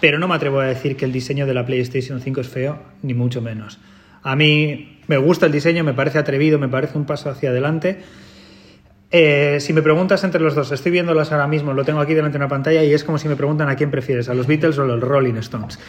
Pero 0.00 0.18
no 0.18 0.28
me 0.28 0.34
atrevo 0.34 0.60
a 0.60 0.66
decir 0.66 0.96
que 0.96 1.04
el 1.04 1.12
diseño 1.12 1.46
de 1.46 1.52
la 1.54 1.66
PlayStation 1.66 2.20
5 2.20 2.40
es 2.40 2.48
feo, 2.48 2.78
ni 3.02 3.12
mucho 3.12 3.42
menos. 3.42 3.78
A 4.22 4.36
mí 4.36 4.98
me 5.08 5.16
gusta 5.18 5.46
el 5.46 5.52
diseño, 5.52 5.82
me 5.84 5.92
parece 5.94 6.18
atrevido, 6.18 6.58
me 6.58 6.68
parece 6.68 6.96
un 6.96 7.04
paso 7.06 7.28
hacia 7.28 7.50
adelante. 7.50 7.98
Eh, 9.12 9.58
si 9.58 9.72
me 9.72 9.82
preguntas 9.82 10.22
entre 10.22 10.40
los 10.40 10.54
dos, 10.54 10.70
estoy 10.70 10.92
viéndolas 10.92 11.32
ahora 11.32 11.48
mismo, 11.48 11.72
lo 11.72 11.84
tengo 11.84 12.00
aquí 12.00 12.14
delante 12.14 12.38
de 12.38 12.44
una 12.44 12.48
pantalla 12.48 12.84
y 12.84 12.92
es 12.92 13.02
como 13.02 13.18
si 13.18 13.26
me 13.26 13.34
preguntan 13.34 13.68
a 13.68 13.74
quién 13.74 13.90
prefieres, 13.90 14.28
a 14.28 14.34
los 14.34 14.46
Beatles 14.46 14.78
o 14.78 14.82
a 14.82 14.86
los 14.86 15.00
Rolling 15.00 15.34
Stones. 15.34 15.80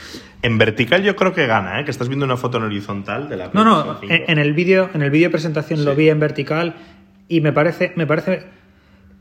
En 0.41 0.57
vertical 0.57 1.03
yo 1.03 1.15
creo 1.15 1.31
que 1.31 1.45
gana, 1.45 1.79
¿eh? 1.79 1.85
que 1.85 1.91
estás 1.91 2.07
viendo 2.07 2.25
una 2.25 2.37
foto 2.37 2.57
en 2.57 2.63
horizontal 2.63 3.29
de 3.29 3.37
la 3.37 3.51
No, 3.53 3.63
no, 3.63 3.83
PlayStation 3.83 4.09
5. 4.09 4.13
en, 4.13 4.31
en 4.31 4.39
el 4.39 4.53
vídeo, 4.53 4.89
en 4.95 5.03
el 5.03 5.11
vídeo 5.11 5.27
de 5.27 5.31
presentación 5.33 5.85
lo 5.85 5.95
vi 5.95 6.09
en 6.09 6.19
vertical 6.19 6.75
y 7.27 7.41
me 7.41 7.53
parece, 7.53 7.93
me 7.95 8.07
parece, 8.07 8.43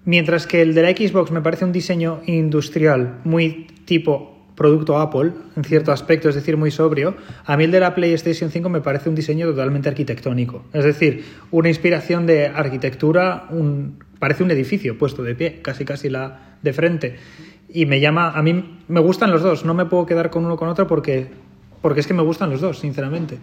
mientras 0.07 0.47
que 0.47 0.63
el 0.63 0.75
de 0.75 0.83
la 0.83 0.91
Xbox 0.91 1.31
me 1.31 1.43
parece 1.43 1.67
un 1.67 1.73
diseño 1.73 2.23
industrial 2.25 3.19
muy 3.25 3.67
tipo 3.85 4.30
producto 4.61 4.99
Apple 4.99 5.33
en 5.57 5.65
cierto 5.65 5.91
aspecto, 5.91 6.29
es 6.29 6.35
decir, 6.35 6.59
muy 6.59 6.71
sobrio, 6.71 7.17
a 7.47 7.57
mí 7.57 7.65
el 7.65 7.71
de 7.71 7.81
la 7.81 7.95
PlayStation 7.95 8.51
5 8.51 8.69
me 8.69 8.83
parece 8.83 9.09
un 9.09 9.15
diseño 9.15 9.47
totalmente 9.47 9.89
arquitectónico, 9.89 10.67
es 10.75 10.85
decir, 10.85 11.25
una 11.51 11.71
inspiración 11.71 12.27
de 12.27 12.49
arquitectura, 12.49 13.47
un, 13.49 14.05
parece 14.19 14.43
un 14.43 14.51
edificio 14.51 14.99
puesto 14.99 15.23
de 15.23 15.35
pie, 15.35 15.61
casi 15.63 15.87
casi 15.87 16.11
la 16.11 16.59
de 16.61 16.75
frente. 16.75 17.17
Y 17.71 17.87
me 17.87 18.01
llama, 18.01 18.33
a 18.33 18.43
mí 18.43 18.83
me 18.87 19.01
gustan 19.01 19.31
los 19.31 19.41
dos, 19.41 19.65
no 19.65 19.73
me 19.73 19.87
puedo 19.87 20.05
quedar 20.05 20.29
con 20.29 20.45
uno 20.45 20.59
con 20.59 20.69
otro 20.69 20.87
porque 20.87 21.29
porque 21.81 22.01
es 22.01 22.07
que 22.07 22.13
me 22.13 22.23
gustan 22.23 22.51
los 22.51 22.61
dos, 22.61 22.79
sinceramente. 22.81 23.39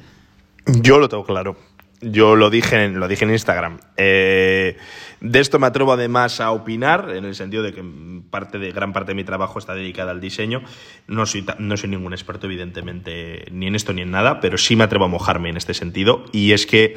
Yo 0.67 0.99
lo 0.99 1.09
tengo 1.09 1.25
claro. 1.25 1.57
Yo 1.99 2.35
lo 2.35 2.51
dije, 2.51 2.89
lo 2.89 3.07
dije 3.07 3.25
en 3.25 3.31
Instagram. 3.31 3.79
Eh, 3.95 4.77
de 5.19 5.39
esto 5.39 5.59
me 5.59 5.67
atrevo 5.67 5.93
además 5.93 6.39
a 6.39 6.51
opinar, 6.51 7.11
en 7.15 7.25
el 7.25 7.35
sentido 7.35 7.63
de 7.63 7.73
que 7.73 7.83
parte 8.29 8.59
de, 8.59 8.71
gran 8.71 8.93
parte 8.93 9.11
de 9.11 9.15
mi 9.15 9.23
trabajo 9.23 9.59
está 9.59 9.73
dedicada 9.73 10.11
al 10.11 10.21
diseño. 10.21 10.61
No 11.07 11.25
soy, 11.25 11.45
no 11.59 11.77
soy 11.77 11.89
ningún 11.89 12.13
experto, 12.13 12.47
evidentemente, 12.47 13.45
ni 13.51 13.67
en 13.67 13.75
esto 13.75 13.93
ni 13.93 14.01
en 14.01 14.11
nada, 14.11 14.39
pero 14.39 14.57
sí 14.57 14.75
me 14.75 14.83
atrevo 14.83 15.05
a 15.05 15.07
mojarme 15.07 15.49
en 15.49 15.57
este 15.57 15.73
sentido. 15.73 16.25
Y 16.31 16.51
es 16.51 16.65
que 16.65 16.95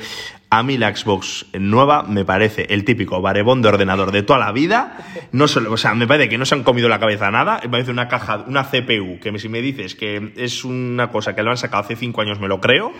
a 0.52 0.64
mí 0.64 0.76
la 0.76 0.94
Xbox 0.94 1.46
nueva 1.52 2.02
me 2.02 2.24
parece 2.24 2.66
el 2.70 2.84
típico 2.84 3.22
barebón 3.22 3.62
de 3.62 3.68
ordenador 3.68 4.10
de 4.10 4.24
toda 4.24 4.40
la 4.40 4.50
vida. 4.50 4.98
No 5.30 5.46
solo, 5.46 5.72
o 5.72 5.76
sea, 5.76 5.94
me 5.94 6.08
parece 6.08 6.28
que 6.28 6.38
no 6.38 6.44
se 6.44 6.56
han 6.56 6.64
comido 6.64 6.88
la 6.88 6.98
cabeza 6.98 7.30
nada. 7.30 7.60
Me 7.62 7.68
parece 7.68 7.92
una 7.92 8.08
caja, 8.08 8.44
una 8.48 8.64
CPU, 8.64 9.20
que 9.20 9.38
si 9.38 9.48
me 9.48 9.62
dices 9.62 9.94
que 9.94 10.32
es 10.36 10.64
una 10.64 11.10
cosa 11.10 11.36
que 11.36 11.44
lo 11.44 11.50
han 11.50 11.56
sacado 11.56 11.84
hace 11.84 11.94
cinco 11.94 12.20
años, 12.20 12.40
me 12.40 12.48
lo 12.48 12.60
creo. 12.60 12.92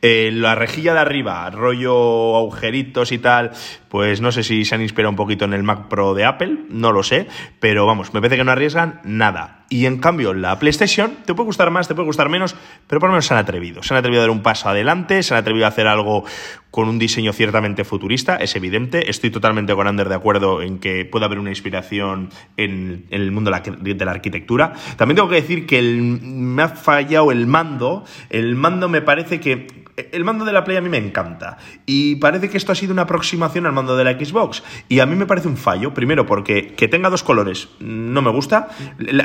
Eh, 0.00 0.30
la 0.32 0.54
rejilla 0.54 0.94
de 0.94 1.00
arriba, 1.00 1.48
rollo 1.50 2.36
agujeritos 2.38 3.12
y 3.12 3.18
tal, 3.18 3.50
pues 3.90 4.22
no 4.22 4.32
sé 4.32 4.42
si 4.64 4.68
se 4.70 4.74
han 4.74 4.82
inspirado 4.82 5.10
un 5.10 5.16
poquito 5.16 5.44
en 5.44 5.52
el 5.52 5.62
Mac 5.62 5.88
Pro 5.88 6.14
de 6.14 6.24
Apple, 6.24 6.64
no 6.70 6.92
lo 6.92 7.02
sé, 7.02 7.28
pero 7.60 7.86
vamos, 7.86 8.14
me 8.14 8.20
parece 8.20 8.36
que 8.36 8.44
no 8.44 8.52
arriesgan 8.52 9.00
nada. 9.04 9.63
Y 9.74 9.86
en 9.86 9.98
cambio, 9.98 10.34
la 10.34 10.56
PlayStation 10.60 11.16
te 11.26 11.34
puede 11.34 11.46
gustar 11.46 11.72
más, 11.72 11.88
te 11.88 11.96
puede 11.96 12.06
gustar 12.06 12.28
menos, 12.28 12.54
pero 12.86 13.00
por 13.00 13.08
lo 13.08 13.14
menos 13.14 13.26
se 13.26 13.34
han 13.34 13.40
atrevido. 13.40 13.82
Se 13.82 13.92
han 13.92 13.98
atrevido 13.98 14.22
a 14.22 14.26
dar 14.26 14.30
un 14.30 14.40
paso 14.40 14.68
adelante, 14.68 15.20
se 15.24 15.34
han 15.34 15.40
atrevido 15.40 15.66
a 15.66 15.70
hacer 15.70 15.88
algo 15.88 16.22
con 16.70 16.88
un 16.88 17.00
diseño 17.00 17.32
ciertamente 17.32 17.82
futurista, 17.82 18.36
es 18.36 18.54
evidente. 18.54 19.10
Estoy 19.10 19.30
totalmente 19.30 19.74
con 19.74 19.88
Ander 19.88 20.08
de 20.08 20.14
acuerdo 20.14 20.62
en 20.62 20.78
que 20.78 21.04
puede 21.04 21.24
haber 21.24 21.40
una 21.40 21.50
inspiración 21.50 22.30
en, 22.56 23.06
el 23.10 23.32
mundo 23.32 23.50
de 23.50 24.04
la, 24.04 24.10
arquitectura. 24.12 24.74
También 24.96 25.16
tengo 25.16 25.28
que 25.28 25.36
decir 25.36 25.66
que 25.66 25.82
me 25.82 26.62
ha 26.62 26.68
fallado 26.68 27.32
el 27.32 27.48
mando. 27.48 28.04
El 28.30 28.54
mando 28.54 28.88
me 28.88 29.02
parece 29.02 29.40
que 29.40 29.84
el 29.96 30.24
mando 30.24 30.44
de 30.44 30.52
la 30.52 30.64
Play 30.64 30.76
a 30.76 30.80
mí 30.80 30.88
me 30.88 30.98
encanta. 30.98 31.58
Y 31.86 32.16
parece 32.16 32.50
que 32.50 32.56
esto 32.56 32.72
ha 32.72 32.74
sido 32.74 32.92
una 32.92 33.02
aproximación 33.02 33.66
al 33.66 33.72
mando 33.72 33.96
de 33.96 34.04
la 34.04 34.12
Xbox. 34.12 34.62
Y 34.88 35.00
a 35.00 35.06
mí 35.06 35.14
me 35.14 35.26
parece 35.26 35.48
un 35.48 35.56
fallo. 35.56 35.94
Primero, 35.94 36.26
porque 36.26 36.74
que 36.74 36.88
tenga 36.88 37.10
dos 37.10 37.22
colores 37.22 37.68
no 37.78 38.22
me 38.22 38.30
gusta. 38.30 38.68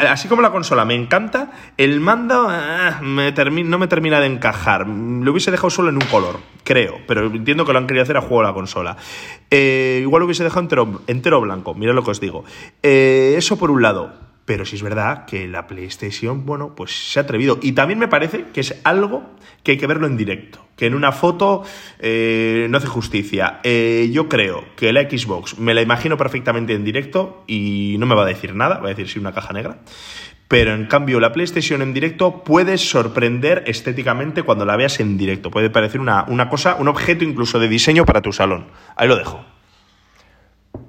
Así 0.10 0.28
como 0.28 0.39
la 0.42 0.52
consola 0.52 0.86
me 0.86 0.96
encanta, 0.96 1.52
el 1.78 2.00
mando 2.00 2.48
ah, 2.50 3.00
no 3.02 3.78
me 3.78 3.88
termina 3.88 4.20
de 4.20 4.28
encajar. 4.28 4.88
Lo 4.88 5.32
hubiese 5.32 5.52
dejado 5.52 5.70
solo 5.70 5.90
en 5.90 5.96
un 5.96 6.08
color, 6.10 6.40
creo. 6.64 7.00
Pero 7.08 7.28
entiendo 7.28 7.66
que 7.66 7.74
lo 7.74 7.80
han 7.80 7.88
querido 7.88 8.04
hacer 8.04 8.18
a 8.18 8.22
juego 8.22 8.44
la 8.44 8.54
consola. 8.54 8.98
Eh, 9.50 10.00
igual 10.02 10.22
lo 10.22 10.26
hubiese 10.26 10.44
dejado 10.44 10.62
entero, 10.62 11.02
entero 11.08 11.42
blanco. 11.42 11.74
Mirad 11.74 11.96
lo 11.96 12.04
que 12.04 12.12
os 12.12 12.20
digo. 12.20 12.44
Eh, 12.84 13.36
eso 13.38 13.58
por 13.58 13.72
un 13.72 13.82
lado. 13.82 14.30
Pero 14.46 14.66
sí 14.66 14.78
es 14.78 14.82
verdad 14.82 15.26
que 15.26 15.48
la 15.48 15.68
PlayStation, 15.68 16.44
bueno, 16.44 16.74
pues 16.76 17.12
se 17.12 17.20
ha 17.20 17.22
atrevido. 17.22 17.60
Y 17.62 17.74
también 17.74 18.00
me 18.00 18.08
parece 18.08 18.46
que 18.52 18.62
es 18.62 18.82
algo 18.84 19.36
que 19.62 19.74
hay 19.74 19.78
que 19.78 19.86
verlo 19.86 20.08
en 20.08 20.18
directo. 20.18 20.66
Que 20.76 20.88
en 20.88 20.96
una 20.96 21.12
foto 21.12 21.64
eh, 22.00 22.66
no 22.68 22.78
hace 22.80 22.88
justicia. 22.88 23.60
Yo 23.64 24.28
creo 24.28 24.64
que 24.76 24.92
la 24.92 25.02
Xbox 25.02 25.60
me 25.60 25.76
la 25.76 25.84
imagino 25.84 26.18
perfectamente 26.18 26.74
en 26.74 26.84
directo 26.84 27.44
y 27.46 27.98
no 28.00 28.08
me 28.08 28.16
va 28.16 28.24
a 28.24 28.26
decir 28.26 28.56
nada, 28.56 28.80
va 28.80 28.88
a 28.88 28.90
decir 28.90 29.08
si 29.08 29.20
una 29.20 29.34
caja 29.34 29.54
negra. 29.54 29.82
Pero 30.50 30.74
en 30.74 30.88
cambio, 30.88 31.20
la 31.20 31.32
PlayStation 31.32 31.84
en 31.84 31.94
directo 31.94 32.44
puede 32.44 32.80
sorprender 32.80 33.64
estéticamente 33.68 34.42
cuando 34.42 34.66
la 34.66 34.76
veas 34.76 35.00
en 35.00 35.16
directo. 35.16 35.52
Puede 35.52 35.70
parecer 35.70 36.02
una, 36.02 36.26
una 36.28 36.50
cosa, 36.50 36.76
un 36.80 36.88
objeto 36.88 37.24
incluso 37.24 37.60
de 37.60 37.68
diseño 37.68 38.04
para 38.04 38.22
tu 38.22 38.34
salón. 38.34 38.66
Ahí 38.96 39.08
lo 39.08 39.16
dejo. 39.16 39.46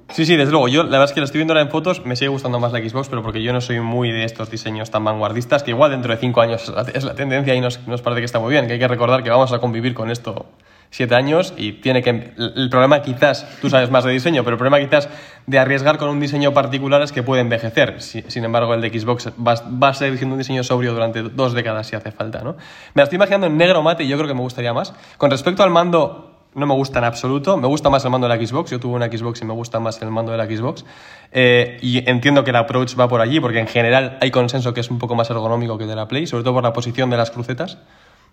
Sí, 0.09 0.25
sí, 0.25 0.35
desde 0.35 0.51
luego. 0.51 0.67
Yo 0.67 0.81
la 0.81 0.89
verdad 0.89 1.05
es 1.05 1.13
que 1.13 1.19
lo 1.19 1.25
estoy 1.25 1.37
viendo 1.37 1.53
ahora 1.53 1.61
en 1.61 1.69
fotos, 1.69 2.03
me 2.03 2.15
sigue 2.15 2.29
gustando 2.29 2.59
más 2.59 2.73
la 2.73 2.79
Xbox, 2.79 3.07
pero 3.07 3.21
porque 3.21 3.43
yo 3.43 3.53
no 3.53 3.61
soy 3.61 3.79
muy 3.81 4.11
de 4.11 4.23
estos 4.23 4.49
diseños 4.49 4.89
tan 4.89 5.03
vanguardistas, 5.03 5.61
que 5.61 5.69
igual 5.69 5.91
dentro 5.91 6.11
de 6.11 6.19
cinco 6.19 6.41
años 6.41 6.73
es 6.93 7.03
la 7.03 7.13
tendencia 7.13 7.53
y 7.53 7.61
nos, 7.61 7.87
nos 7.87 8.01
parece 8.01 8.21
que 8.21 8.25
está 8.25 8.39
muy 8.39 8.51
bien, 8.51 8.65
que 8.65 8.73
hay 8.73 8.79
que 8.79 8.87
recordar 8.87 9.21
que 9.21 9.29
vamos 9.29 9.53
a 9.53 9.59
convivir 9.59 9.93
con 9.93 10.09
esto 10.09 10.47
siete 10.91 11.15
años 11.15 11.53
y 11.57 11.73
tiene 11.73 12.03
que... 12.03 12.33
El 12.37 12.69
problema 12.69 13.01
quizás, 13.01 13.47
tú 13.61 13.69
sabes 13.69 13.89
más 13.89 14.03
de 14.03 14.11
diseño, 14.11 14.43
pero 14.43 14.55
el 14.55 14.57
problema 14.59 14.79
quizás 14.85 15.09
de 15.47 15.57
arriesgar 15.57 15.97
con 15.97 16.09
un 16.09 16.19
diseño 16.19 16.53
particular 16.53 17.01
es 17.01 17.11
que 17.11 17.23
puede 17.23 17.41
envejecer. 17.41 17.99
sin 17.99 18.43
embargo, 18.43 18.73
el 18.75 18.81
de 18.81 18.89
Xbox 18.89 19.29
va, 19.29 19.55
va, 19.81 19.87
a 19.89 19.93
seguir 19.93 20.17
siendo 20.17 20.35
un 20.35 20.39
diseño 20.39 20.63
sobrio 20.63 20.93
durante 20.93 21.23
dos 21.23 21.53
décadas 21.53 21.87
si 21.87 21.95
hace 21.95 22.11
falta, 22.11 22.41
¿no? 22.43 22.53
Me 22.93 22.99
la 22.99 23.03
estoy 23.03 23.15
imaginando 23.15 23.47
en 23.47 23.57
negro 23.57 23.81
mate 23.81 24.03
y 24.03 24.07
yo 24.07 24.17
creo 24.17 24.27
que 24.27 24.35
me 24.35 24.41
gustaría 24.41 24.73
más. 24.73 24.93
Con 25.17 25.31
respecto 25.31 25.63
al 25.63 25.71
mando, 25.71 26.31
no 26.53 26.65
me 26.65 26.73
gusta 26.73 26.99
en 26.99 27.05
absoluto. 27.05 27.57
Me 27.57 27.67
gusta 27.67 27.89
más 27.89 28.03
el 28.03 28.11
mando 28.11 28.27
de 28.27 28.37
la 28.37 28.45
Xbox. 28.45 28.71
Yo 28.71 28.79
tuve 28.79 28.95
una 28.95 29.07
Xbox 29.07 29.41
y 29.41 29.45
me 29.45 29.53
gusta 29.53 29.79
más 29.79 30.01
el 30.01 30.11
mando 30.11 30.31
de 30.31 30.37
la 30.37 30.45
Xbox. 30.45 30.83
Eh, 31.31 31.77
y 31.81 32.09
entiendo 32.09 32.43
que 32.43 32.49
el 32.49 32.57
approach 32.57 32.99
va 32.99 33.07
por 33.07 33.21
allí, 33.21 33.39
porque 33.39 33.59
en 33.59 33.67
general 33.67 34.17
hay 34.21 34.31
consenso 34.31 34.73
que 34.73 34.81
es 34.81 34.91
un 34.91 34.99
poco 34.99 35.15
más 35.15 35.29
ergonómico 35.29 35.77
que 35.77 35.85
de 35.85 35.95
la 35.95 36.07
Play, 36.07 36.27
sobre 36.27 36.43
todo 36.43 36.55
por 36.55 36.63
la 36.63 36.73
posición 36.73 37.09
de 37.09 37.17
las 37.17 37.31
crucetas. 37.31 37.77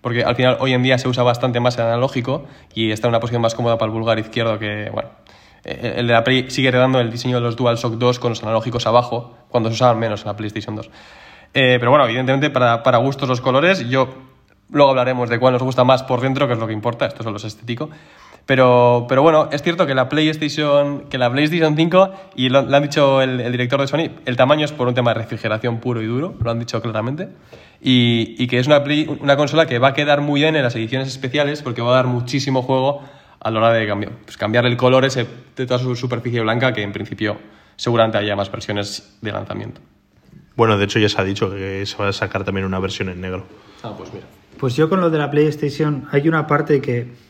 Porque 0.00 0.22
al 0.22 0.36
final 0.36 0.58
hoy 0.60 0.72
en 0.72 0.82
día 0.82 0.98
se 0.98 1.08
usa 1.08 1.22
bastante 1.22 1.60
más 1.60 1.76
el 1.76 1.84
analógico 1.84 2.46
y 2.74 2.92
está 2.92 3.08
en 3.08 3.10
una 3.10 3.20
posición 3.20 3.42
más 3.42 3.54
cómoda 3.54 3.78
para 3.78 3.90
el 3.90 3.98
pulgar 3.98 4.18
izquierdo 4.18 4.58
que, 4.58 4.90
bueno, 4.92 5.10
eh, 5.64 5.94
el 5.96 6.06
de 6.06 6.12
la 6.12 6.24
Play 6.24 6.50
sigue 6.50 6.68
heredando 6.68 7.00
el 7.00 7.10
diseño 7.10 7.36
de 7.36 7.42
los 7.42 7.56
DualShock 7.56 7.94
2 7.94 8.18
con 8.18 8.30
los 8.30 8.42
analógicos 8.42 8.86
abajo, 8.86 9.36
cuando 9.48 9.68
se 9.70 9.74
usaban 9.74 9.98
menos 9.98 10.22
en 10.22 10.28
la 10.28 10.36
PlayStation 10.36 10.76
2. 10.76 10.90
Eh, 11.54 11.76
pero 11.80 11.90
bueno, 11.90 12.04
evidentemente 12.04 12.50
para, 12.50 12.82
para 12.82 12.98
gustos 12.98 13.28
los 13.28 13.40
colores, 13.40 13.88
yo 13.88 14.08
Luego 14.70 14.90
hablaremos 14.90 15.30
de 15.30 15.38
cuál 15.38 15.54
nos 15.54 15.62
gusta 15.62 15.84
más 15.84 16.02
por 16.02 16.20
dentro, 16.20 16.46
que 16.46 16.52
es 16.52 16.58
lo 16.58 16.66
que 16.66 16.74
importa, 16.74 17.06
esto 17.06 17.22
solo 17.22 17.38
es 17.38 17.44
estético. 17.44 17.88
Pero, 18.48 19.04
pero 19.10 19.20
bueno, 19.20 19.50
es 19.52 19.60
cierto 19.60 19.86
que 19.86 19.94
la 19.94 20.08
PlayStation, 20.08 21.00
que 21.10 21.18
la 21.18 21.30
PlayStation 21.30 21.76
5, 21.76 22.10
y 22.34 22.48
lo, 22.48 22.60
han 22.60 22.82
dicho 22.82 23.20
el, 23.20 23.52
director 23.52 23.78
de 23.78 23.86
Sony, 23.86 24.08
el 24.24 24.36
tamaño 24.36 24.64
es 24.64 24.72
por 24.72 24.88
un 24.88 24.94
tema 24.94 25.12
de 25.12 25.20
refrigeración 25.20 25.80
puro 25.80 26.00
y 26.00 26.06
duro, 26.06 26.34
lo 26.42 26.50
han 26.50 26.58
dicho 26.58 26.80
claramente, 26.80 27.28
y, 27.82 28.36
y 28.42 28.46
que 28.46 28.58
es 28.58 28.66
una, 28.66 28.82
una 29.20 29.36
consola 29.36 29.66
que 29.66 29.78
va 29.78 29.88
a 29.88 29.92
quedar 29.92 30.22
muy 30.22 30.40
bien 30.40 30.56
en 30.56 30.62
las 30.62 30.74
ediciones 30.76 31.08
especiales 31.08 31.60
porque 31.60 31.82
va 31.82 31.90
a 31.90 31.96
dar 31.96 32.06
muchísimo 32.06 32.62
juego 32.62 33.02
a 33.38 33.50
la 33.50 33.58
hora 33.58 33.72
de 33.74 33.86
cambiar, 33.86 34.12
pues 34.24 34.38
cambiar 34.38 34.64
el 34.64 34.78
color 34.78 35.04
ese 35.04 35.26
de 35.54 35.66
toda 35.66 35.78
su 35.78 35.94
superficie 35.94 36.40
blanca, 36.40 36.72
que 36.72 36.82
en 36.82 36.92
principio 36.92 37.36
seguramente 37.76 38.16
haya 38.16 38.34
más 38.34 38.50
versiones 38.50 39.18
de 39.20 39.30
lanzamiento. 39.30 39.82
Bueno, 40.56 40.78
de 40.78 40.86
hecho 40.86 40.98
ya 40.98 41.10
se 41.10 41.20
ha 41.20 41.24
dicho 41.24 41.50
que 41.50 41.84
se 41.84 41.98
va 41.98 42.08
a 42.08 42.12
sacar 42.14 42.44
también 42.44 42.64
una 42.64 42.78
versión 42.78 43.10
en 43.10 43.20
negro. 43.20 43.44
Ah, 43.82 43.92
pues 43.94 44.10
mira. 44.10 44.24
Pues 44.58 44.74
yo 44.74 44.88
con 44.88 45.02
lo 45.02 45.10
de 45.10 45.18
la 45.18 45.30
PlayStation 45.30 46.08
hay 46.10 46.26
una 46.28 46.46
parte 46.46 46.80
que, 46.80 47.27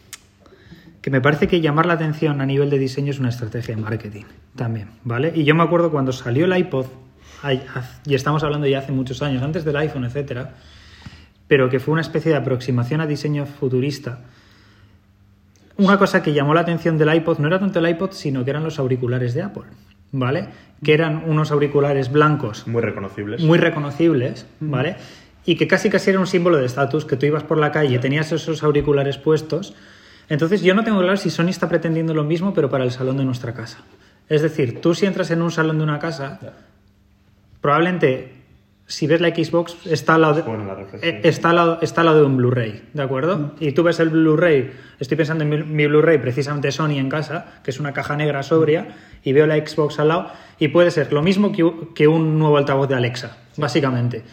que 1.00 1.10
me 1.10 1.20
parece 1.20 1.46
que 1.46 1.60
llamar 1.60 1.86
la 1.86 1.94
atención 1.94 2.40
a 2.40 2.46
nivel 2.46 2.70
de 2.70 2.78
diseño 2.78 3.10
es 3.10 3.18
una 3.18 3.28
estrategia 3.28 3.74
de 3.74 3.82
marketing 3.82 4.24
también, 4.56 4.88
¿vale? 5.04 5.32
Y 5.34 5.44
yo 5.44 5.54
me 5.54 5.62
acuerdo 5.62 5.90
cuando 5.90 6.12
salió 6.12 6.44
el 6.44 6.56
iPod, 6.56 6.86
y 8.04 8.14
estamos 8.14 8.42
hablando 8.42 8.66
ya 8.66 8.80
hace 8.80 8.92
muchos 8.92 9.22
años, 9.22 9.42
antes 9.42 9.64
del 9.64 9.76
iPhone, 9.76 10.04
etcétera, 10.04 10.54
pero 11.46 11.70
que 11.70 11.78
fue 11.78 11.92
una 11.92 12.00
especie 12.00 12.32
de 12.32 12.38
aproximación 12.38 13.00
a 13.00 13.06
diseño 13.06 13.46
futurista. 13.46 14.20
Una 15.76 15.96
cosa 15.96 16.22
que 16.22 16.32
llamó 16.32 16.54
la 16.54 16.62
atención 16.62 16.98
del 16.98 17.14
iPod 17.14 17.38
no 17.38 17.46
era 17.46 17.60
tanto 17.60 17.78
el 17.78 17.88
iPod, 17.88 18.10
sino 18.10 18.44
que 18.44 18.50
eran 18.50 18.64
los 18.64 18.80
auriculares 18.80 19.34
de 19.34 19.42
Apple, 19.42 19.64
¿vale? 20.10 20.48
Que 20.82 20.94
eran 20.94 21.22
unos 21.26 21.52
auriculares 21.52 22.10
blancos. 22.10 22.66
Muy 22.66 22.82
reconocibles. 22.82 23.40
Muy 23.42 23.58
reconocibles, 23.58 24.46
¿vale? 24.58 24.96
y 25.48 25.56
que 25.56 25.66
casi 25.66 25.88
casi 25.88 26.10
era 26.10 26.20
un 26.20 26.26
símbolo 26.26 26.58
de 26.58 26.66
estatus, 26.66 27.06
que 27.06 27.16
tú 27.16 27.24
ibas 27.24 27.42
por 27.42 27.56
la 27.56 27.72
calle, 27.72 27.98
tenías 27.98 28.30
esos 28.32 28.62
auriculares 28.62 29.16
puestos. 29.16 29.74
Entonces 30.28 30.62
yo 30.62 30.74
no 30.74 30.84
tengo 30.84 31.00
claro 31.00 31.16
si 31.16 31.30
Sony 31.30 31.48
está 31.48 31.68
pretendiendo 31.68 32.14
lo 32.14 32.24
mismo, 32.24 32.52
pero 32.52 32.68
para 32.68 32.84
el 32.84 32.90
salón 32.90 33.16
de 33.16 33.24
nuestra 33.24 33.54
casa. 33.54 33.78
Es 34.28 34.42
decir, 34.42 34.80
tú 34.80 34.94
si 34.94 35.06
entras 35.06 35.30
en 35.30 35.40
un 35.40 35.50
salón 35.50 35.78
de 35.78 35.84
una 35.84 35.98
casa, 35.98 36.38
probablemente 37.60 38.38
si 38.88 39.06
ves 39.06 39.20
la 39.20 39.28
Xbox 39.28 39.76
está 39.84 40.14
al 40.14 40.22
lado 40.22 40.34
de, 40.34 41.06
eh, 41.06 41.20
está 41.24 41.50
al 41.50 41.78
está 41.82 42.02
de 42.02 42.22
un 42.22 42.38
Blu-ray, 42.38 42.88
¿de 42.94 43.02
acuerdo? 43.02 43.38
Mm. 43.38 43.50
Y 43.60 43.72
tú 43.72 43.82
ves 43.82 44.00
el 44.00 44.08
Blu-ray, 44.08 44.72
estoy 44.98 45.16
pensando 45.16 45.44
en 45.44 45.76
mi, 45.76 45.86
Blu-ray 45.86 46.16
precisamente 46.18 46.72
Sony 46.72 46.98
en 46.98 47.10
casa, 47.10 47.60
que 47.62 47.70
es 47.70 47.80
una 47.80 47.92
caja 47.92 48.16
negra 48.16 48.42
sobria, 48.42 48.96
y 49.22 49.34
veo 49.34 49.46
la 49.46 49.56
Xbox 49.56 49.98
al 49.98 50.08
lado, 50.08 50.30
y 50.58 50.68
puede 50.68 50.90
ser 50.90 51.12
lo 51.12 51.20
mismo 51.22 51.52
que, 51.52 51.70
que 51.94 52.08
un 52.08 52.38
nuevo 52.38 52.56
altavoz 52.56 52.88
de 52.88 52.94
Alexa, 52.94 53.36
básicamente. 53.58 54.24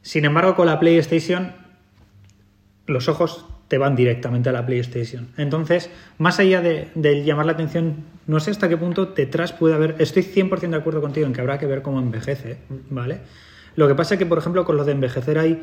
Sin 0.00 0.24
embargo, 0.24 0.54
con 0.54 0.66
la 0.66 0.80
PlayStation, 0.80 1.52
los 2.86 3.08
ojos 3.08 3.44
te 3.68 3.78
van 3.78 3.96
directamente 3.96 4.48
a 4.48 4.52
la 4.52 4.66
PlayStation. 4.66 5.28
Entonces, 5.36 5.90
más 6.18 6.38
allá 6.38 6.60
de, 6.60 7.24
llamar 7.24 7.46
la 7.46 7.52
atención, 7.52 7.96
no 8.26 8.40
sé 8.40 8.50
hasta 8.50 8.68
qué 8.68 8.76
punto 8.76 9.06
detrás 9.06 9.52
puede 9.52 9.74
haber. 9.74 9.96
Estoy 9.98 10.22
100% 10.22 10.70
de 10.70 10.76
acuerdo 10.76 11.00
contigo 11.00 11.26
en 11.26 11.32
que 11.32 11.40
habrá 11.40 11.58
que 11.58 11.66
ver 11.66 11.82
cómo 11.82 12.00
envejece, 12.00 12.58
¿vale? 12.90 13.20
Lo 13.76 13.88
que 13.88 13.94
pasa 13.94 14.14
es 14.14 14.18
que, 14.18 14.26
por 14.26 14.38
ejemplo, 14.38 14.64
con 14.64 14.76
lo 14.76 14.84
de 14.84 14.92
envejecer 14.92 15.38
hay. 15.38 15.60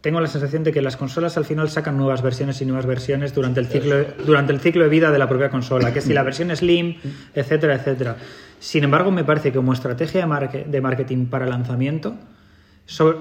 Tengo 0.00 0.20
la 0.20 0.28
sensación 0.28 0.62
de 0.62 0.70
que 0.70 0.80
las 0.80 0.96
consolas 0.96 1.36
al 1.36 1.44
final 1.44 1.68
sacan 1.70 1.96
nuevas 1.96 2.22
versiones 2.22 2.60
y 2.62 2.64
nuevas 2.64 2.86
versiones 2.86 3.34
durante 3.34 3.58
el 3.58 3.66
ciclo, 3.66 3.96
durante 4.24 4.52
el 4.52 4.60
ciclo 4.60 4.84
de 4.84 4.90
vida 4.90 5.10
de 5.10 5.18
la 5.18 5.28
propia 5.28 5.50
consola, 5.50 5.92
que 5.92 6.00
si 6.00 6.12
la 6.12 6.22
versión 6.22 6.54
Slim, 6.54 6.98
etcétera, 7.34 7.74
etcétera. 7.74 8.16
Sin 8.60 8.84
embargo, 8.84 9.10
me 9.10 9.24
parece 9.24 9.50
que 9.50 9.56
como 9.56 9.72
estrategia 9.72 10.24
de 10.24 10.80
marketing 10.80 11.26
para 11.26 11.46
lanzamiento, 11.46 12.14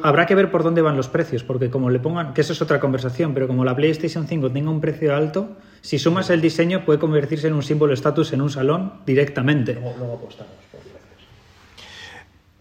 habrá 0.01 0.25
que 0.25 0.35
ver 0.35 0.49
por 0.49 0.63
dónde 0.63 0.81
van 0.81 0.95
los 0.95 1.09
precios, 1.09 1.43
porque 1.43 1.69
como 1.69 1.89
le 1.89 1.99
pongan, 1.99 2.33
que 2.33 2.41
eso 2.41 2.53
es 2.53 2.61
otra 2.61 2.79
conversación, 2.79 3.33
pero 3.33 3.47
como 3.47 3.65
la 3.65 3.75
PlayStation 3.75 4.27
5 4.27 4.51
tenga 4.51 4.69
un 4.69 4.79
precio 4.79 5.15
alto, 5.15 5.57
si 5.81 5.99
sumas 5.99 6.29
el 6.29 6.41
diseño 6.41 6.85
puede 6.85 6.99
convertirse 6.99 7.47
en 7.47 7.53
un 7.53 7.63
símbolo 7.63 7.89
de 7.89 7.95
estatus 7.95 8.33
en 8.33 8.41
un 8.41 8.49
salón 8.49 8.93
directamente. 9.05 9.73
Luego, 9.73 10.15
apostamos 10.15 10.53
por 10.71 10.79
precios. 10.79 11.01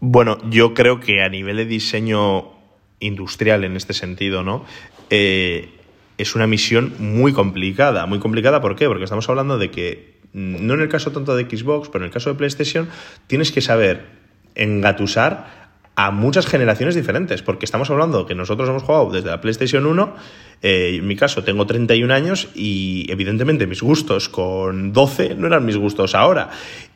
Bueno, 0.01 0.39
yo 0.51 0.75
creo 0.75 1.01
que 1.01 1.23
a 1.23 1.29
nivel 1.29 1.59
de 1.59 1.65
diseño 1.65 2.51
industrial 2.99 3.65
en 3.65 3.77
este 3.77 3.93
sentido, 3.93 4.43
¿no? 4.43 4.65
Eh, 5.11 5.71
es 6.19 6.35
una 6.35 6.47
misión 6.47 6.95
muy 6.99 7.33
complicada. 7.33 8.07
Muy 8.07 8.19
complicada, 8.19 8.61
¿por 8.61 8.75
qué? 8.75 8.87
Porque 8.89 9.05
estamos 9.05 9.29
hablando 9.29 9.59
de 9.59 9.71
que, 9.71 10.19
no 10.33 10.75
en 10.75 10.81
el 10.81 10.89
caso 10.89 11.13
tanto 11.13 11.37
de 11.37 11.45
Xbox, 11.45 11.89
pero 11.89 12.05
en 12.05 12.09
el 12.09 12.13
caso 12.13 12.31
de 12.31 12.37
PlayStation, 12.37 12.89
tienes 13.27 13.53
que 13.53 13.61
saber 13.61 14.07
engatusar 14.55 15.66
a 15.97 16.11
muchas 16.11 16.47
generaciones 16.47 16.95
diferentes, 16.95 17.41
porque 17.41 17.65
estamos 17.65 17.91
hablando 17.91 18.27
que 18.27 18.35
nosotros 18.35 18.69
hemos 18.69 18.83
jugado 18.83 19.11
desde 19.11 19.31
la 19.31 19.41
PlayStation 19.41 19.87
1, 19.87 20.15
eh, 20.61 20.97
en 20.97 21.07
mi 21.07 21.17
caso 21.17 21.43
tengo 21.43 21.67
31 21.67 22.13
años 22.13 22.49
y 22.55 23.11
evidentemente 23.11 23.67
mis 23.67 23.83
gustos 23.83 24.29
con 24.29 24.93
12 24.93 25.35
no 25.37 25.47
eran 25.47 25.65
mis 25.65 25.79
gustos 25.79 26.15
ahora. 26.15 26.51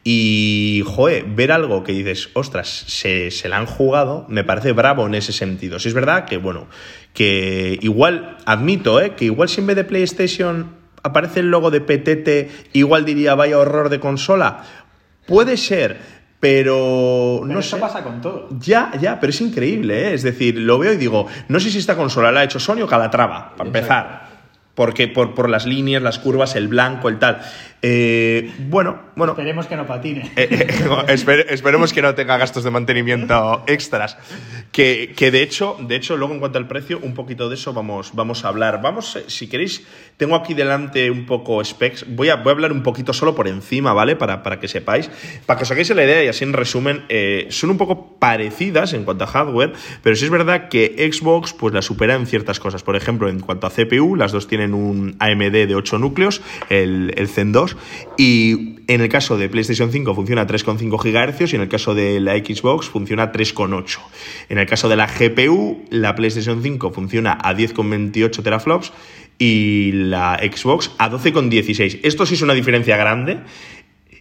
Y, 0.04 0.82
joe, 0.86 1.24
ver 1.26 1.50
algo 1.50 1.82
que 1.82 1.92
dices, 1.92 2.28
ostras, 2.34 2.68
se, 2.68 3.30
se 3.30 3.48
la 3.48 3.56
han 3.56 3.66
jugado, 3.66 4.26
me 4.28 4.44
parece 4.44 4.72
bravo 4.72 5.06
en 5.06 5.14
ese 5.14 5.32
sentido. 5.32 5.78
Si 5.78 5.88
es 5.88 5.94
verdad 5.94 6.26
que, 6.26 6.36
bueno, 6.36 6.66
que 7.14 7.78
igual, 7.80 8.36
admito, 8.44 9.00
¿eh? 9.00 9.14
que 9.16 9.24
igual 9.24 9.48
si 9.48 9.62
en 9.62 9.66
vez 9.66 9.76
de 9.76 9.84
PlayStation 9.84 10.74
aparece 11.02 11.40
el 11.40 11.50
logo 11.50 11.70
de 11.70 11.80
PTT, 11.80 12.74
igual 12.74 13.06
diría, 13.06 13.34
vaya 13.34 13.58
horror 13.58 13.88
de 13.88 13.98
consola. 13.98 14.64
Puede 15.26 15.56
ser, 15.56 16.19
pero, 16.40 17.42
no 17.44 17.60
eso 17.60 17.76
sé. 17.76 17.80
pasa 17.80 18.02
con 18.02 18.22
todo. 18.22 18.48
Ya, 18.58 18.92
ya, 18.98 19.20
pero 19.20 19.30
es 19.30 19.40
increíble, 19.42 20.08
¿eh? 20.08 20.14
Es 20.14 20.22
decir, 20.22 20.58
lo 20.58 20.78
veo 20.78 20.94
y 20.94 20.96
digo, 20.96 21.26
no 21.48 21.60
sé 21.60 21.70
si 21.70 21.76
esta 21.78 21.96
consola 21.96 22.32
la 22.32 22.40
ha 22.40 22.44
hecho 22.44 22.58
Sony 22.58 22.80
o 22.82 22.86
Calatrava, 22.86 23.54
para 23.56 23.68
empezar. 23.68 24.30
Porque 24.74 25.08
por, 25.08 25.34
por 25.34 25.50
las 25.50 25.66
líneas, 25.66 26.02
las 26.02 26.18
curvas, 26.18 26.56
el 26.56 26.68
blanco, 26.68 27.10
el 27.10 27.18
tal. 27.18 27.42
Eh, 27.82 28.52
bueno, 28.68 29.00
bueno. 29.16 29.32
Esperemos 29.32 29.66
que 29.66 29.76
no 29.76 29.86
patine. 29.86 30.30
Eh, 30.36 30.48
eh, 30.50 30.66
esper- 31.08 31.46
esperemos 31.48 31.92
que 31.92 32.02
no 32.02 32.14
tenga 32.14 32.36
gastos 32.36 32.62
de 32.64 32.70
mantenimiento 32.70 33.62
extras. 33.66 34.18
Que, 34.72 35.14
que 35.16 35.30
de 35.30 35.42
hecho, 35.42 35.76
de 35.80 35.96
hecho, 35.96 36.16
luego 36.16 36.34
en 36.34 36.40
cuanto 36.40 36.58
al 36.58 36.68
precio, 36.68 36.98
un 37.02 37.14
poquito 37.14 37.48
de 37.48 37.54
eso 37.54 37.72
vamos, 37.72 38.10
vamos 38.14 38.44
a 38.44 38.48
hablar. 38.48 38.80
Vamos, 38.82 39.16
eh, 39.16 39.24
si 39.28 39.48
queréis, 39.48 39.86
tengo 40.16 40.36
aquí 40.36 40.54
delante 40.54 41.10
un 41.10 41.24
poco 41.26 41.64
specs. 41.64 42.04
Voy 42.14 42.28
a, 42.28 42.36
voy 42.36 42.48
a 42.50 42.52
hablar 42.52 42.72
un 42.72 42.82
poquito 42.82 43.12
solo 43.12 43.34
por 43.34 43.48
encima, 43.48 43.92
¿vale? 43.92 44.14
Para, 44.16 44.42
para 44.42 44.60
que 44.60 44.68
sepáis. 44.68 45.10
Para 45.46 45.58
que 45.58 45.64
os 45.64 45.70
hagáis 45.70 45.88
la 45.90 46.04
idea 46.04 46.22
y 46.24 46.28
así 46.28 46.44
en 46.44 46.52
resumen, 46.52 47.04
eh, 47.08 47.46
son 47.50 47.70
un 47.70 47.78
poco 47.78 48.18
parecidas 48.18 48.92
en 48.92 49.04
cuanto 49.04 49.24
a 49.24 49.26
hardware, 49.26 49.72
pero 50.02 50.14
sí 50.16 50.24
es 50.26 50.30
verdad 50.30 50.68
que 50.68 51.10
Xbox 51.12 51.52
pues 51.54 51.72
la 51.74 51.82
supera 51.82 52.14
en 52.14 52.26
ciertas 52.26 52.60
cosas. 52.60 52.82
Por 52.82 52.94
ejemplo, 52.96 53.28
en 53.28 53.40
cuanto 53.40 53.66
a 53.66 53.70
CPU, 53.70 54.14
las 54.16 54.32
dos 54.32 54.46
tienen 54.46 54.74
un 54.74 55.16
AMD 55.18 55.52
de 55.66 55.74
8 55.74 55.98
núcleos, 55.98 56.42
el, 56.68 57.12
el 57.16 57.28
Zen 57.28 57.52
2, 57.52 57.69
y 58.16 58.76
en 58.86 59.00
el 59.00 59.08
caso 59.08 59.38
de 59.38 59.48
PlayStation 59.48 59.90
5 59.90 60.14
funciona 60.14 60.42
a 60.42 60.46
3,5 60.46 60.98
GHz 60.98 61.52
y 61.52 61.56
en 61.56 61.62
el 61.62 61.68
caso 61.68 61.94
de 61.94 62.20
la 62.20 62.36
Xbox 62.36 62.88
funciona 62.88 63.24
a 63.24 63.32
3,8. 63.32 63.98
En 64.48 64.58
el 64.58 64.66
caso 64.66 64.88
de 64.88 64.96
la 64.96 65.06
GPU, 65.06 65.84
la 65.90 66.14
PlayStation 66.14 66.62
5 66.62 66.90
funciona 66.90 67.38
a 67.40 67.54
10,28 67.54 68.42
teraflops 68.42 68.92
y 69.38 69.92
la 69.92 70.38
Xbox 70.38 70.90
a 70.98 71.10
12,16. 71.10 72.00
Esto 72.02 72.26
sí 72.26 72.34
es 72.34 72.42
una 72.42 72.54
diferencia 72.54 72.96
grande 72.96 73.38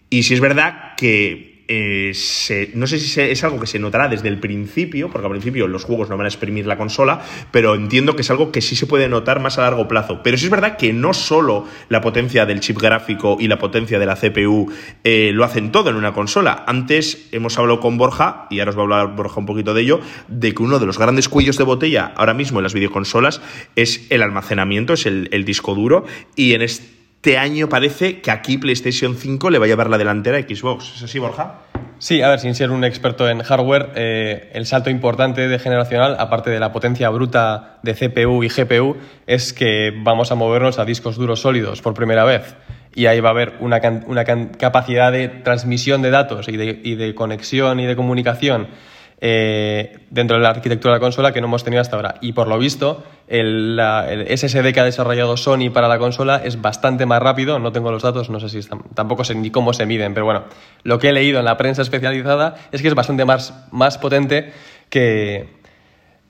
y 0.09 0.23
sí 0.23 0.33
es 0.33 0.39
verdad 0.39 0.95
que 0.95 1.59
eh, 1.72 2.11
se- 2.15 2.72
no 2.74 2.88
sé 2.88 2.97
si 2.99 3.07
se- 3.07 3.32
es 3.32 3.43
algo 3.43 3.59
que 3.59 3.67
se 3.67 3.78
notará 3.78 4.07
desde 4.07 4.28
el 4.28 4.39
principio, 4.39 5.09
porque 5.11 5.28
al 5.28 5.32
principio 5.32 5.67
los 5.67 5.84
juegos 5.86 6.09
no 6.09 6.17
van 6.17 6.26
a 6.26 6.30
exprimir 6.30 6.65
la 6.65 6.78
consola, 6.78 7.22
pero 7.51 7.76
entiendo 7.76 8.15
que 8.15 8.24
es 8.24 8.30
algo 8.32 8.51
que 8.51 8.59
sí 8.61 8.76
se 8.76 8.88
puede 8.88 9.07
notar 9.07 9.39
más 9.39 9.59
a 9.59 9.61
largo 9.61 9.88
plazo. 9.88 10.22
Pero 10.24 10.36
sí 10.36 10.45
es 10.45 10.51
verdad 10.51 10.78
que 10.78 10.91
no 10.93 11.13
solo 11.13 11.65
la 11.89 12.01
potencia 12.01 12.47
del 12.47 12.59
chip 12.59 12.80
gráfico 12.80 13.38
y 13.39 13.47
la 13.47 13.59
potencia 13.59 13.99
de 13.99 14.05
la 14.07 14.15
CPU 14.15 14.72
eh, 15.03 15.30
lo 15.32 15.43
hacen 15.45 15.72
todo 15.72 15.91
en 15.91 15.95
una 15.95 16.11
consola. 16.11 16.63
Antes 16.65 17.28
hemos 17.32 17.55
hablado 17.59 17.80
con 17.80 17.99
Borja, 17.99 18.47
y 18.49 18.59
ahora 18.59 18.72
os 18.72 18.78
va 18.78 18.82
a 18.82 18.84
hablar 18.84 19.15
Borja 19.15 19.39
un 19.39 19.45
poquito 19.45 19.76
de 19.76 19.84
ello, 19.84 19.99
de 20.28 20.55
que 20.55 20.63
uno 20.63 20.80
de 20.80 20.88
los 20.88 20.97
grandes 20.97 21.30
cuellos 21.30 21.57
de 21.59 21.65
botella 21.65 22.13
ahora 22.17 22.34
mismo 22.34 22.57
en 22.59 22.63
las 22.63 22.74
videoconsolas 22.74 23.41
es 23.76 24.07
el 24.09 24.24
almacenamiento, 24.24 24.93
es 24.93 25.05
el, 25.05 25.30
el 25.32 25.45
disco 25.45 25.76
duro, 25.76 26.05
y 26.36 26.55
en 26.55 26.63
este 26.63 26.98
este 27.22 27.38
año 27.38 27.67
parece 27.67 28.22
que 28.22 28.32
aquí 28.32 28.57
PlayStation 28.57 29.13
5 29.13 29.49
le 29.49 29.59
va 29.59 29.65
a 29.65 29.67
llevar 29.67 29.89
la 29.89 29.97
delantera 29.97 30.38
a 30.38 30.41
Xbox. 30.41 30.95
¿Es 30.95 31.03
así, 31.03 31.20
Borja? 31.20 31.55
Sí, 31.97 32.22
a 32.22 32.30
ver, 32.30 32.39
sin 32.39 32.55
ser 32.55 32.72
un 32.72 32.86
experto 32.86 33.30
en 33.30 33.43
hardware, 33.43 33.91
eh, 33.95 34.49
el 34.53 34.65
salto 34.65 34.89
importante 34.89 35.49
de 35.49 35.59
generacional, 35.59 36.15
aparte 36.17 36.49
de 36.49 36.61
la 36.61 36.72
potencia 36.72 37.09
bruta 37.09 37.80
de 37.84 37.93
CPU 37.93 38.41
y 38.45 38.47
GPU, 38.47 38.95
es 39.28 39.51
que 39.51 39.91
vamos 39.93 40.32
a 40.32 40.36
movernos 40.36 40.80
a 40.80 40.86
discos 40.86 41.17
duros 41.17 41.41
sólidos 41.41 41.82
por 41.82 41.93
primera 41.93 42.24
vez. 42.24 42.55
Y 42.95 43.07
ahí 43.07 43.20
va 43.20 43.28
a 43.28 43.32
haber 43.34 43.55
una, 43.59 43.82
una 44.07 44.24
capacidad 44.24 45.11
de 45.11 45.28
transmisión 45.28 46.01
de 46.01 46.11
datos 46.11 46.47
y 46.47 46.55
de, 46.55 46.80
y 46.82 46.95
de 46.95 47.13
conexión 47.15 47.82
y 47.82 47.86
de 47.86 47.97
comunicación 47.97 48.70
eh, 49.22 49.99
dentro 50.09 50.38
de 50.38 50.43
la 50.43 50.49
arquitectura 50.49 50.93
de 50.93 50.99
la 50.99 51.01
consola 51.01 51.34
que 51.34 51.41
no 51.41 51.47
hemos 51.47 51.63
tenido 51.63 51.82
hasta 51.82 51.97
ahora. 51.97 52.15
Y 52.22 52.32
por 52.32 52.47
lo 52.47 52.57
visto, 52.57 53.03
el, 53.28 53.78
SSD 54.30 54.72
que 54.74 54.80
ha 54.80 54.86
desarrollado 54.86 55.36
Sony 55.36 55.72
para 55.74 55.89
la 55.89 55.99
consola 55.99 56.41
es 56.43 56.61
bastante 56.61 57.05
más 57.05 57.22
rápido. 57.22 57.59
No 57.59 57.72
tengo 57.74 57.91
los 57.91 58.03
datos, 58.03 58.30
no 58.30 58.39
sé 58.39 58.47
si 58.47 58.59
están, 58.59 58.82
tampoco 58.93 59.26
sé 59.26 59.36
ni 59.36 59.51
cómo 59.51 59.74
se 59.74 59.86
miden, 59.86 60.13
pero 60.13 60.26
bueno, 60.26 60.45
lo 60.84 60.99
que 60.99 61.09
he 61.09 61.13
leído 61.13 61.39
en 61.39 61.45
la 61.45 61.57
prensa 61.57 61.82
especializada 61.82 62.55
es 62.72 62.82
que 62.82 62.88
es 62.88 62.95
bastante 62.95 63.26
más, 63.26 63.67
más 63.72 63.97
potente 63.97 64.53
que, 64.89 65.49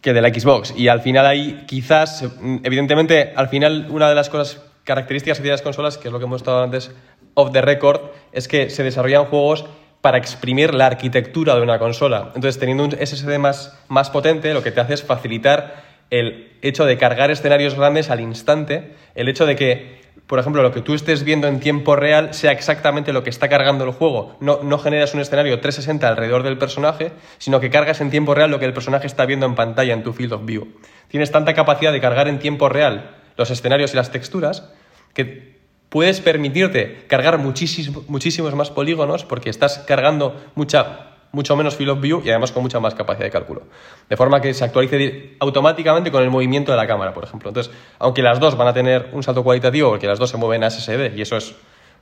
que 0.01 0.13
de 0.13 0.21
la 0.21 0.29
Xbox. 0.29 0.73
Y 0.75 0.87
al 0.87 1.01
final 1.01 1.27
ahí 1.27 1.65
quizás, 1.67 2.23
mm, 2.41 2.57
evidentemente, 2.63 3.33
al 3.35 3.49
final 3.49 3.87
una 3.89 4.09
de 4.09 4.15
las 4.15 4.29
cosas 4.29 4.63
características 4.83 5.37
tienen 5.37 5.51
las 5.51 5.61
consolas, 5.61 5.99
que 5.99 6.07
es 6.07 6.11
lo 6.11 6.17
que 6.17 6.25
hemos 6.25 6.41
estado 6.41 6.63
antes 6.63 6.91
off 7.35 7.51
the 7.51 7.61
record, 7.61 8.01
es 8.31 8.47
que 8.47 8.71
se 8.71 8.83
desarrollan 8.83 9.25
juegos 9.25 9.65
para 10.01 10.17
exprimir 10.17 10.73
la 10.73 10.85
arquitectura 10.85 11.55
de 11.55 11.61
una 11.61 11.79
consola. 11.79 12.31
Entonces, 12.35 12.57
teniendo 12.59 12.85
un 12.85 12.91
SSD 12.91 13.37
más, 13.37 13.77
más 13.87 14.09
potente, 14.09 14.53
lo 14.53 14.63
que 14.63 14.71
te 14.71 14.79
hace 14.79 14.93
es 14.93 15.03
facilitar 15.03 15.83
el 16.09 16.53
hecho 16.61 16.85
de 16.85 16.97
cargar 16.97 17.31
escenarios 17.31 17.75
grandes 17.75 18.09
al 18.09 18.21
instante, 18.21 18.95
el 19.15 19.29
hecho 19.29 19.45
de 19.45 19.55
que, 19.55 20.01
por 20.25 20.39
ejemplo, 20.39 20.63
lo 20.63 20.71
que 20.71 20.81
tú 20.81 20.93
estés 20.93 21.23
viendo 21.23 21.47
en 21.47 21.59
tiempo 21.59 21.95
real 21.95 22.33
sea 22.33 22.51
exactamente 22.51 23.13
lo 23.13 23.23
que 23.23 23.29
está 23.29 23.49
cargando 23.49 23.83
el 23.83 23.91
juego. 23.91 24.37
No, 24.39 24.61
no 24.63 24.79
generas 24.79 25.13
un 25.13 25.19
escenario 25.19 25.59
360 25.59 26.07
alrededor 26.07 26.43
del 26.43 26.57
personaje, 26.57 27.11
sino 27.37 27.59
que 27.59 27.69
cargas 27.69 28.01
en 28.01 28.09
tiempo 28.09 28.33
real 28.33 28.49
lo 28.49 28.59
que 28.59 28.65
el 28.65 28.73
personaje 28.73 29.05
está 29.05 29.25
viendo 29.25 29.45
en 29.45 29.55
pantalla, 29.55 29.93
en 29.93 30.03
tu 30.03 30.13
field 30.13 30.33
of 30.33 30.45
view. 30.45 30.67
Tienes 31.09 31.31
tanta 31.31 31.53
capacidad 31.53 31.91
de 31.91 32.01
cargar 32.01 32.27
en 32.27 32.39
tiempo 32.39 32.69
real 32.69 33.17
los 33.37 33.51
escenarios 33.51 33.93
y 33.93 33.97
las 33.97 34.11
texturas 34.11 34.71
que 35.13 35.58
puedes 35.89 36.21
permitirte 36.21 37.05
cargar 37.07 37.37
muchísimo- 37.39 38.03
muchísimos 38.07 38.53
más 38.55 38.69
polígonos 38.69 39.25
porque 39.25 39.49
estás 39.49 39.79
cargando 39.79 40.35
mucha, 40.55 41.07
mucho 41.31 41.55
menos 41.55 41.75
field 41.75 41.91
of 41.91 42.01
view 42.01 42.21
y 42.23 42.29
además 42.29 42.51
con 42.51 42.63
mucha 42.63 42.79
más 42.79 42.95
capacidad 42.95 43.25
de 43.25 43.31
cálculo. 43.31 43.63
De 44.09 44.15
forma 44.17 44.39
que 44.41 44.53
se 44.53 44.63
actualice 44.63 45.35
automáticamente 45.39 46.11
con 46.11 46.23
el 46.23 46.29
movimiento 46.29 46.71
de 46.71 46.77
la 46.77 46.87
cámara, 46.87 47.13
por 47.13 47.23
ejemplo. 47.23 47.49
Entonces, 47.49 47.73
aunque 47.99 48.21
las 48.21 48.39
dos 48.39 48.55
van 48.55 48.67
a 48.67 48.73
tener 48.73 49.09
un 49.13 49.23
salto 49.23 49.43
cualitativo 49.43 49.89
porque 49.89 50.07
las 50.07 50.19
dos 50.19 50.29
se 50.29 50.37
mueven 50.37 50.63
a 50.63 50.69
SSD 50.69 51.15
y 51.17 51.21
eso 51.21 51.37
es 51.37 51.55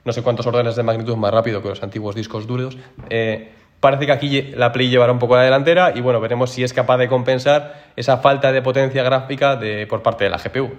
no 0.04 0.12
sé 0.12 0.22
cuántos 0.22 0.46
órdenes 0.46 0.76
de 0.76 0.82
magnitud 0.82 1.16
más 1.16 1.32
rápido 1.32 1.60
que 1.60 1.68
los 1.68 1.82
antiguos 1.82 2.14
discos 2.14 2.46
duros, 2.46 2.78
eh, 3.10 3.52
parece 3.80 4.06
que 4.06 4.12
aquí 4.12 4.42
la 4.54 4.72
Play 4.72 4.88
llevará 4.88 5.12
un 5.12 5.18
poco 5.18 5.36
la 5.36 5.42
delantera 5.42 5.92
y 5.94 6.00
bueno, 6.00 6.20
veremos 6.20 6.50
si 6.50 6.62
es 6.62 6.72
capaz 6.72 6.98
de 6.98 7.08
compensar 7.08 7.90
esa 7.96 8.18
falta 8.18 8.52
de 8.52 8.62
potencia 8.62 9.02
gráfica 9.02 9.56
de, 9.56 9.86
por 9.86 10.02
parte 10.02 10.24
de 10.24 10.30
la 10.30 10.38
GPU. 10.38 10.70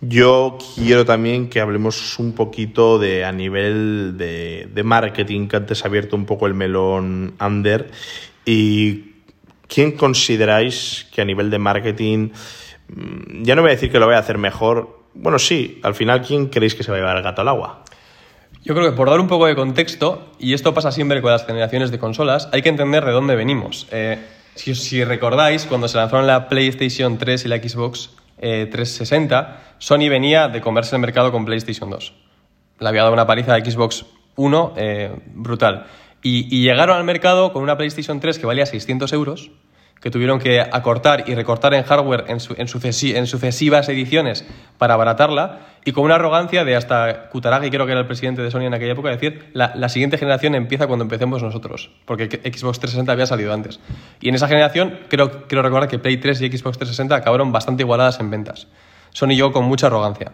Yo 0.00 0.58
quiero 0.76 1.04
también 1.04 1.48
que 1.48 1.60
hablemos 1.60 2.18
un 2.20 2.32
poquito 2.32 3.00
de 3.00 3.24
a 3.24 3.32
nivel 3.32 4.14
de, 4.16 4.82
marketing, 4.84 5.48
que 5.48 5.56
antes 5.56 5.84
ha 5.84 5.88
abierto 5.88 6.14
un 6.14 6.24
poco 6.24 6.46
el 6.46 6.54
melón 6.54 7.34
under. 7.40 7.90
¿Y 8.44 9.14
quién 9.66 9.92
consideráis 9.92 11.06
que 11.12 11.20
a 11.20 11.24
nivel 11.24 11.50
de 11.50 11.58
marketing, 11.58 12.30
mm, 12.88 13.42
ya 13.42 13.56
no 13.56 13.62
voy 13.62 13.72
a 13.72 13.74
decir 13.74 13.90
que 13.90 13.98
lo 13.98 14.06
vaya 14.06 14.18
a 14.18 14.20
hacer 14.20 14.38
mejor, 14.38 14.98
bueno, 15.14 15.38
sí, 15.40 15.80
al 15.82 15.96
final, 15.96 16.22
¿quién 16.22 16.46
creéis 16.46 16.76
que 16.76 16.84
se 16.84 16.92
va 16.92 16.96
a 16.96 17.00
llevar 17.00 17.16
el 17.16 17.22
gato 17.24 17.42
al 17.42 17.48
agua? 17.48 17.82
Yo 18.62 18.74
creo 18.74 18.90
que 18.90 18.96
por 18.96 19.10
dar 19.10 19.18
un 19.18 19.26
poco 19.26 19.46
de 19.46 19.56
contexto, 19.56 20.32
y 20.38 20.52
esto 20.52 20.74
pasa 20.74 20.92
siempre 20.92 21.20
con 21.22 21.32
las 21.32 21.44
generaciones 21.44 21.90
de 21.90 21.98
consolas, 21.98 22.48
hay 22.52 22.62
que 22.62 22.68
entender 22.68 23.04
de 23.04 23.10
dónde 23.10 23.34
venimos. 23.34 23.88
Eh, 23.90 24.18
si 24.54 25.04
recordáis, 25.04 25.64
cuando 25.66 25.88
se 25.88 25.96
lanzaron 25.96 26.26
la 26.26 26.48
PlayStation 26.48 27.18
3 27.18 27.46
y 27.46 27.48
la 27.48 27.56
Xbox 27.56 28.10
eh, 28.40 28.66
360, 28.70 29.74
Sony 29.78 30.08
venía 30.08 30.48
de 30.48 30.60
comerse 30.60 30.96
el 30.96 31.00
mercado 31.00 31.32
con 31.32 31.44
PlayStation 31.44 31.90
2. 31.90 32.14
Le 32.80 32.88
había 32.88 33.02
dado 33.02 33.12
una 33.12 33.26
paliza 33.26 33.54
a 33.54 33.64
Xbox 33.64 34.06
1 34.36 34.74
eh, 34.76 35.12
brutal. 35.34 35.86
Y, 36.22 36.54
y 36.54 36.62
llegaron 36.62 36.96
al 36.96 37.04
mercado 37.04 37.52
con 37.52 37.62
una 37.62 37.76
PlayStation 37.76 38.20
3 38.20 38.38
que 38.38 38.46
valía 38.46 38.66
600 38.66 39.12
euros, 39.12 39.50
que 40.00 40.10
tuvieron 40.10 40.38
que 40.38 40.60
acortar 40.60 41.24
y 41.26 41.34
recortar 41.34 41.74
en 41.74 41.82
hardware 41.82 42.24
en, 42.28 42.40
su- 42.40 42.54
en 42.56 42.66
sucesi- 42.68 43.14
en 43.16 43.26
sucesivas 43.26 43.88
ediciones 43.88 44.44
para 44.78 44.94
abaratarla, 44.94 45.60
y 45.84 45.92
con 45.92 46.04
una 46.04 46.16
arrogancia 46.16 46.64
de 46.64 46.76
hasta 46.76 47.30
Kutaragi, 47.30 47.70
creo 47.70 47.86
que 47.86 47.92
era 47.92 48.00
el 48.00 48.06
presidente 48.06 48.42
de 48.42 48.50
Sony 48.50 48.62
en 48.66 48.74
aquella 48.74 48.92
época, 48.92 49.08
decir, 49.10 49.50
la, 49.54 49.72
la 49.74 49.88
siguiente 49.88 50.18
generación 50.18 50.54
empieza 50.54 50.86
cuando 50.86 51.02
empecemos 51.04 51.42
nosotros, 51.42 51.90
porque 52.04 52.26
Xbox 52.26 52.78
360 52.80 53.10
había 53.12 53.26
salido 53.26 53.52
antes. 53.54 53.80
Y 54.20 54.28
en 54.28 54.34
esa 54.34 54.48
generación, 54.48 54.98
creo, 55.08 55.46
creo 55.48 55.62
recordar 55.62 55.88
que 55.88 55.98
Play 55.98 56.18
3 56.18 56.42
y 56.42 56.48
Xbox 56.48 56.78
360 56.78 57.16
acabaron 57.16 57.52
bastante 57.52 57.82
igualadas 57.84 58.20
en 58.20 58.30
ventas. 58.30 58.66
Sony 59.12 59.28
llegó 59.30 59.52
con 59.52 59.64
mucha 59.64 59.86
arrogancia. 59.86 60.32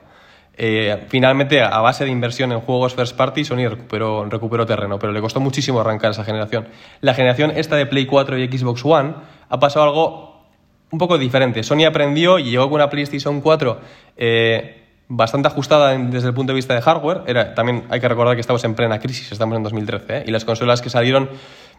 Eh, 0.57 1.05
finalmente, 1.09 1.61
a 1.61 1.81
base 1.81 2.05
de 2.05 2.11
inversión 2.11 2.53
en 2.53 2.61
juegos 2.61 2.95
first 2.95 3.17
party, 3.17 3.45
Sony 3.45 3.69
recuperó, 3.69 4.67
terreno, 4.67 4.99
pero 4.99 5.13
le 5.13 5.21
costó 5.21 5.41
muchísimo 5.41 5.81
arrancar 5.81 6.13
esa 6.13 6.25
generación. 6.25 6.69
La 7.01 7.15
generación 7.15 7.53
esta 7.57 7.77
de 7.77 7.87
Play 7.87 8.07
4 8.07 8.39
y 8.39 8.47
Xbox 8.47 8.85
One 8.85 9.15
ha 9.49 9.59
pasado 9.59 9.85
algo 9.85 10.45
un 10.91 10.99
poco 10.99 11.19
diferente. 11.19 11.63
Sony 11.63 11.85
aprendió 11.87 12.39
y 12.39 12.51
llegó 12.51 12.65
con 12.65 12.75
una 12.75 12.89
PlayStation 12.89 13.41
4 13.41 13.81
eh, 14.17 14.85
bastante 15.09 15.49
ajustada 15.49 15.97
desde 15.99 16.29
el 16.29 16.35
punto 16.35 16.53
de 16.53 16.57
vista 16.57 16.75
de 16.75 16.83
hardware. 16.83 17.55
También 17.55 17.85
hay 17.91 18.01
que 18.01 18.09
recordar 18.09 18.37
que 18.37 18.41
estamos 18.41 18.63
en 18.65 18.75
plena 18.75 19.01
crisis, 19.01 19.33
estamos 19.33 19.57
en 19.57 19.65
2013, 19.65 20.17
¿eh? 20.19 20.25
y 20.27 20.31
las 20.31 20.45
consolas 20.45 20.81
que 20.81 20.91
salieron 20.91 21.29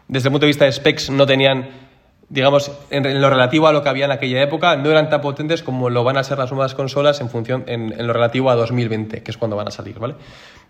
desde 0.08 0.28
el 0.28 0.32
punto 0.32 0.44
de 0.44 0.48
vista 0.48 0.64
de 0.66 0.72
specs 0.72 1.10
no 1.10 1.26
tenían, 1.26 1.68
digamos, 2.28 2.72
en, 2.90 3.20
lo 3.20 3.30
relativo 3.30 3.68
a 3.68 3.72
lo 3.72 3.82
que 3.82 3.88
había 3.88 4.06
en 4.06 4.10
aquella 4.10 4.42
época, 4.42 4.76
no 4.76 4.90
eran 4.90 5.08
tan 5.10 5.20
potentes 5.20 5.62
como 5.62 5.90
lo 5.90 6.04
van 6.04 6.16
a 6.16 6.24
ser 6.24 6.38
las 6.38 6.50
nuevas 6.50 6.74
consolas 6.74 7.20
en, 7.20 7.30
función, 7.30 7.64
en, 7.66 7.94
en 7.98 8.06
lo 8.06 8.12
relativo 8.12 8.50
a 8.50 8.54
2020, 8.56 9.22
que 9.22 9.30
es 9.30 9.36
cuando 9.36 9.56
van 9.56 9.68
a 9.68 9.70
salir, 9.70 9.98
¿vale? 9.98 10.14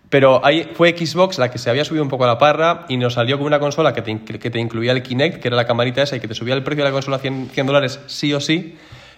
Pero 0.09 0.45
ahí 0.45 0.69
fue 0.73 0.95
Xbox 0.97 1.37
la 1.37 1.51
que 1.51 1.57
se 1.57 1.69
había 1.69 1.83
subido 1.83 2.03
un 2.03 2.09
poco 2.09 2.23
a 2.23 2.27
la 2.27 2.37
parra 2.37 2.85
y 2.87 2.95
nos 2.97 3.15
salió 3.15 3.37
con 3.37 3.47
una 3.47 3.59
consola 3.59 3.93
que 3.93 4.01
te, 4.01 4.19
que 4.23 4.49
te 4.49 4.59
incluía 4.59 4.93
el 4.93 5.03
Kinect, 5.03 5.41
que 5.41 5.49
era 5.49 5.57
la 5.57 5.65
camarita 5.65 6.01
esa 6.01 6.15
y 6.15 6.19
que 6.19 6.27
te 6.27 6.33
subía 6.33 6.53
el 6.53 6.63
precio 6.63 6.83
de 6.83 6.89
la 6.89 6.93
consola 6.93 7.17
a 7.17 7.19
100, 7.19 7.49
100 7.51 7.67
dólares 7.67 7.99
sí 8.07 8.33
o 8.33 8.39
sí. 8.39 8.77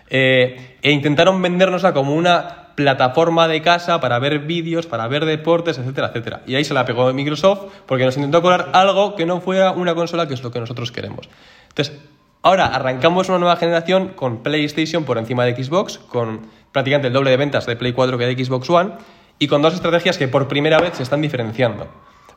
Eh, 0.09 0.77
e 0.81 0.91
intentaron 0.91 1.39
vendérnosla 1.39 1.93
como 1.93 2.15
una 2.15 2.69
plataforma 2.73 3.47
de 3.47 3.61
casa 3.61 3.99
para 3.99 4.17
ver 4.17 4.39
vídeos, 4.39 4.87
para 4.87 5.07
ver 5.07 5.25
deportes, 5.25 5.77
etcétera, 5.77 6.07
etcétera. 6.07 6.41
Y 6.47 6.55
ahí 6.55 6.63
se 6.63 6.73
la 6.73 6.85
pegó 6.85 7.13
Microsoft 7.13 7.71
porque 7.85 8.05
nos 8.05 8.15
intentó 8.15 8.41
colar 8.41 8.69
algo 8.73 9.15
que 9.15 9.27
no 9.27 9.41
fuera 9.41 9.71
una 9.71 9.93
consola 9.93 10.27
que 10.27 10.33
es 10.33 10.41
lo 10.41 10.49
que 10.49 10.59
nosotros 10.59 10.91
queremos. 10.91 11.29
Entonces, 11.67 11.99
ahora 12.41 12.67
arrancamos 12.67 13.29
una 13.29 13.39
nueva 13.39 13.57
generación 13.57 14.09
con 14.09 14.43
PlayStation 14.43 15.03
por 15.03 15.17
encima 15.17 15.45
de 15.45 15.61
Xbox, 15.61 15.97
con 15.97 16.47
prácticamente 16.71 17.07
el 17.07 17.13
doble 17.13 17.31
de 17.31 17.37
ventas 17.37 17.65
de 17.65 17.75
Play 17.75 17.93
4 17.93 18.17
que 18.17 18.25
de 18.25 18.45
Xbox 18.45 18.69
One, 18.69 18.93
y 19.39 19.47
con 19.47 19.61
dos 19.61 19.73
estrategias 19.73 20.17
que 20.17 20.27
por 20.27 20.47
primera 20.47 20.79
vez 20.79 20.97
se 20.97 21.03
están 21.03 21.21
diferenciando. 21.21 21.87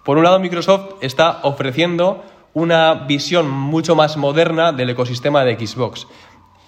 Por 0.05 0.19
un 0.19 0.25
lado, 0.25 0.41
Microsoft 0.41 0.95
está 1.01 1.41
ofreciendo 1.43 2.25
una 2.55 2.95
visión 2.95 3.49
mucho 3.49 3.95
más 3.95 4.17
moderna 4.17 4.73
del 4.73 4.91
ecosistema 4.91 5.45
de 5.45 5.55
Xbox. 5.55 6.07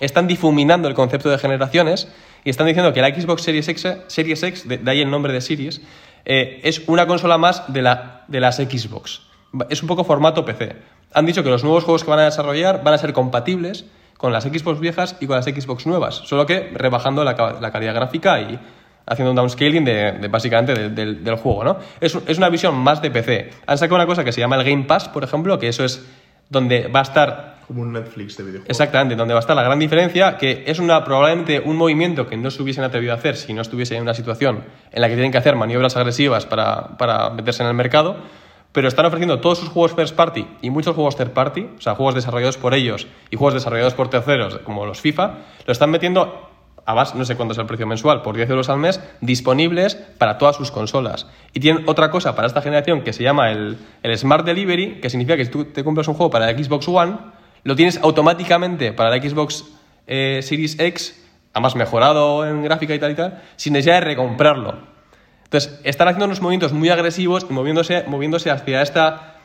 Están 0.00 0.26
difuminando 0.26 0.88
el 0.88 0.94
concepto 0.94 1.30
de 1.30 1.38
generaciones 1.38 2.08
y 2.44 2.50
están 2.50 2.66
diciendo 2.66 2.92
que 2.92 3.00
la 3.00 3.14
Xbox 3.14 3.42
Series 3.42 3.68
X, 3.68 3.86
Series 4.06 4.42
X 4.42 4.68
de, 4.68 4.80
ahí 4.86 5.00
el 5.00 5.10
nombre 5.10 5.32
de 5.32 5.40
Series, 5.40 5.80
eh, 6.24 6.60
es 6.64 6.82
una 6.86 7.06
consola 7.06 7.38
más 7.38 7.72
de, 7.72 7.82
la, 7.82 8.24
de 8.28 8.40
las 8.40 8.56
Xbox. 8.56 9.22
Es 9.70 9.82
un 9.82 9.88
poco 9.88 10.04
formato 10.04 10.44
PC. 10.44 10.76
Han 11.12 11.26
dicho 11.26 11.42
que 11.44 11.50
los 11.50 11.62
nuevos 11.62 11.84
juegos 11.84 12.04
que 12.04 12.10
van 12.10 12.18
a 12.20 12.24
desarrollar 12.24 12.82
van 12.82 12.94
a 12.94 12.98
ser 12.98 13.12
compatibles 13.12 13.84
con 14.16 14.32
las 14.32 14.44
Xbox 14.44 14.80
viejas 14.80 15.16
y 15.20 15.26
con 15.26 15.36
las 15.36 15.44
Xbox 15.44 15.86
nuevas, 15.86 16.14
solo 16.14 16.46
que 16.46 16.70
rebajando 16.74 17.24
la, 17.24 17.58
la 17.60 17.70
calidad 17.70 17.94
gráfica 17.94 18.40
y 18.40 18.58
haciendo 19.06 19.30
un 19.30 19.36
downscaling 19.36 19.84
de, 19.84 20.12
de 20.12 20.28
básicamente 20.28 20.72
de- 20.74 20.88
del- 20.90 21.22
del 21.22 21.34
juego, 21.36 21.62
¿no? 21.64 21.76
Es, 22.00 22.16
es 22.26 22.38
una 22.38 22.48
visión 22.48 22.74
más 22.76 23.02
de 23.02 23.10
PC. 23.10 23.50
Han 23.66 23.76
sacado 23.76 23.96
una 23.96 24.06
cosa 24.06 24.24
que 24.24 24.32
se 24.32 24.40
llama 24.40 24.56
el 24.56 24.64
Game 24.64 24.84
Pass, 24.84 25.08
por 25.08 25.24
ejemplo, 25.24 25.58
que 25.58 25.68
eso 25.68 25.84
es 25.84 26.04
donde 26.48 26.88
va 26.88 27.00
a 27.00 27.02
estar 27.02 27.56
Como 27.66 27.82
un 27.82 27.92
Netflix 27.92 28.36
de 28.36 28.44
videojuegos. 28.44 28.70
Exactamente, 28.70 29.14
donde 29.16 29.34
va 29.34 29.40
a 29.40 29.42
estar 29.42 29.56
la 29.56 29.62
gran 29.62 29.78
diferencia, 29.78 30.36
que 30.38 30.64
es 30.66 30.78
una, 30.78 31.04
probablemente 31.04 31.60
un 31.60 31.76
movimiento 31.76 32.26
que 32.26 32.36
no 32.36 32.50
se 32.50 32.62
hubiesen 32.62 32.84
atrevido 32.84 33.12
a 33.12 33.16
hacer 33.16 33.36
si 33.36 33.52
no 33.52 33.60
estuviese 33.62 33.94
en 33.96 34.02
una 34.02 34.14
situación 34.14 34.64
en 34.90 35.00
la 35.02 35.08
que 35.08 35.14
tienen 35.14 35.32
que 35.32 35.38
hacer 35.38 35.54
maniobras 35.56 35.96
agresivas 35.96 36.46
para, 36.46 36.96
para 36.96 37.30
meterse 37.30 37.62
en 37.62 37.68
el 37.68 37.74
mercado, 37.74 38.16
pero 38.74 38.88
están 38.88 39.06
ofreciendo 39.06 39.38
todos 39.38 39.58
sus 39.58 39.68
juegos 39.68 39.94
first 39.94 40.16
party 40.16 40.48
y 40.60 40.70
muchos 40.70 40.96
juegos 40.96 41.16
third 41.16 41.30
party, 41.30 41.68
o 41.78 41.80
sea, 41.80 41.94
juegos 41.94 42.16
desarrollados 42.16 42.58
por 42.58 42.74
ellos 42.74 43.06
y 43.30 43.36
juegos 43.36 43.54
desarrollados 43.54 43.94
por 43.94 44.10
terceros, 44.10 44.58
como 44.64 44.84
los 44.84 45.00
FIFA, 45.00 45.38
lo 45.64 45.72
están 45.72 45.90
metiendo 45.90 46.50
a 46.84 46.92
base, 46.92 47.16
no 47.16 47.24
sé 47.24 47.36
cuánto 47.36 47.52
es 47.52 47.58
el 47.58 47.66
precio 47.66 47.86
mensual, 47.86 48.22
por 48.22 48.34
10 48.34 48.50
euros 48.50 48.68
al 48.68 48.78
mes, 48.78 49.00
disponibles 49.20 49.94
para 49.94 50.38
todas 50.38 50.56
sus 50.56 50.72
consolas. 50.72 51.28
Y 51.52 51.60
tienen 51.60 51.88
otra 51.88 52.10
cosa 52.10 52.34
para 52.34 52.48
esta 52.48 52.62
generación 52.62 53.02
que 53.02 53.12
se 53.12 53.22
llama 53.22 53.52
el, 53.52 53.78
el 54.02 54.18
Smart 54.18 54.44
Delivery, 54.44 55.00
que 55.00 55.08
significa 55.08 55.36
que 55.36 55.44
si 55.44 55.52
tú 55.52 55.66
te 55.66 55.84
compras 55.84 56.08
un 56.08 56.14
juego 56.14 56.30
para 56.30 56.52
la 56.52 56.58
Xbox 56.58 56.88
One, 56.88 57.16
lo 57.62 57.76
tienes 57.76 58.00
automáticamente 58.02 58.92
para 58.92 59.08
la 59.10 59.22
Xbox 59.22 59.64
eh, 60.08 60.40
Series 60.42 60.80
X, 60.80 61.24
además 61.52 61.76
mejorado 61.76 62.44
en 62.44 62.64
gráfica 62.64 62.92
y 62.92 62.98
tal 62.98 63.12
y 63.12 63.14
tal, 63.14 63.42
sin 63.54 63.72
necesidad 63.72 64.00
de 64.00 64.06
recomprarlo. 64.06 64.93
Entonces, 65.54 65.78
están 65.84 66.08
haciendo 66.08 66.24
unos 66.24 66.40
movimientos 66.40 66.72
muy 66.72 66.88
agresivos 66.88 67.46
y 67.48 67.52
moviéndose, 67.52 68.02
moviéndose 68.08 68.50
hacia 68.50 68.82
esta 68.82 69.36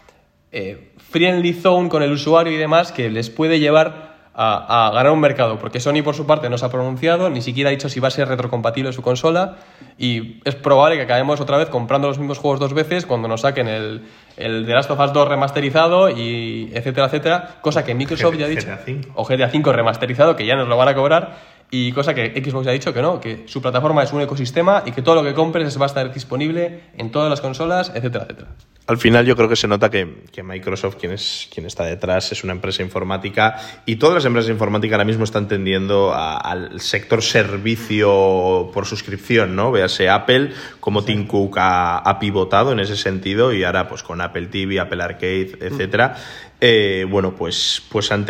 eh, 0.52 0.92
friendly 0.98 1.54
zone 1.54 1.88
con 1.88 2.02
el 2.02 2.12
usuario 2.12 2.52
y 2.52 2.58
demás 2.58 2.92
que 2.92 3.12
les 3.12 3.30
puede 3.30 3.60
llevar 3.60 4.18
a, 4.34 4.88
a 4.88 4.92
ganar 4.92 5.12
un 5.12 5.20
mercado. 5.20 5.60
Porque 5.60 5.80
Sony, 5.80 6.02
por 6.04 6.16
su 6.16 6.26
parte, 6.26 6.50
no 6.50 6.58
se 6.58 6.66
ha 6.66 6.70
pronunciado, 6.70 7.30
ni 7.30 7.44
siquiera 7.44 7.70
ha 7.70 7.72
dicho 7.72 7.90
si 7.90 8.00
va 8.00 8.08
a 8.08 8.12
ser 8.12 8.28
retrocompatible 8.28 8.92
su 8.92 9.04
consola. 9.04 9.58
Y 10.00 10.42
es 10.46 10.56
probable 10.56 10.96
que 10.96 11.04
acabemos 11.04 11.42
otra 11.42 11.58
vez 11.58 11.70
comprando 11.70 12.08
los 12.08 12.18
mismos 12.18 12.40
juegos 12.40 12.60
dos 12.60 12.74
veces 12.74 13.06
cuando 13.06 13.28
nos 13.28 13.42
saquen 13.42 13.68
el, 13.68 14.02
el 14.36 14.66
The 14.66 14.74
Last 14.74 14.90
of 14.90 15.00
Us 15.00 15.14
2 15.14 15.28
remasterizado 15.28 16.10
y 16.10 16.72
etcétera, 16.74 17.06
etcétera. 17.06 17.58
Cosa 17.62 17.86
que 17.86 17.94
Microsoft 17.94 18.36
ya 18.36 18.48
ha 18.48 18.50
dicho. 18.50 18.66
GTA 18.66 18.82
V. 18.84 19.02
O 19.14 19.26
GTA 19.26 19.50
5 19.50 19.74
remasterizado, 19.74 20.36
que 20.36 20.48
ya 20.48 20.56
nos 20.56 20.68
lo 20.68 20.76
van 20.76 20.88
a 20.88 20.96
cobrar. 20.96 21.59
Y 21.72 21.92
cosa 21.92 22.16
que 22.16 22.32
Xbox 22.44 22.66
ha 22.68 22.72
dicho 22.72 22.92
que 22.94 23.02
no, 23.02 23.20
que 23.20 23.44
su 23.48 23.62
plataforma 23.62 24.02
es 24.02 24.12
un 24.12 24.22
ecosistema 24.22 24.82
y 24.88 24.92
que 24.92 25.04
todo 25.04 25.16
lo 25.16 25.24
que 25.24 25.36
compres 25.36 25.80
va 25.80 25.84
a 25.84 25.88
estar 25.88 26.12
disponible 26.12 26.82
en 26.98 27.12
todas 27.12 27.30
las 27.30 27.42
consolas, 27.42 27.92
etcétera, 27.94 28.24
etcétera. 28.28 28.50
Al 28.88 28.98
final 28.98 29.24
yo 29.24 29.36
creo 29.36 29.48
que 29.48 29.56
se 29.56 29.68
nota 29.68 29.92
que, 29.92 30.24
que 30.32 30.42
Microsoft, 30.42 30.96
quien, 30.96 31.12
es, 31.12 31.48
quien 31.54 31.68
está 31.68 31.84
detrás, 31.86 32.32
es 32.32 32.44
una 32.44 32.54
empresa 32.54 32.82
informática 32.82 33.56
y 33.86 33.98
todas 33.98 34.16
las 34.16 34.26
empresas 34.26 34.50
informáticas 34.50 34.94
ahora 34.96 35.06
mismo 35.06 35.26
están 35.26 35.48
tendiendo 35.48 36.12
a- 36.12 36.38
al 36.38 36.80
sector 36.82 37.22
servicio 37.22 38.72
por 38.74 38.88
suscripción, 38.88 39.56
¿no? 39.56 39.72
Véase 39.72 40.10
Apple, 40.10 40.54
como 40.80 41.04
Tim 41.04 41.28
Cook 41.28 41.58
ha, 41.60 41.98
ha 42.00 42.18
pivotado 42.20 42.72
en 42.72 42.80
ese 42.80 42.96
sentido 42.98 43.54
y 43.54 43.64
ahora 43.64 43.88
pues 43.88 44.02
con 44.02 44.22
Apple 44.22 44.48
TV, 44.48 44.80
Apple 44.80 45.04
Arcade, 45.04 45.58
etcétera. 45.62 46.16
Eh, 46.62 47.06
bueno, 47.10 47.36
pues, 47.36 47.82
pues 47.90 48.12
han, 48.12 48.26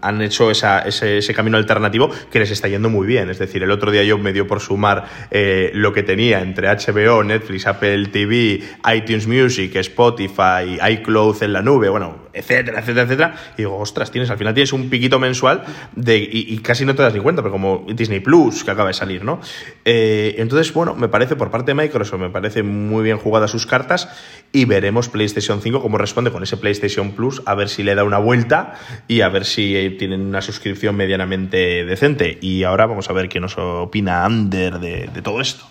han, 0.00 0.22
hecho 0.22 0.50
ese, 0.50 1.18
ese 1.18 1.34
camino 1.34 1.56
alternativo 1.56 2.10
que 2.30 2.38
les 2.38 2.50
está 2.50 2.68
yendo 2.68 2.90
muy 2.90 3.06
bien. 3.06 3.30
Es 3.30 3.38
decir, 3.38 3.62
el 3.62 3.70
otro 3.70 3.90
día 3.90 4.02
yo 4.04 4.18
me 4.18 4.32
dio 4.32 4.46
por 4.46 4.60
sumar 4.60 5.06
eh, 5.30 5.70
lo 5.74 5.92
que 5.92 6.02
tenía 6.02 6.40
entre 6.40 6.68
HBO, 6.68 7.24
Netflix, 7.24 7.66
Apple 7.66 8.06
TV, 8.06 8.62
iTunes 8.94 9.26
Music, 9.26 9.74
Spotify, 9.76 10.78
iCloud 10.90 11.42
en 11.42 11.52
la 11.52 11.62
nube, 11.62 11.88
bueno, 11.88 12.28
etcétera, 12.32 12.80
etcétera, 12.80 13.04
etcétera. 13.04 13.34
Y 13.54 13.58
digo, 13.58 13.78
ostras, 13.78 14.10
tienes, 14.10 14.30
al 14.30 14.38
final 14.38 14.54
tienes 14.54 14.72
un 14.72 14.90
piquito 14.90 15.18
mensual 15.18 15.64
de, 15.94 16.18
y, 16.18 16.54
y 16.54 16.58
casi 16.58 16.84
no 16.84 16.94
te 16.94 17.02
das 17.02 17.14
ni 17.14 17.20
cuenta, 17.20 17.42
pero 17.42 17.52
como 17.52 17.86
Disney 17.88 18.20
Plus, 18.20 18.64
que 18.64 18.70
acaba 18.70 18.88
de 18.88 18.94
salir, 18.94 19.24
¿no? 19.24 19.40
Eh, 19.84 20.36
entonces, 20.38 20.72
bueno, 20.72 20.94
me 20.94 21.08
parece 21.08 21.36
por 21.36 21.50
parte 21.50 21.72
de 21.72 21.74
Microsoft, 21.74 22.20
me 22.20 22.30
parece 22.30 22.62
muy 22.62 23.02
bien 23.02 23.18
jugadas 23.18 23.50
sus 23.50 23.66
cartas 23.66 24.08
y 24.52 24.64
veremos 24.64 25.08
PlayStation 25.08 25.60
5 25.60 25.82
cómo 25.82 25.98
responde 25.98 26.30
con 26.30 26.42
ese 26.42 26.56
PlayStation 26.56 27.12
Plus, 27.12 27.37
a 27.46 27.54
ver 27.54 27.68
si 27.68 27.82
le 27.82 27.94
da 27.94 28.04
una 28.04 28.18
vuelta 28.18 28.74
y 29.06 29.20
a 29.20 29.28
ver 29.28 29.44
si 29.44 29.76
eh, 29.76 29.90
tienen 29.90 30.22
una 30.22 30.40
suscripción 30.40 30.96
medianamente 30.96 31.84
decente. 31.84 32.38
Y 32.40 32.64
ahora 32.64 32.86
vamos 32.86 33.08
a 33.10 33.12
ver 33.12 33.28
qué 33.28 33.40
nos 33.40 33.56
opina 33.58 34.24
Ander 34.24 34.78
de, 34.78 35.08
de 35.12 35.22
todo 35.22 35.40
esto. 35.40 35.64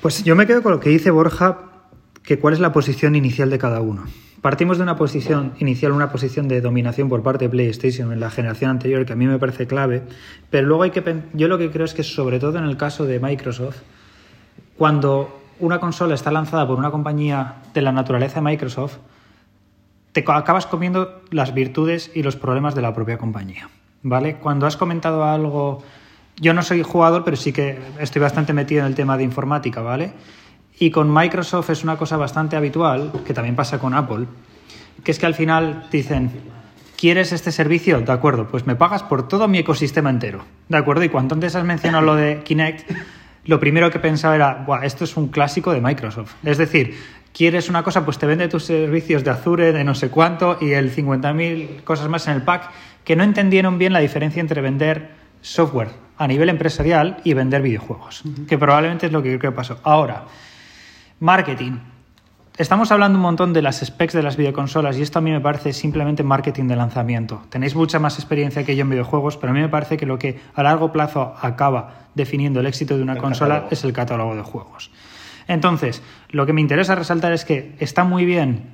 Pues 0.00 0.24
yo 0.24 0.34
me 0.34 0.46
quedo 0.46 0.62
con 0.62 0.72
lo 0.72 0.80
que 0.80 0.90
dice 0.90 1.10
Borja, 1.10 1.58
que 2.22 2.38
cuál 2.38 2.54
es 2.54 2.60
la 2.60 2.72
posición 2.72 3.14
inicial 3.14 3.50
de 3.50 3.58
cada 3.58 3.80
uno. 3.80 4.04
Partimos 4.42 4.76
de 4.76 4.82
una 4.82 4.96
posición 4.96 5.52
inicial, 5.60 5.92
una 5.92 6.10
posición 6.10 6.48
de 6.48 6.60
dominación 6.60 7.08
por 7.08 7.22
parte 7.22 7.44
de 7.44 7.48
PlayStation 7.48 8.12
en 8.12 8.18
la 8.18 8.28
generación 8.28 8.72
anterior, 8.72 9.06
que 9.06 9.12
a 9.12 9.16
mí 9.16 9.28
me 9.28 9.38
parece 9.38 9.68
clave, 9.68 10.02
pero 10.50 10.66
luego 10.66 10.82
hay 10.82 10.90
que 10.90 11.02
yo 11.34 11.46
lo 11.46 11.58
que 11.58 11.70
creo 11.70 11.84
es 11.84 11.94
que 11.94 12.02
sobre 12.02 12.40
todo 12.40 12.58
en 12.58 12.64
el 12.64 12.76
caso 12.76 13.06
de 13.06 13.20
Microsoft, 13.20 13.76
cuando 14.76 15.40
una 15.60 15.78
consola 15.78 16.16
está 16.16 16.32
lanzada 16.32 16.66
por 16.66 16.76
una 16.76 16.90
compañía 16.90 17.62
de 17.72 17.82
la 17.82 17.92
naturaleza 17.92 18.40
de 18.40 18.50
Microsoft, 18.50 18.96
te 20.12 20.24
acabas 20.26 20.66
comiendo 20.66 21.22
las 21.30 21.54
virtudes 21.54 22.10
y 22.14 22.22
los 22.22 22.36
problemas 22.36 22.74
de 22.74 22.82
la 22.82 22.94
propia 22.94 23.18
compañía. 23.18 23.68
¿Vale? 24.02 24.36
Cuando 24.36 24.66
has 24.66 24.76
comentado 24.76 25.24
algo. 25.24 25.82
Yo 26.36 26.54
no 26.54 26.62
soy 26.62 26.82
jugador, 26.82 27.24
pero 27.24 27.36
sí 27.36 27.52
que 27.52 27.78
estoy 27.98 28.20
bastante 28.20 28.52
metido 28.52 28.80
en 28.80 28.86
el 28.86 28.94
tema 28.94 29.16
de 29.16 29.22
informática, 29.22 29.82
¿vale? 29.82 30.12
Y 30.78 30.90
con 30.90 31.12
Microsoft 31.12 31.70
es 31.70 31.84
una 31.84 31.96
cosa 31.96 32.16
bastante 32.16 32.56
habitual, 32.56 33.12
que 33.26 33.34
también 33.34 33.54
pasa 33.54 33.78
con 33.78 33.94
Apple, 33.94 34.26
que 35.04 35.10
es 35.10 35.18
que 35.18 35.26
al 35.26 35.34
final 35.34 35.86
dicen, 35.92 36.30
¿quieres 36.98 37.32
este 37.32 37.52
servicio? 37.52 38.00
De 38.00 38.10
acuerdo, 38.10 38.48
pues 38.48 38.66
me 38.66 38.74
pagas 38.74 39.02
por 39.02 39.28
todo 39.28 39.46
mi 39.46 39.58
ecosistema 39.58 40.08
entero. 40.08 40.42
¿De 40.68 40.78
acuerdo? 40.78 41.04
Y 41.04 41.10
cuando 41.10 41.34
antes 41.34 41.54
has 41.54 41.64
mencionado 41.64 42.04
lo 42.04 42.16
de 42.16 42.40
Kinect, 42.42 42.90
lo 43.44 43.60
primero 43.60 43.90
que 43.90 43.98
pensaba 43.98 44.34
era, 44.34 44.64
Buah, 44.66 44.84
esto 44.84 45.04
es 45.04 45.16
un 45.16 45.28
clásico 45.28 45.72
de 45.72 45.80
Microsoft. 45.80 46.32
Es 46.42 46.58
decir, 46.58 46.96
quieres 47.32 47.68
una 47.68 47.82
cosa, 47.82 48.04
pues 48.04 48.18
te 48.18 48.26
vende 48.26 48.48
tus 48.48 48.64
servicios 48.64 49.24
de 49.24 49.30
Azure, 49.30 49.72
de 49.72 49.84
no 49.84 49.94
sé 49.94 50.10
cuánto, 50.10 50.58
y 50.60 50.72
el 50.72 50.94
50.000 50.94 51.84
cosas 51.84 52.08
más 52.08 52.26
en 52.28 52.34
el 52.34 52.42
pack, 52.42 52.70
que 53.04 53.16
no 53.16 53.24
entendieron 53.24 53.78
bien 53.78 53.92
la 53.92 53.98
diferencia 53.98 54.40
entre 54.40 54.60
vender 54.60 55.10
software 55.40 55.90
a 56.16 56.26
nivel 56.26 56.48
empresarial 56.48 57.18
y 57.24 57.34
vender 57.34 57.62
videojuegos, 57.62 58.22
que 58.46 58.58
probablemente 58.58 59.06
es 59.06 59.12
lo 59.12 59.22
que 59.22 59.36
creo 59.38 59.52
que 59.52 59.56
pasó. 59.56 59.80
Ahora, 59.82 60.24
marketing. 61.20 61.78
Estamos 62.58 62.92
hablando 62.92 63.16
un 63.16 63.22
montón 63.22 63.54
de 63.54 63.62
las 63.62 63.80
specs 63.80 64.12
de 64.12 64.22
las 64.22 64.36
videoconsolas 64.36 64.98
y 64.98 65.02
esto 65.02 65.18
a 65.18 65.22
mí 65.22 65.30
me 65.30 65.40
parece 65.40 65.72
simplemente 65.72 66.22
marketing 66.22 66.68
de 66.68 66.76
lanzamiento. 66.76 67.42
Tenéis 67.48 67.74
mucha 67.74 67.98
más 67.98 68.18
experiencia 68.18 68.62
que 68.62 68.76
yo 68.76 68.82
en 68.82 68.90
videojuegos, 68.90 69.38
pero 69.38 69.52
a 69.52 69.54
mí 69.54 69.60
me 69.60 69.70
parece 69.70 69.96
que 69.96 70.04
lo 70.04 70.18
que 70.18 70.38
a 70.54 70.62
largo 70.62 70.92
plazo 70.92 71.34
acaba 71.40 72.08
definiendo 72.14 72.60
el 72.60 72.66
éxito 72.66 72.96
de 72.96 73.02
una 73.02 73.14
El 73.14 73.18
consola 73.18 73.54
catálogo. 73.54 73.72
es 73.72 73.84
el 73.84 73.92
catálogo 73.94 74.36
de 74.36 74.42
juegos. 74.42 74.90
Entonces, 75.48 76.02
lo 76.30 76.46
que 76.46 76.52
me 76.52 76.60
interesa 76.60 76.94
resaltar 76.94 77.32
es 77.32 77.44
que 77.44 77.74
está 77.78 78.04
muy 78.04 78.24
bien 78.24 78.72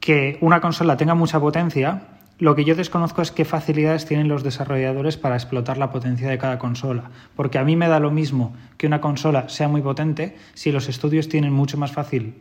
que 0.00 0.38
una 0.40 0.60
consola 0.60 0.96
tenga 0.96 1.14
mucha 1.14 1.40
potencia, 1.40 2.02
Lo 2.40 2.54
que 2.54 2.64
yo 2.64 2.76
desconozco 2.76 3.20
es 3.20 3.32
qué 3.32 3.44
facilidades 3.44 4.06
tienen 4.06 4.28
los 4.28 4.44
desarrolladores 4.44 5.16
para 5.16 5.34
explotar 5.34 5.76
la 5.76 5.90
potencia 5.90 6.28
de 6.28 6.38
cada 6.38 6.60
consola. 6.60 7.10
Porque 7.34 7.58
a 7.58 7.64
mí 7.64 7.74
me 7.74 7.88
da 7.88 7.98
lo 7.98 8.12
mismo 8.12 8.54
que 8.76 8.86
una 8.86 9.00
consola 9.00 9.48
sea 9.48 9.66
muy 9.66 9.82
potente 9.82 10.36
si 10.54 10.70
los 10.70 10.88
estudios 10.88 11.28
tienen 11.28 11.52
mucho 11.52 11.76
más 11.78 11.90
fácil 11.90 12.36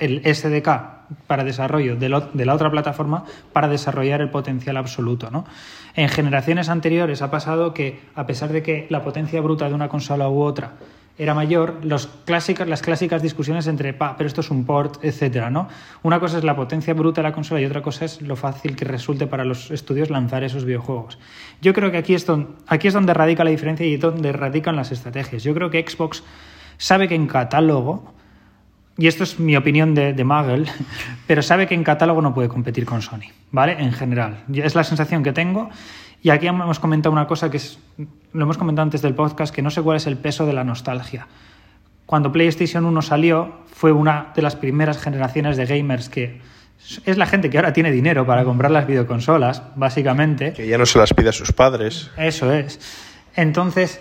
el 0.00 0.22
SDK 0.24 0.66
para 1.28 1.44
desarrollo 1.44 1.94
de, 1.94 2.08
la 2.08 2.54
otra 2.54 2.70
plataforma 2.72 3.24
para 3.52 3.68
desarrollar 3.68 4.20
el 4.20 4.30
potencial 4.30 4.76
absoluto. 4.76 5.30
En 5.94 6.08
generaciones 6.08 6.68
anteriores 6.68 7.22
ha 7.22 7.30
pasado 7.30 7.72
que, 7.72 8.00
a 8.16 8.26
pesar 8.26 8.50
de 8.50 8.62
que 8.62 8.86
la 8.90 9.04
potencia 9.04 9.40
bruta 9.40 9.68
de 9.68 9.74
una 9.74 9.88
consola 9.88 10.28
u 10.28 10.40
otra 10.40 10.72
era 11.20 11.34
mayor, 11.34 11.84
las 11.84 12.06
clásicas 12.24 13.22
discusiones 13.22 13.66
entre, 13.66 13.92
pa, 13.92 14.16
pero 14.16 14.26
esto 14.26 14.40
es 14.40 14.50
un 14.50 14.64
port, 14.64 15.04
etcétera, 15.04 15.50
¿no? 15.50 15.68
Una 16.02 16.18
cosa 16.18 16.38
es 16.38 16.44
la 16.44 16.56
potencia 16.56 16.94
bruta 16.94 17.20
de 17.20 17.28
la 17.28 17.34
consola 17.34 17.60
y 17.60 17.66
otra 17.66 17.82
cosa 17.82 18.06
es 18.06 18.22
lo 18.22 18.36
fácil 18.36 18.74
que 18.74 18.86
resulte 18.86 19.26
para 19.26 19.44
los 19.44 19.70
estudios 19.70 20.08
lanzar 20.08 20.44
esos 20.44 20.64
videojuegos. 20.64 21.18
Yo 21.60 21.74
creo 21.74 21.90
que 21.90 21.98
aquí 21.98 22.14
es 22.14 22.24
donde, 22.24 22.48
aquí 22.66 22.88
es 22.88 22.94
donde 22.94 23.12
radica 23.12 23.44
la 23.44 23.50
diferencia 23.50 23.84
y 23.84 23.98
donde 23.98 24.32
radican 24.32 24.76
las 24.76 24.92
estrategias. 24.92 25.42
Yo 25.42 25.52
creo 25.52 25.68
que 25.68 25.84
Xbox 25.86 26.22
sabe 26.78 27.06
que 27.06 27.16
en 27.16 27.26
catálogo, 27.26 28.14
y 28.96 29.06
esto 29.06 29.24
es 29.24 29.38
mi 29.38 29.56
opinión 29.56 29.94
de, 29.94 30.14
de 30.14 30.24
Magel, 30.24 30.68
pero 31.26 31.42
sabe 31.42 31.66
que 31.66 31.74
en 31.74 31.84
catálogo 31.84 32.22
no 32.22 32.32
puede 32.32 32.48
competir 32.48 32.86
con 32.86 33.02
Sony, 33.02 33.28
¿vale? 33.50 33.76
En 33.78 33.92
general. 33.92 34.44
Es 34.54 34.74
la 34.74 34.84
sensación 34.84 35.22
que 35.22 35.34
tengo 35.34 35.68
y 36.22 36.30
aquí 36.30 36.46
hemos 36.46 36.78
comentado 36.78 37.12
una 37.12 37.26
cosa 37.26 37.50
que 37.50 37.56
es, 37.56 37.78
lo 38.32 38.42
hemos 38.42 38.58
comentado 38.58 38.84
antes 38.84 39.02
del 39.02 39.14
podcast, 39.14 39.54
que 39.54 39.62
no 39.62 39.70
sé 39.70 39.82
cuál 39.82 39.96
es 39.96 40.06
el 40.06 40.16
peso 40.16 40.46
de 40.46 40.52
la 40.52 40.64
nostalgia. 40.64 41.26
Cuando 42.06 42.32
PlayStation 42.32 42.84
1 42.84 43.02
salió, 43.02 43.54
fue 43.72 43.92
una 43.92 44.32
de 44.34 44.42
las 44.42 44.56
primeras 44.56 44.98
generaciones 44.98 45.56
de 45.56 45.66
gamers 45.66 46.08
que 46.08 46.40
es 47.04 47.16
la 47.16 47.26
gente 47.26 47.50
que 47.50 47.58
ahora 47.58 47.72
tiene 47.72 47.92
dinero 47.92 48.26
para 48.26 48.44
comprar 48.44 48.70
las 48.70 48.86
videoconsolas, 48.86 49.62
básicamente. 49.76 50.52
Que 50.52 50.66
ya 50.66 50.78
no 50.78 50.86
se 50.86 50.98
las 50.98 51.14
pide 51.14 51.28
a 51.28 51.32
sus 51.32 51.52
padres. 51.52 52.10
Eso 52.16 52.52
es. 52.52 52.80
Entonces, 53.36 54.00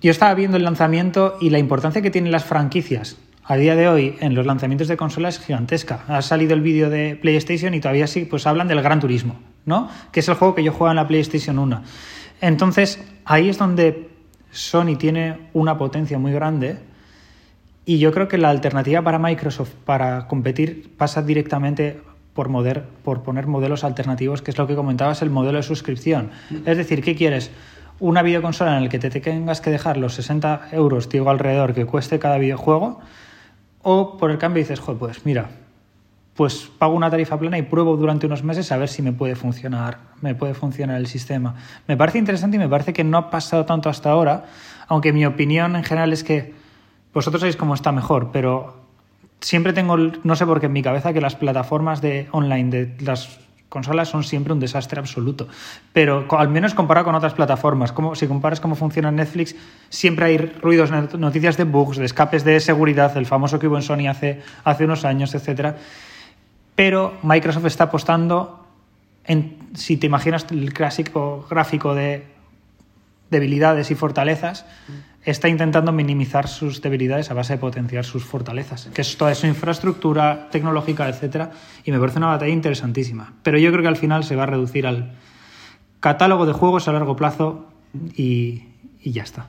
yo 0.00 0.10
estaba 0.10 0.34
viendo 0.34 0.56
el 0.56 0.64
lanzamiento 0.64 1.36
y 1.40 1.50
la 1.50 1.58
importancia 1.58 2.02
que 2.02 2.10
tienen 2.10 2.32
las 2.32 2.44
franquicias 2.44 3.18
a 3.44 3.56
día 3.56 3.74
de 3.74 3.88
hoy 3.88 4.16
en 4.20 4.34
los 4.34 4.46
lanzamientos 4.46 4.88
de 4.88 4.96
consolas 4.96 5.38
es 5.38 5.44
gigantesca. 5.44 6.04
Ha 6.08 6.22
salido 6.22 6.54
el 6.54 6.60
vídeo 6.60 6.88
de 6.88 7.16
PlayStation 7.20 7.74
y 7.74 7.80
todavía 7.80 8.06
sí, 8.06 8.24
pues 8.24 8.46
hablan 8.46 8.68
del 8.68 8.80
Gran 8.80 9.00
Turismo. 9.00 9.38
¿No? 9.64 9.88
Que 10.10 10.20
es 10.20 10.28
el 10.28 10.34
juego 10.34 10.54
que 10.54 10.64
yo 10.64 10.72
juego 10.72 10.90
en 10.90 10.96
la 10.96 11.06
PlayStation 11.06 11.58
1. 11.58 11.82
Entonces, 12.40 13.02
ahí 13.24 13.48
es 13.48 13.58
donde 13.58 14.10
Sony 14.50 14.96
tiene 14.98 15.48
una 15.52 15.78
potencia 15.78 16.18
muy 16.18 16.32
grande 16.32 16.78
y 17.84 17.98
yo 17.98 18.12
creo 18.12 18.28
que 18.28 18.38
la 18.38 18.50
alternativa 18.50 19.02
para 19.02 19.18
Microsoft 19.18 19.70
para 19.84 20.28
competir 20.28 20.94
pasa 20.96 21.22
directamente 21.22 22.00
por, 22.32 23.22
poner 23.22 23.46
modelos 23.46 23.84
alternativos, 23.84 24.42
que 24.42 24.52
es 24.52 24.58
lo 24.58 24.66
que 24.66 24.74
comentabas, 24.74 25.22
el 25.22 25.30
modelo 25.30 25.58
de 25.58 25.62
suscripción. 25.62 26.30
Es 26.64 26.76
decir, 26.76 27.02
¿qué 27.02 27.14
quieres? 27.14 27.50
Una 28.00 28.22
videoconsola 28.22 28.76
en 28.76 28.84
la 28.84 28.88
que 28.88 28.98
te 28.98 29.10
tengas 29.10 29.60
que 29.60 29.70
dejar 29.70 29.96
los 29.96 30.14
60 30.14 30.68
euros, 30.72 31.08
digo, 31.08 31.30
alrededor 31.30 31.74
que 31.74 31.84
cueste 31.84 32.18
cada 32.18 32.38
videojuego, 32.38 33.00
o 33.82 34.16
por 34.16 34.30
el 34.30 34.38
cambio 34.38 34.62
dices, 34.62 34.80
joder, 34.80 34.98
pues 34.98 35.26
mira, 35.26 35.50
pues 36.34 36.70
pago 36.78 36.94
una 36.94 37.10
tarifa 37.10 37.38
plana 37.38 37.58
y 37.58 37.62
pruebo 37.62 37.96
durante 37.96 38.26
unos 38.26 38.42
meses 38.42 38.72
a 38.72 38.78
ver 38.78 38.88
si 38.88 39.02
me 39.02 39.12
puede 39.12 39.36
funcionar, 39.36 39.98
me 40.20 40.34
puede 40.34 40.54
funcionar 40.54 40.96
el 40.96 41.06
sistema. 41.06 41.54
Me 41.86 41.96
parece 41.96 42.18
interesante 42.18 42.56
y 42.56 42.58
me 42.58 42.68
parece 42.68 42.92
que 42.92 43.04
no 43.04 43.18
ha 43.18 43.30
pasado 43.30 43.66
tanto 43.66 43.90
hasta 43.90 44.10
ahora, 44.10 44.46
aunque 44.88 45.12
mi 45.12 45.26
opinión 45.26 45.76
en 45.76 45.84
general 45.84 46.12
es 46.12 46.24
que 46.24 46.54
vosotros 47.12 47.40
sabéis 47.40 47.56
cómo 47.56 47.74
está 47.74 47.92
mejor, 47.92 48.30
pero 48.32 48.80
siempre 49.40 49.74
tengo, 49.74 49.96
no 49.96 50.36
sé 50.36 50.46
por 50.46 50.60
qué 50.60 50.66
en 50.66 50.72
mi 50.72 50.82
cabeza, 50.82 51.12
que 51.12 51.20
las 51.20 51.36
plataformas 51.36 52.00
de 52.00 52.28
online 52.32 52.70
de 52.70 52.96
las 53.04 53.40
consolas 53.68 54.08
son 54.08 54.22
siempre 54.22 54.52
un 54.52 54.60
desastre 54.60 55.00
absoluto. 55.00 55.48
Pero 55.92 56.26
al 56.38 56.48
menos 56.48 56.72
comparado 56.72 57.06
con 57.06 57.14
otras 57.14 57.34
plataformas, 57.34 57.92
como 57.92 58.14
si 58.14 58.26
comparas 58.26 58.60
cómo 58.60 58.74
funciona 58.74 59.10
Netflix, 59.10 59.54
siempre 59.90 60.26
hay 60.26 60.38
ruidos, 60.38 60.90
noticias 60.90 61.58
de 61.58 61.64
bugs, 61.64 61.98
de 61.98 62.06
escapes 62.06 62.44
de 62.44 62.58
seguridad, 62.60 63.14
el 63.18 63.26
famoso 63.26 63.58
que 63.58 63.68
hubo 63.68 63.76
en 63.76 63.82
Sony 63.82 64.08
hace, 64.08 64.40
hace 64.64 64.84
unos 64.86 65.04
años, 65.04 65.34
etcétera 65.34 65.76
pero 66.74 67.14
Microsoft 67.22 67.66
está 67.66 67.84
apostando 67.84 68.66
en, 69.24 69.58
si 69.74 69.96
te 69.96 70.06
imaginas 70.06 70.46
el 70.50 70.72
clásico 70.72 71.46
gráfico 71.48 71.94
de 71.94 72.26
debilidades 73.30 73.90
y 73.90 73.94
fortalezas, 73.94 74.66
está 75.24 75.48
intentando 75.48 75.92
minimizar 75.92 76.48
sus 76.48 76.82
debilidades 76.82 77.30
a 77.30 77.34
base 77.34 77.54
de 77.54 77.58
potenciar 77.58 78.04
sus 78.04 78.24
fortalezas, 78.24 78.90
que 78.92 79.02
es 79.02 79.16
toda 79.16 79.34
su 79.34 79.46
infraestructura 79.46 80.48
tecnológica, 80.50 81.08
etcétera, 81.08 81.52
y 81.84 81.92
me 81.92 81.98
parece 81.98 82.18
una 82.18 82.26
batalla 82.28 82.52
interesantísima. 82.52 83.32
Pero 83.42 83.58
yo 83.58 83.70
creo 83.70 83.82
que 83.82 83.88
al 83.88 83.96
final 83.96 84.24
se 84.24 84.36
va 84.36 84.42
a 84.44 84.46
reducir 84.46 84.86
al 84.86 85.12
catálogo 86.00 86.46
de 86.46 86.52
juegos 86.52 86.88
a 86.88 86.92
largo 86.92 87.16
plazo 87.16 87.68
y 88.16 88.64
ya 89.04 89.22
está. 89.22 89.48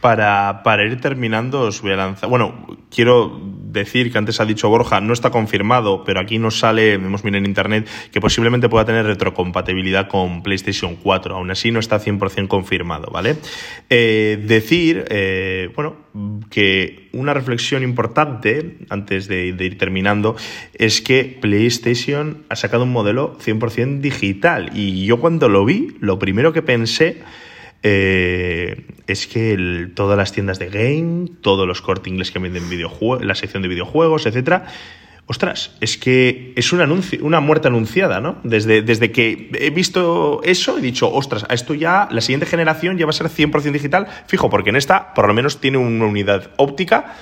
Para, 0.00 0.62
para, 0.62 0.84
ir 0.84 1.00
terminando, 1.00 1.62
os 1.62 1.80
voy 1.80 1.92
a 1.92 1.96
lanzar. 1.96 2.28
Bueno, 2.28 2.66
quiero 2.90 3.40
decir 3.80 4.10
que 4.10 4.18
antes 4.18 4.40
ha 4.40 4.44
dicho 4.44 4.68
Borja, 4.68 5.00
no 5.00 5.12
está 5.12 5.30
confirmado, 5.30 6.04
pero 6.04 6.20
aquí 6.20 6.38
nos 6.38 6.58
sale, 6.58 6.94
hemos 6.94 7.24
mirado 7.24 7.38
en 7.38 7.46
internet, 7.46 7.88
que 8.10 8.20
posiblemente 8.20 8.68
pueda 8.68 8.84
tener 8.84 9.06
retrocompatibilidad 9.06 10.08
con 10.08 10.42
PlayStation 10.42 10.96
4. 10.96 11.36
Aún 11.36 11.50
así, 11.50 11.70
no 11.70 11.80
está 11.80 12.00
100% 12.00 12.48
confirmado, 12.48 13.10
¿vale? 13.10 13.36
Eh, 13.90 14.42
decir, 14.46 15.04
eh, 15.08 15.70
bueno, 15.74 15.96
que 16.50 17.08
una 17.12 17.34
reflexión 17.34 17.82
importante, 17.82 18.78
antes 18.88 19.28
de, 19.28 19.52
de 19.52 19.64
ir 19.64 19.78
terminando, 19.78 20.36
es 20.74 21.00
que 21.00 21.38
PlayStation 21.40 22.44
ha 22.48 22.56
sacado 22.56 22.84
un 22.84 22.92
modelo 22.92 23.38
100% 23.38 24.00
digital. 24.00 24.70
Y 24.74 25.06
yo 25.06 25.20
cuando 25.20 25.48
lo 25.48 25.64
vi, 25.64 25.96
lo 26.00 26.18
primero 26.18 26.52
que 26.52 26.62
pensé 26.62 27.22
eh, 27.88 28.84
es 29.06 29.28
que 29.28 29.88
todas 29.94 30.18
las 30.18 30.32
tiendas 30.32 30.58
de 30.58 30.70
game, 30.70 31.28
todos 31.40 31.68
los 31.68 31.82
cortes 31.82 32.12
inglés 32.12 32.32
que 32.32 32.40
venden 32.40 32.68
videojuegos, 32.68 33.24
la 33.24 33.36
sección 33.36 33.62
de 33.62 33.68
videojuegos, 33.68 34.26
etcétera, 34.26 34.66
ostras, 35.26 35.76
es 35.80 35.96
que 35.96 36.52
es 36.56 36.72
una 36.72 37.40
muerte 37.40 37.68
anunciada, 37.68 38.20
¿no? 38.20 38.38
Desde, 38.42 38.82
desde 38.82 39.12
que 39.12 39.50
he 39.60 39.70
visto 39.70 40.40
eso, 40.42 40.78
he 40.78 40.80
dicho, 40.80 41.12
ostras, 41.12 41.46
a 41.48 41.54
esto 41.54 41.74
ya, 41.74 42.08
la 42.10 42.22
siguiente 42.22 42.46
generación 42.46 42.98
ya 42.98 43.06
va 43.06 43.10
a 43.10 43.12
ser 43.12 43.28
100% 43.28 43.70
digital, 43.70 44.08
fijo, 44.26 44.50
porque 44.50 44.70
en 44.70 44.76
esta 44.76 45.14
por 45.14 45.28
lo 45.28 45.34
menos 45.34 45.60
tiene 45.60 45.78
una 45.78 46.06
unidad 46.06 46.50
óptica 46.56 47.14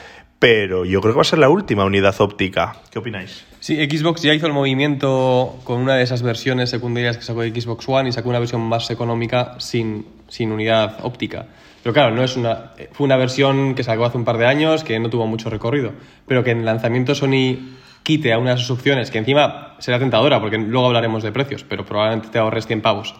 pero 0.44 0.84
yo 0.84 1.00
creo 1.00 1.14
que 1.14 1.16
va 1.16 1.22
a 1.22 1.24
ser 1.24 1.38
la 1.38 1.48
última 1.48 1.86
unidad 1.86 2.14
óptica. 2.20 2.76
¿Qué 2.90 2.98
opináis? 2.98 3.46
Sí, 3.60 3.76
Xbox 3.76 4.20
ya 4.20 4.34
hizo 4.34 4.46
el 4.46 4.52
movimiento 4.52 5.58
con 5.64 5.80
una 5.80 5.94
de 5.94 6.02
esas 6.02 6.20
versiones 6.20 6.68
secundarias 6.68 7.16
que 7.16 7.24
sacó 7.24 7.40
de 7.40 7.58
Xbox 7.58 7.88
One 7.88 8.10
y 8.10 8.12
sacó 8.12 8.28
una 8.28 8.40
versión 8.40 8.60
más 8.60 8.90
económica 8.90 9.54
sin, 9.58 10.04
sin 10.28 10.52
unidad 10.52 10.98
óptica. 11.02 11.46
Pero 11.82 11.94
claro, 11.94 12.14
no 12.14 12.22
es 12.22 12.36
una, 12.36 12.72
fue 12.92 13.06
una 13.06 13.16
versión 13.16 13.74
que 13.74 13.84
sacó 13.84 14.04
hace 14.04 14.18
un 14.18 14.26
par 14.26 14.36
de 14.36 14.44
años 14.44 14.84
que 14.84 15.00
no 15.00 15.08
tuvo 15.08 15.26
mucho 15.26 15.48
recorrido, 15.48 15.92
pero 16.26 16.44
que 16.44 16.50
en 16.50 16.66
lanzamiento 16.66 17.14
Sony 17.14 17.56
quite 18.02 18.34
a 18.34 18.38
una 18.38 18.50
de 18.50 18.58
sus 18.58 18.70
opciones, 18.70 19.10
que 19.10 19.16
encima 19.16 19.76
será 19.78 19.98
tentadora, 19.98 20.42
porque 20.42 20.58
luego 20.58 20.88
hablaremos 20.88 21.22
de 21.22 21.32
precios, 21.32 21.64
pero 21.66 21.86
probablemente 21.86 22.28
te 22.28 22.38
ahorres 22.38 22.66
100 22.66 22.82
pavos 22.82 23.14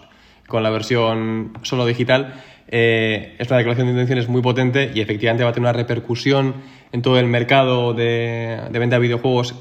con 0.46 0.62
la 0.62 0.70
versión 0.70 1.52
solo 1.62 1.86
digital, 1.86 2.42
eh, 2.68 3.36
es 3.38 3.48
una 3.48 3.58
declaración 3.58 3.86
de 3.86 3.92
intenciones 3.92 4.28
muy 4.28 4.42
potente 4.42 4.90
y 4.94 5.00
efectivamente 5.00 5.44
va 5.44 5.50
a 5.50 5.52
tener 5.52 5.68
una 5.68 5.72
repercusión 5.72 6.54
en 6.92 7.02
todo 7.02 7.18
el 7.18 7.26
mercado 7.26 7.94
de, 7.94 8.60
venta 8.72 8.96
de 8.96 9.00
videojuegos 9.00 9.54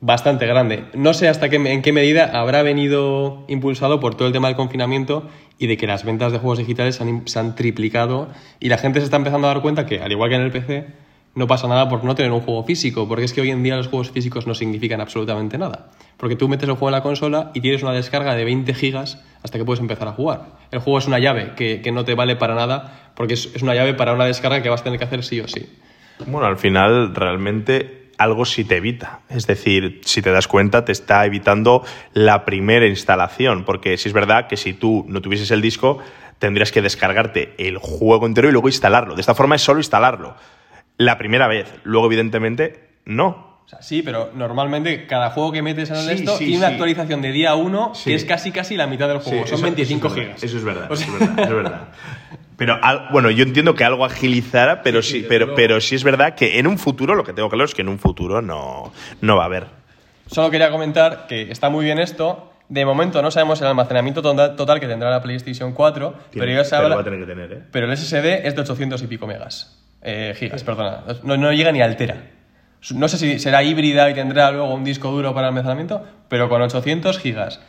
bastante 0.00 0.46
grande. 0.46 0.84
No 0.94 1.14
sé 1.14 1.28
hasta 1.28 1.48
qué, 1.48 1.56
en 1.56 1.82
qué 1.82 1.92
medida 1.92 2.24
habrá 2.38 2.62
venido 2.62 3.44
impulsado 3.48 4.00
por 4.00 4.14
todo 4.14 4.28
el 4.28 4.34
tema 4.34 4.48
del 4.48 4.56
confinamiento 4.56 5.28
y 5.58 5.66
de 5.66 5.76
que 5.76 5.86
las 5.86 6.04
ventas 6.04 6.32
de 6.32 6.38
juegos 6.38 6.58
digitales 6.58 7.00
se 7.24 7.38
han 7.38 7.54
triplicado 7.54 8.28
y 8.60 8.68
la 8.68 8.78
gente 8.78 9.00
se 9.00 9.04
está 9.04 9.16
empezando 9.16 9.48
a 9.48 9.54
dar 9.54 9.62
cuenta 9.62 9.86
que, 9.86 10.00
al 10.00 10.12
igual 10.12 10.30
que 10.30 10.36
en 10.36 10.42
el 10.42 10.50
PC, 10.50 10.86
no 11.38 11.46
pasa 11.46 11.68
nada 11.68 11.88
por 11.88 12.02
no 12.02 12.16
tener 12.16 12.32
un 12.32 12.40
juego 12.40 12.64
físico, 12.64 13.06
porque 13.06 13.24
es 13.24 13.32
que 13.32 13.40
hoy 13.40 13.50
en 13.50 13.62
día 13.62 13.76
los 13.76 13.86
juegos 13.86 14.10
físicos 14.10 14.48
no 14.48 14.54
significan 14.54 15.00
absolutamente 15.00 15.56
nada. 15.56 15.86
Porque 16.16 16.34
tú 16.34 16.48
metes 16.48 16.68
el 16.68 16.74
juego 16.74 16.88
en 16.88 16.94
la 16.94 17.02
consola 17.02 17.52
y 17.54 17.60
tienes 17.60 17.84
una 17.84 17.92
descarga 17.92 18.34
de 18.34 18.44
20 18.44 18.74
gigas 18.74 19.22
hasta 19.44 19.56
que 19.56 19.64
puedes 19.64 19.80
empezar 19.80 20.08
a 20.08 20.12
jugar. 20.12 20.46
El 20.72 20.80
juego 20.80 20.98
es 20.98 21.06
una 21.06 21.20
llave 21.20 21.52
que, 21.54 21.92
no 21.92 22.04
te 22.04 22.14
vale 22.14 22.34
para 22.34 22.56
nada, 22.56 23.12
porque 23.14 23.34
es, 23.34 23.52
es, 23.54 23.62
una 23.62 23.76
llave 23.76 23.94
para 23.94 24.14
una 24.14 24.24
descarga 24.24 24.62
que 24.62 24.68
vas 24.68 24.80
a 24.80 24.84
tener 24.84 24.98
que 24.98 25.04
hacer 25.04 25.22
sí 25.22 25.40
o 25.40 25.46
sí. 25.46 25.72
Bueno, 26.26 26.48
al 26.48 26.58
final 26.58 27.14
realmente 27.14 28.10
algo 28.18 28.44
sí 28.44 28.64
te 28.64 28.78
evita. 28.78 29.20
Es 29.28 29.46
decir, 29.46 30.00
si 30.04 30.20
te 30.20 30.32
das 30.32 30.48
cuenta, 30.48 30.84
te 30.84 30.90
está 30.90 31.24
evitando 31.24 31.84
la 32.14 32.44
primera 32.44 32.88
instalación, 32.88 33.64
porque 33.64 33.96
si 33.96 34.08
es 34.08 34.12
verdad 34.12 34.48
que 34.48 34.56
si 34.56 34.74
tú 34.74 35.04
no 35.06 35.22
tuvieses 35.22 35.52
el 35.52 35.62
disco, 35.62 36.00
tendrías 36.40 36.72
que 36.72 36.82
descargarte 36.82 37.54
el 37.58 37.78
juego 37.78 38.26
entero 38.26 38.48
y 38.48 38.52
luego 38.52 38.66
instalarlo. 38.66 39.14
De 39.14 39.20
esta 39.20 39.36
forma 39.36 39.54
es 39.54 39.62
solo 39.62 39.78
instalarlo 39.78 40.34
la 40.98 41.16
primera 41.16 41.48
vez. 41.48 41.72
Luego, 41.84 42.06
evidentemente, 42.06 42.90
no. 43.06 43.62
sí, 43.80 44.02
pero 44.02 44.30
normalmente 44.34 45.06
cada 45.06 45.30
juego 45.30 45.52
que 45.52 45.62
metes 45.62 45.90
en 45.90 45.96
el 45.96 46.10
esto 46.10 46.36
tiene 46.36 46.58
una 46.58 46.68
actualización 46.68 47.22
de 47.22 47.32
día 47.32 47.54
1 47.54 47.92
que 48.04 48.14
es 48.14 48.24
casi 48.24 48.50
casi 48.52 48.76
la 48.76 48.86
mitad 48.86 49.08
del 49.08 49.18
juego. 49.18 49.46
Son 49.46 49.62
25 49.62 50.10
gigas. 50.10 50.42
Eso 50.42 50.56
es 50.58 50.64
verdad, 50.64 50.90
eso 50.92 51.04
es 51.04 51.18
verdad, 51.18 51.38
es 51.40 51.54
verdad. 51.54 51.88
Pero 52.56 52.76
bueno, 53.12 53.30
yo 53.30 53.44
entiendo 53.44 53.74
que 53.76 53.84
algo 53.84 54.04
agilizara, 54.04 54.82
pero 54.82 55.00
sí, 55.00 55.24
pero, 55.28 55.54
pero 55.54 55.80
sí 55.80 55.94
es 55.94 56.02
verdad 56.02 56.34
que 56.34 56.58
en 56.58 56.66
un 56.66 56.76
futuro, 56.76 57.14
lo 57.14 57.22
que 57.22 57.32
tengo 57.32 57.48
claro 57.48 57.64
es 57.64 57.74
que 57.74 57.82
en 57.82 57.88
un 57.88 58.00
futuro 58.00 58.42
no, 58.42 58.92
no 59.20 59.36
va 59.36 59.44
a 59.44 59.46
haber. 59.46 59.66
Solo 60.26 60.50
quería 60.50 60.70
comentar 60.70 61.26
que 61.28 61.50
está 61.52 61.70
muy 61.70 61.84
bien 61.84 61.98
esto. 62.00 62.52
De 62.68 62.84
momento 62.84 63.22
no 63.22 63.30
sabemos 63.30 63.60
el 63.62 63.68
almacenamiento 63.68 64.20
total 64.20 64.54
total 64.56 64.78
que 64.80 64.86
tendrá 64.88 65.08
la 65.08 65.22
PlayStation 65.22 65.72
4, 65.72 66.14
pero 66.32 66.46
ya 66.52 66.64
se 66.64 66.70
Pero 66.70 66.82
habla- 66.82 66.96
va 66.96 67.00
a 67.00 67.04
tener 67.04 67.20
que 67.20 67.26
tener, 67.26 67.52
¿eh? 67.52 67.62
pero 67.70 67.86
el 67.90 67.96
SSD 67.96 68.46
es 68.46 68.54
de 68.56 68.60
800 68.60 69.00
y 69.02 69.06
pico 69.06 69.26
megas. 69.26 69.78
Eh, 70.02 70.34
gigas, 70.38 70.64
perdona. 70.64 71.02
No, 71.22 71.36
no 71.36 71.52
llega 71.52 71.72
ni 71.72 71.80
al 71.80 71.96
tera. 71.96 72.30
No 72.94 73.08
sé 73.08 73.18
si 73.18 73.38
será 73.38 73.62
híbrida 73.62 74.08
y 74.08 74.14
tendrá 74.14 74.50
luego 74.52 74.72
un 74.72 74.84
disco 74.84 75.10
duro 75.10 75.34
para 75.34 75.48
almacenamiento, 75.48 76.04
pero 76.28 76.48
con 76.48 76.62
800 76.62 77.18
gigas. 77.18 77.60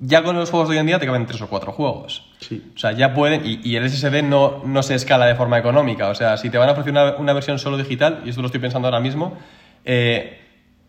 Ya 0.00 0.22
con 0.22 0.34
los 0.34 0.50
juegos 0.50 0.68
de 0.68 0.74
hoy 0.74 0.80
en 0.80 0.86
día 0.86 0.98
te 0.98 1.06
caben 1.06 1.26
3 1.26 1.42
o 1.42 1.48
4 1.48 1.72
juegos. 1.72 2.32
Sí. 2.40 2.72
O 2.74 2.78
sea, 2.78 2.92
ya 2.92 3.14
pueden. 3.14 3.44
Y, 3.44 3.60
y 3.62 3.76
el 3.76 3.88
SSD 3.88 4.22
no, 4.22 4.62
no 4.64 4.82
se 4.82 4.94
escala 4.94 5.26
de 5.26 5.34
forma 5.34 5.58
económica. 5.58 6.08
O 6.08 6.14
sea, 6.14 6.36
si 6.36 6.50
te 6.50 6.58
van 6.58 6.68
a 6.68 6.72
ofrecer 6.72 6.90
una, 6.90 7.16
una 7.16 7.32
versión 7.32 7.58
solo 7.58 7.76
digital, 7.76 8.22
y 8.24 8.30
esto 8.30 8.40
lo 8.40 8.46
estoy 8.46 8.60
pensando 8.60 8.88
ahora 8.88 9.00
mismo, 9.00 9.36
eh, 9.84 10.40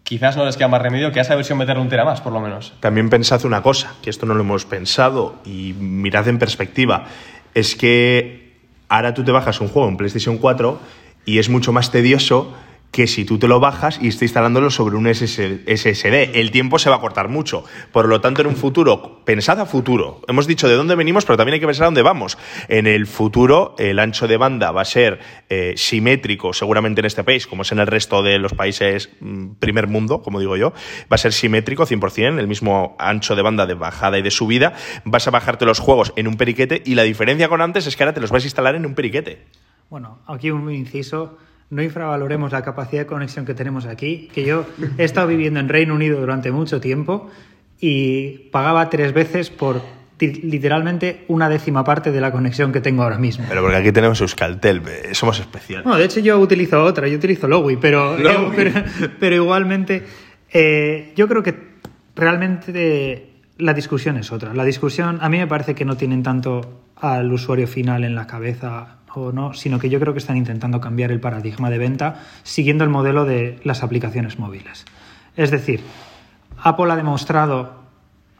quizás 0.03 0.35
no 0.37 0.45
les 0.45 0.57
queda 0.57 0.67
más 0.67 0.81
remedio 0.81 1.11
que 1.11 1.19
a 1.19 1.21
esa 1.21 1.35
versión 1.35 1.57
meterle 1.57 1.81
un 1.81 1.89
tera 1.89 2.05
más, 2.05 2.21
por 2.21 2.33
lo 2.33 2.39
menos. 2.39 2.73
También 2.79 3.09
pensad 3.09 3.43
una 3.45 3.61
cosa, 3.61 3.95
que 4.01 4.09
esto 4.09 4.25
no 4.25 4.33
lo 4.33 4.41
hemos 4.41 4.65
pensado 4.65 5.39
y 5.45 5.73
mirad 5.73 6.27
en 6.27 6.39
perspectiva, 6.39 7.05
es 7.53 7.75
que 7.75 8.50
ahora 8.91 9.13
tú 9.13 9.23
te 9.23 9.31
bajas 9.31 9.61
un 9.61 9.69
juego 9.69 9.87
en 9.87 9.95
PlayStation 9.95 10.37
4 10.37 10.77
y 11.25 11.39
es 11.39 11.49
mucho 11.49 11.71
más 11.71 11.91
tedioso 11.91 12.53
que 12.91 13.07
si 13.07 13.23
tú 13.23 13.39
te 13.39 13.47
lo 13.47 13.59
bajas 13.59 13.99
y 14.01 14.09
estás 14.09 14.23
instalándolo 14.23 14.69
sobre 14.69 14.97
un 14.97 15.07
SS 15.07 15.61
SSD. 15.65 16.37
El 16.37 16.51
tiempo 16.51 16.77
se 16.77 16.89
va 16.89 16.97
a 16.97 16.99
cortar 16.99 17.29
mucho. 17.29 17.63
Por 17.91 18.07
lo 18.07 18.19
tanto, 18.21 18.41
en 18.41 18.47
un 18.47 18.55
futuro, 18.55 19.23
pensad 19.23 19.59
a 19.59 19.65
futuro. 19.65 20.21
Hemos 20.27 20.45
dicho 20.45 20.67
de 20.67 20.75
dónde 20.75 20.95
venimos, 20.95 21.25
pero 21.25 21.37
también 21.37 21.55
hay 21.55 21.59
que 21.59 21.65
pensar 21.65 21.83
a 21.83 21.87
dónde 21.87 22.01
vamos. 22.01 22.37
En 22.67 22.87
el 22.87 23.07
futuro, 23.07 23.75
el 23.77 23.99
ancho 23.99 24.27
de 24.27 24.37
banda 24.37 24.71
va 24.71 24.81
a 24.81 24.85
ser 24.85 25.19
eh, 25.49 25.73
simétrico, 25.77 26.53
seguramente 26.53 26.99
en 26.99 27.05
este 27.05 27.23
país, 27.23 27.47
como 27.47 27.61
es 27.61 27.71
en 27.71 27.79
el 27.79 27.87
resto 27.87 28.21
de 28.21 28.37
los 28.39 28.53
países 28.53 29.09
mm, 29.21 29.53
primer 29.59 29.87
mundo, 29.87 30.21
como 30.21 30.39
digo 30.39 30.57
yo. 30.57 30.73
Va 31.11 31.15
a 31.15 31.17
ser 31.17 31.31
simétrico 31.31 31.85
100%, 31.85 32.39
el 32.39 32.47
mismo 32.47 32.95
ancho 32.99 33.35
de 33.35 33.41
banda 33.41 33.65
de 33.65 33.73
bajada 33.73 34.19
y 34.19 34.21
de 34.21 34.31
subida. 34.31 34.73
Vas 35.05 35.27
a 35.27 35.31
bajarte 35.31 35.65
los 35.65 35.79
juegos 35.79 36.11
en 36.17 36.27
un 36.27 36.35
periquete 36.35 36.81
y 36.85 36.95
la 36.95 37.03
diferencia 37.03 37.47
con 37.47 37.61
antes 37.61 37.87
es 37.87 37.95
que 37.95 38.03
ahora 38.03 38.13
te 38.13 38.21
los 38.21 38.31
vas 38.31 38.43
a 38.43 38.47
instalar 38.47 38.75
en 38.75 38.85
un 38.85 38.95
periquete. 38.95 39.45
Bueno, 39.89 40.19
aquí 40.27 40.51
un 40.51 40.69
inciso. 40.71 41.37
No 41.71 41.81
infravaloremos 41.81 42.51
la 42.51 42.61
capacidad 42.61 43.03
de 43.03 43.07
conexión 43.07 43.45
que 43.45 43.53
tenemos 43.53 43.85
aquí, 43.85 44.29
que 44.33 44.43
yo 44.43 44.65
he 44.97 45.05
estado 45.05 45.27
viviendo 45.27 45.59
en 45.61 45.69
Reino 45.69 45.95
Unido 45.95 46.19
durante 46.19 46.51
mucho 46.51 46.81
tiempo 46.81 47.29
y 47.79 48.49
pagaba 48.51 48.89
tres 48.89 49.13
veces 49.13 49.49
por 49.49 49.81
literalmente 50.19 51.23
una 51.29 51.47
décima 51.47 51.85
parte 51.85 52.11
de 52.11 52.19
la 52.19 52.31
conexión 52.31 52.73
que 52.73 52.81
tengo 52.81 53.03
ahora 53.03 53.17
mismo. 53.17 53.45
Pero 53.47 53.61
porque 53.61 53.77
aquí 53.77 53.93
tenemos 53.93 54.19
Euskaltel, 54.19 54.81
eh, 54.85 55.15
somos 55.15 55.39
especiales. 55.39 55.85
Bueno, 55.85 55.97
de 55.97 56.05
hecho 56.05 56.19
yo 56.19 56.37
utilizo 56.39 56.83
otra, 56.83 57.07
yo 57.07 57.17
utilizo 57.17 57.47
Lowy, 57.47 57.77
pero, 57.77 58.17
pero, 58.55 58.71
pero 59.19 59.35
igualmente 59.35 60.03
eh, 60.51 61.13
yo 61.15 61.27
creo 61.29 61.41
que 61.41 61.55
realmente 62.15 63.30
la 63.61 63.73
discusión 63.73 64.17
es 64.17 64.31
otra. 64.31 64.53
La 64.53 64.65
discusión, 64.65 65.19
a 65.21 65.29
mí 65.29 65.37
me 65.37 65.47
parece 65.47 65.75
que 65.75 65.85
no 65.85 65.95
tienen 65.95 66.23
tanto 66.23 66.81
al 66.95 67.31
usuario 67.31 67.67
final 67.67 68.03
en 68.03 68.15
la 68.15 68.27
cabeza 68.27 68.97
o 69.13 69.31
no, 69.31 69.53
sino 69.53 69.77
que 69.77 69.89
yo 69.89 69.99
creo 69.99 70.13
que 70.13 70.19
están 70.19 70.37
intentando 70.37 70.81
cambiar 70.81 71.11
el 71.11 71.19
paradigma 71.19 71.69
de 71.69 71.77
venta 71.77 72.23
siguiendo 72.43 72.83
el 72.83 72.89
modelo 72.89 73.25
de 73.25 73.59
las 73.63 73.83
aplicaciones 73.83 74.39
móviles. 74.39 74.85
Es 75.35 75.51
decir, 75.51 75.81
Apple 76.61 76.91
ha 76.91 76.95
demostrado 76.95 77.81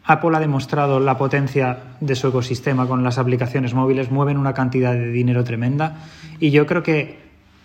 Apple 0.04 0.36
ha 0.36 0.40
demostrado 0.40 0.98
la 0.98 1.16
potencia 1.16 1.78
de 2.00 2.16
su 2.16 2.26
ecosistema 2.26 2.88
con 2.88 3.04
las 3.04 3.18
aplicaciones 3.18 3.72
móviles, 3.72 4.10
mueven 4.10 4.36
una 4.36 4.52
cantidad 4.52 4.92
de 4.92 5.12
dinero 5.12 5.44
tremenda 5.44 5.98
y 6.40 6.50
yo 6.50 6.66
creo 6.66 6.82
que 6.82 7.21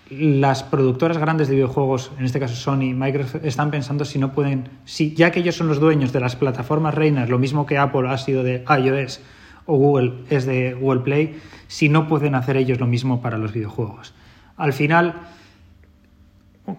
las 0.10 0.64
productoras 0.64 1.18
grandes 1.18 1.48
de 1.48 1.56
videojuegos, 1.56 2.12
en 2.18 2.26
este 2.26 2.40
caso 2.40 2.56
Sony, 2.56 2.94
Microsoft, 2.96 3.44
están 3.44 3.72
pensando 3.72 4.06
si 4.06 4.20
no 4.20 4.32
pueden, 4.32 4.70
si 4.86 5.14
ya 5.14 5.32
que 5.32 5.40
ellos 5.42 5.56
son 5.56 5.68
los 5.68 5.80
dueños 5.80 6.14
de 6.14 6.20
las 6.20 6.36
plataformas 6.36 6.94
reinas, 6.94 7.30
lo 7.30 7.40
mismo 7.40 7.66
que 7.66 7.78
Apple 7.78 8.08
ha 8.10 8.18
sido 8.18 8.44
de 8.44 8.64
iOS 8.70 9.20
o 9.66 9.76
Google 9.78 10.14
es 10.30 10.46
de 10.46 10.74
Google 10.74 11.02
Play, 11.02 11.38
si 11.68 11.90
no 11.90 12.08
pueden 12.08 12.36
hacer 12.36 12.56
ellos 12.58 12.80
lo 12.80 12.88
mismo 12.88 13.22
para 13.22 13.38
los 13.38 13.52
videojuegos. 13.52 14.14
Al 14.56 14.72
final, 14.74 15.14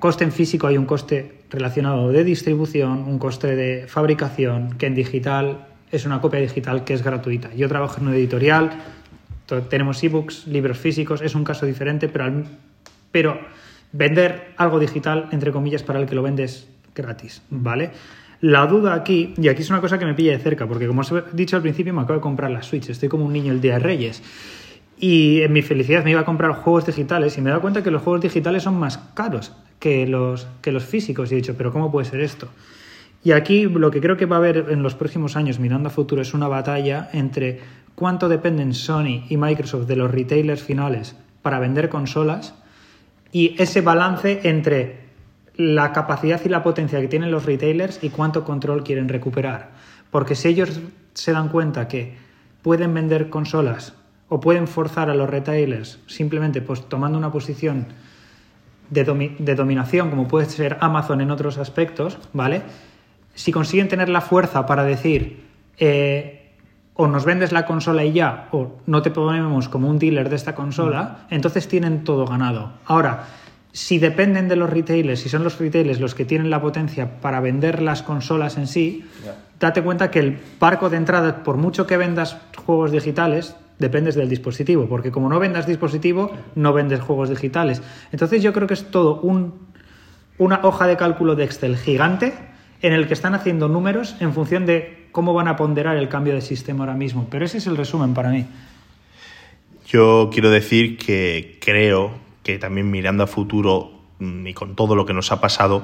coste 0.00 0.24
en 0.24 0.32
físico 0.32 0.66
hay 0.66 0.78
un 0.78 0.86
coste 0.86 1.42
relacionado 1.50 2.08
de 2.10 2.24
distribución, 2.24 3.00
un 3.06 3.18
coste 3.18 3.56
de 3.56 3.86
fabricación, 3.88 4.76
que 4.78 4.86
en 4.86 4.94
digital 4.94 5.66
es 5.90 6.04
una 6.06 6.20
copia 6.20 6.40
digital 6.40 6.84
que 6.84 6.94
es 6.94 7.02
gratuita. 7.02 7.54
Yo 7.54 7.68
trabajo 7.68 8.00
en 8.00 8.08
una 8.08 8.16
editorial, 8.16 8.70
to- 9.46 9.62
tenemos 9.62 10.02
ebooks, 10.02 10.46
libros 10.46 10.78
físicos, 10.78 11.22
es 11.22 11.34
un 11.34 11.44
caso 11.44 11.66
diferente, 11.66 12.08
pero, 12.08 12.24
al- 12.24 12.44
pero 13.10 13.38
vender 13.92 14.54
algo 14.56 14.78
digital, 14.78 15.28
entre 15.32 15.52
comillas, 15.52 15.82
para 15.82 16.00
el 16.00 16.06
que 16.06 16.14
lo 16.14 16.22
vendes 16.22 16.68
gratis, 16.94 17.42
¿vale? 17.50 17.90
La 18.40 18.66
duda 18.66 18.94
aquí, 18.94 19.34
y 19.36 19.48
aquí 19.48 19.62
es 19.62 19.70
una 19.70 19.80
cosa 19.80 19.98
que 19.98 20.06
me 20.06 20.14
pilla 20.14 20.32
de 20.32 20.38
cerca, 20.38 20.66
porque 20.66 20.86
como 20.86 21.00
os 21.00 21.10
he 21.10 21.24
dicho 21.32 21.56
al 21.56 21.62
principio, 21.62 21.92
me 21.92 22.02
acabo 22.02 22.14
de 22.14 22.20
comprar 22.20 22.50
la 22.50 22.62
Switch, 22.62 22.88
estoy 22.88 23.08
como 23.08 23.24
un 23.24 23.32
niño 23.32 23.52
el 23.52 23.60
día 23.60 23.74
de 23.74 23.78
Reyes. 23.80 24.22
Y 25.00 25.42
en 25.42 25.52
mi 25.52 25.62
felicidad 25.62 26.04
me 26.04 26.10
iba 26.10 26.20
a 26.20 26.24
comprar 26.24 26.52
juegos 26.52 26.86
digitales 26.86 27.38
y 27.38 27.40
me 27.40 27.50
he 27.50 27.52
dado 27.52 27.62
cuenta 27.62 27.82
que 27.82 27.90
los 27.90 28.02
juegos 28.02 28.20
digitales 28.20 28.64
son 28.64 28.78
más 28.78 28.98
caros 29.14 29.52
que 29.78 30.06
los, 30.06 30.48
que 30.60 30.72
los 30.72 30.84
físicos. 30.84 31.30
Y 31.30 31.34
he 31.34 31.36
dicho, 31.36 31.54
pero 31.56 31.72
¿cómo 31.72 31.90
puede 31.92 32.08
ser 32.08 32.20
esto? 32.20 32.48
Y 33.22 33.32
aquí 33.32 33.64
lo 33.64 33.90
que 33.90 34.00
creo 34.00 34.16
que 34.16 34.26
va 34.26 34.36
a 34.36 34.38
haber 34.38 34.66
en 34.70 34.82
los 34.82 34.94
próximos 34.94 35.36
años, 35.36 35.58
mirando 35.58 35.88
a 35.88 35.92
futuro, 35.92 36.22
es 36.22 36.34
una 36.34 36.48
batalla 36.48 37.10
entre 37.12 37.60
cuánto 37.94 38.28
dependen 38.28 38.74
Sony 38.74 39.24
y 39.28 39.36
Microsoft 39.36 39.86
de 39.86 39.96
los 39.96 40.10
retailers 40.10 40.62
finales 40.62 41.16
para 41.42 41.60
vender 41.60 41.88
consolas 41.88 42.54
y 43.32 43.54
ese 43.60 43.80
balance 43.80 44.40
entre 44.44 45.08
la 45.56 45.92
capacidad 45.92 46.40
y 46.44 46.48
la 46.48 46.62
potencia 46.62 47.00
que 47.00 47.08
tienen 47.08 47.30
los 47.30 47.44
retailers 47.44 47.98
y 48.02 48.10
cuánto 48.10 48.44
control 48.44 48.84
quieren 48.84 49.08
recuperar. 49.08 49.70
Porque 50.10 50.34
si 50.34 50.48
ellos 50.48 50.80
se 51.14 51.32
dan 51.32 51.48
cuenta 51.48 51.88
que 51.88 52.14
pueden 52.62 52.94
vender 52.94 53.28
consolas 53.28 53.94
o 54.28 54.40
pueden 54.40 54.68
forzar 54.68 55.10
a 55.10 55.14
los 55.14 55.28
retailers 55.28 55.98
simplemente 56.06 56.60
pues, 56.60 56.88
tomando 56.88 57.18
una 57.18 57.32
posición 57.32 57.86
de, 58.90 59.04
domi- 59.06 59.36
de 59.38 59.54
dominación, 59.54 60.10
como 60.10 60.28
puede 60.28 60.46
ser 60.46 60.76
Amazon 60.80 61.20
en 61.20 61.30
otros 61.30 61.58
aspectos, 61.58 62.18
¿vale? 62.32 62.62
Si 63.34 63.52
consiguen 63.52 63.88
tener 63.88 64.08
la 64.08 64.20
fuerza 64.20 64.64
para 64.64 64.84
decir 64.84 65.44
eh, 65.78 66.37
o 67.00 67.06
nos 67.06 67.24
vendes 67.24 67.52
la 67.52 67.64
consola 67.64 68.04
y 68.04 68.12
ya, 68.12 68.48
o 68.50 68.72
no 68.86 69.02
te 69.02 69.12
ponemos 69.12 69.68
como 69.68 69.88
un 69.88 70.00
dealer 70.00 70.28
de 70.28 70.34
esta 70.34 70.56
consola, 70.56 71.26
entonces 71.30 71.68
tienen 71.68 72.02
todo 72.02 72.26
ganado. 72.26 72.72
Ahora, 72.86 73.26
si 73.70 74.00
dependen 74.00 74.48
de 74.48 74.56
los 74.56 74.68
retailers, 74.68 75.20
si 75.20 75.28
son 75.28 75.44
los 75.44 75.60
retailers 75.60 76.00
los 76.00 76.16
que 76.16 76.24
tienen 76.24 76.50
la 76.50 76.60
potencia 76.60 77.20
para 77.20 77.38
vender 77.38 77.82
las 77.82 78.02
consolas 78.02 78.58
en 78.58 78.66
sí, 78.66 79.04
date 79.60 79.80
cuenta 79.80 80.10
que 80.10 80.18
el 80.18 80.32
parco 80.58 80.90
de 80.90 80.96
entrada, 80.96 81.44
por 81.44 81.56
mucho 81.56 81.86
que 81.86 81.96
vendas 81.96 82.36
juegos 82.66 82.90
digitales, 82.90 83.54
dependes 83.78 84.16
del 84.16 84.28
dispositivo, 84.28 84.88
porque 84.88 85.12
como 85.12 85.28
no 85.28 85.38
vendas 85.38 85.68
dispositivo, 85.68 86.32
no 86.56 86.72
vendes 86.72 87.00
juegos 87.00 87.28
digitales. 87.28 87.80
Entonces 88.10 88.42
yo 88.42 88.52
creo 88.52 88.66
que 88.66 88.74
es 88.74 88.90
todo 88.90 89.20
un, 89.20 89.54
una 90.36 90.58
hoja 90.64 90.88
de 90.88 90.96
cálculo 90.96 91.36
de 91.36 91.44
Excel 91.44 91.76
gigante 91.76 92.34
en 92.82 92.92
el 92.92 93.06
que 93.06 93.14
están 93.14 93.36
haciendo 93.36 93.68
números 93.68 94.16
en 94.18 94.32
función 94.32 94.66
de 94.66 94.97
cómo 95.18 95.34
van 95.34 95.48
a 95.48 95.56
ponderar 95.56 95.96
el 95.96 96.08
cambio 96.08 96.32
de 96.32 96.40
sistema 96.40 96.84
ahora 96.84 96.94
mismo. 96.94 97.26
Pero 97.28 97.44
ese 97.44 97.58
es 97.58 97.66
el 97.66 97.76
resumen 97.76 98.14
para 98.14 98.30
mí. 98.30 98.46
Yo 99.88 100.30
quiero 100.32 100.48
decir 100.48 100.96
que 100.96 101.58
creo 101.60 102.12
que 102.44 102.56
también 102.60 102.88
mirando 102.88 103.24
a 103.24 103.26
futuro 103.26 103.90
mm, 104.20 104.46
y 104.46 104.54
con 104.54 104.76
todo 104.76 104.94
lo 104.94 105.06
que 105.06 105.14
nos 105.14 105.32
ha 105.32 105.40
pasado, 105.40 105.82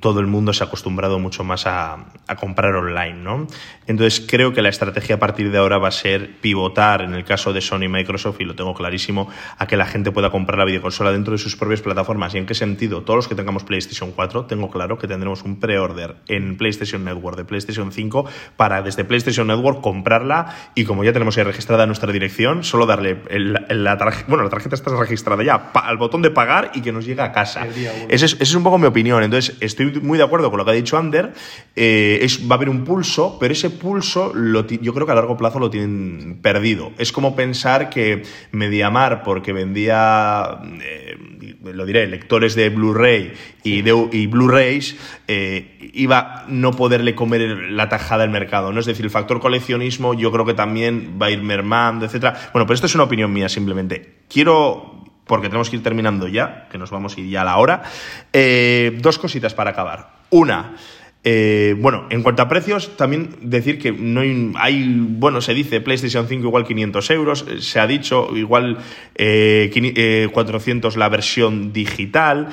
todo 0.00 0.20
el 0.20 0.26
mundo 0.26 0.52
se 0.52 0.62
ha 0.62 0.66
acostumbrado 0.66 1.18
mucho 1.18 1.42
más 1.42 1.66
a, 1.66 2.06
a 2.26 2.36
comprar 2.36 2.74
online, 2.74 3.14
¿no? 3.14 3.46
Entonces 3.86 4.24
creo 4.28 4.52
que 4.52 4.62
la 4.62 4.68
estrategia 4.68 5.16
a 5.16 5.18
partir 5.18 5.50
de 5.50 5.58
ahora 5.58 5.78
va 5.78 5.88
a 5.88 5.92
ser 5.92 6.36
pivotar, 6.40 7.02
en 7.02 7.14
el 7.14 7.24
caso 7.24 7.52
de 7.52 7.60
Sony 7.60 7.84
y 7.84 7.88
Microsoft, 7.88 8.40
y 8.40 8.44
lo 8.44 8.54
tengo 8.54 8.74
clarísimo, 8.74 9.28
a 9.58 9.66
que 9.66 9.76
la 9.76 9.86
gente 9.86 10.10
pueda 10.12 10.30
comprar 10.30 10.58
la 10.58 10.64
videoconsola 10.64 11.12
dentro 11.12 11.32
de 11.32 11.38
sus 11.38 11.56
propias 11.56 11.80
plataformas. 11.80 12.34
¿Y 12.34 12.38
en 12.38 12.46
qué 12.46 12.54
sentido? 12.54 13.02
Todos 13.02 13.16
los 13.16 13.28
que 13.28 13.34
tengamos 13.34 13.64
PlayStation 13.64 14.12
4, 14.12 14.44
tengo 14.46 14.70
claro 14.70 14.98
que 14.98 15.08
tendremos 15.08 15.42
un 15.42 15.58
pre-order 15.60 16.16
en 16.28 16.56
PlayStation 16.56 17.04
Network 17.04 17.36
de 17.36 17.44
PlayStation 17.44 17.92
5 17.92 18.26
para 18.56 18.82
desde 18.82 19.04
PlayStation 19.04 19.46
Network 19.46 19.80
comprarla 19.80 20.54
y 20.74 20.84
como 20.84 21.04
ya 21.04 21.12
tenemos 21.12 21.36
ahí 21.38 21.44
registrada 21.44 21.86
nuestra 21.86 22.12
dirección, 22.12 22.64
solo 22.64 22.86
darle 22.86 23.22
el- 23.30 23.64
el- 23.68 23.84
la 23.84 23.96
tarjeta, 23.96 24.26
bueno, 24.28 24.44
la 24.44 24.50
tarjeta 24.50 24.74
está 24.74 24.94
registrada 24.96 25.42
ya, 25.42 25.72
pa- 25.72 25.80
al 25.80 25.96
botón 25.96 26.22
de 26.22 26.30
pagar 26.30 26.70
y 26.74 26.82
que 26.82 26.92
nos 26.92 27.04
llegue 27.06 27.22
a 27.22 27.32
casa. 27.32 27.64
Esa 28.08 28.26
esa 28.26 28.36
es 28.42 28.54
un 28.54 28.62
poco 28.62 28.78
mi 28.78 28.86
opinión. 28.86 29.05
Entonces, 29.06 29.56
estoy 29.60 29.92
muy 30.00 30.18
de 30.18 30.24
acuerdo 30.24 30.50
con 30.50 30.58
lo 30.58 30.64
que 30.64 30.70
ha 30.72 30.74
dicho 30.74 30.96
Ander. 30.98 31.32
Eh, 31.74 32.18
es, 32.22 32.48
va 32.50 32.54
a 32.54 32.56
haber 32.56 32.68
un 32.68 32.84
pulso, 32.84 33.36
pero 33.38 33.52
ese 33.52 33.70
pulso 33.70 34.32
lo 34.34 34.66
yo 34.66 34.92
creo 34.94 35.06
que 35.06 35.12
a 35.12 35.14
largo 35.14 35.36
plazo 35.36 35.58
lo 35.58 35.70
tienen 35.70 36.38
perdido. 36.42 36.92
Es 36.98 37.12
como 37.12 37.36
pensar 37.36 37.90
que 37.90 38.22
Mediamar, 38.52 39.22
porque 39.22 39.52
vendía, 39.52 40.58
eh, 40.82 41.16
lo 41.62 41.86
diré, 41.86 42.06
lectores 42.06 42.54
de 42.54 42.70
Blu-ray 42.70 43.32
y, 43.62 43.82
de- 43.82 44.08
y 44.12 44.26
Blu-rays, 44.26 44.96
eh, 45.28 45.90
iba 45.94 46.18
a 46.18 46.44
no 46.48 46.72
poderle 46.72 47.14
comer 47.14 47.40
la 47.70 47.88
tajada 47.88 48.24
al 48.24 48.30
mercado. 48.30 48.72
¿no? 48.72 48.80
Es 48.80 48.86
decir, 48.86 49.04
el 49.04 49.10
factor 49.10 49.40
coleccionismo 49.40 50.14
yo 50.14 50.30
creo 50.32 50.44
que 50.44 50.54
también 50.54 51.18
va 51.20 51.26
a 51.26 51.30
ir 51.30 51.42
mermando, 51.42 52.04
etcétera. 52.06 52.34
Bueno, 52.52 52.66
pero 52.66 52.74
esto 52.74 52.86
es 52.86 52.94
una 52.94 53.04
opinión 53.04 53.32
mía 53.32 53.48
simplemente. 53.48 54.14
Quiero 54.28 55.04
porque 55.26 55.48
tenemos 55.48 55.68
que 55.70 55.76
ir 55.76 55.82
terminando 55.82 56.28
ya, 56.28 56.68
que 56.70 56.78
nos 56.78 56.90
vamos 56.90 57.16
a 57.16 57.20
ir 57.20 57.28
ya 57.28 57.42
a 57.42 57.44
la 57.44 57.56
hora. 57.58 57.82
Eh, 58.32 58.96
dos 59.00 59.18
cositas 59.18 59.54
para 59.54 59.70
acabar. 59.70 60.10
Una, 60.30 60.74
Eh, 61.28 61.74
bueno, 61.80 62.06
en 62.10 62.22
cuanto 62.22 62.42
a 62.42 62.48
precios, 62.48 62.96
también 62.96 63.30
decir 63.40 63.80
que 63.80 63.90
no 63.90 64.20
hay, 64.20 64.52
hay, 64.54 64.94
bueno, 64.96 65.40
se 65.40 65.54
dice 65.54 65.80
PlayStation 65.80 66.28
5 66.28 66.46
igual 66.46 66.64
500 66.64 67.10
euros, 67.10 67.44
eh, 67.48 67.60
se 67.60 67.80
ha 67.80 67.86
dicho 67.88 68.28
igual 68.36 68.78
eh, 69.16 69.68
quini- 69.74 69.92
eh, 69.96 70.28
400 70.32 70.96
la 70.96 71.08
versión 71.08 71.72
digital, 71.72 72.50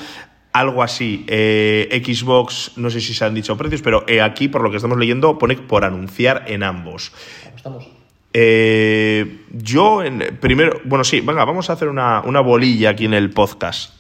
algo 0.54 0.82
así. 0.82 1.24
Xbox, 1.28 2.72
no 2.78 2.90
sé 2.90 3.00
si 3.00 3.14
se 3.14 3.24
han 3.26 3.36
dicho 3.36 3.56
precios, 3.58 3.84
pero 3.84 4.06
aquí, 4.24 4.48
por 4.48 4.64
lo 4.64 4.72
que 4.72 4.78
estamos 4.78 4.98
leyendo, 4.98 5.38
pone 5.38 5.56
por 5.56 5.86
anunciar 5.86 6.46
en 6.48 6.64
ambos. 6.64 7.12
Estamos. 7.56 8.03
Eh, 8.34 9.46
yo, 9.52 10.04
en, 10.04 10.38
primero, 10.42 10.82
bueno, 10.86 11.04
sí, 11.04 11.22
venga, 11.22 11.46
vamos 11.46 11.70
a 11.70 11.74
hacer 11.74 11.88
una, 11.88 12.22
una 12.22 12.42
bolilla 12.42 12.90
aquí 12.90 13.06
en 13.06 13.14
el 13.14 13.30
podcast. 13.30 13.94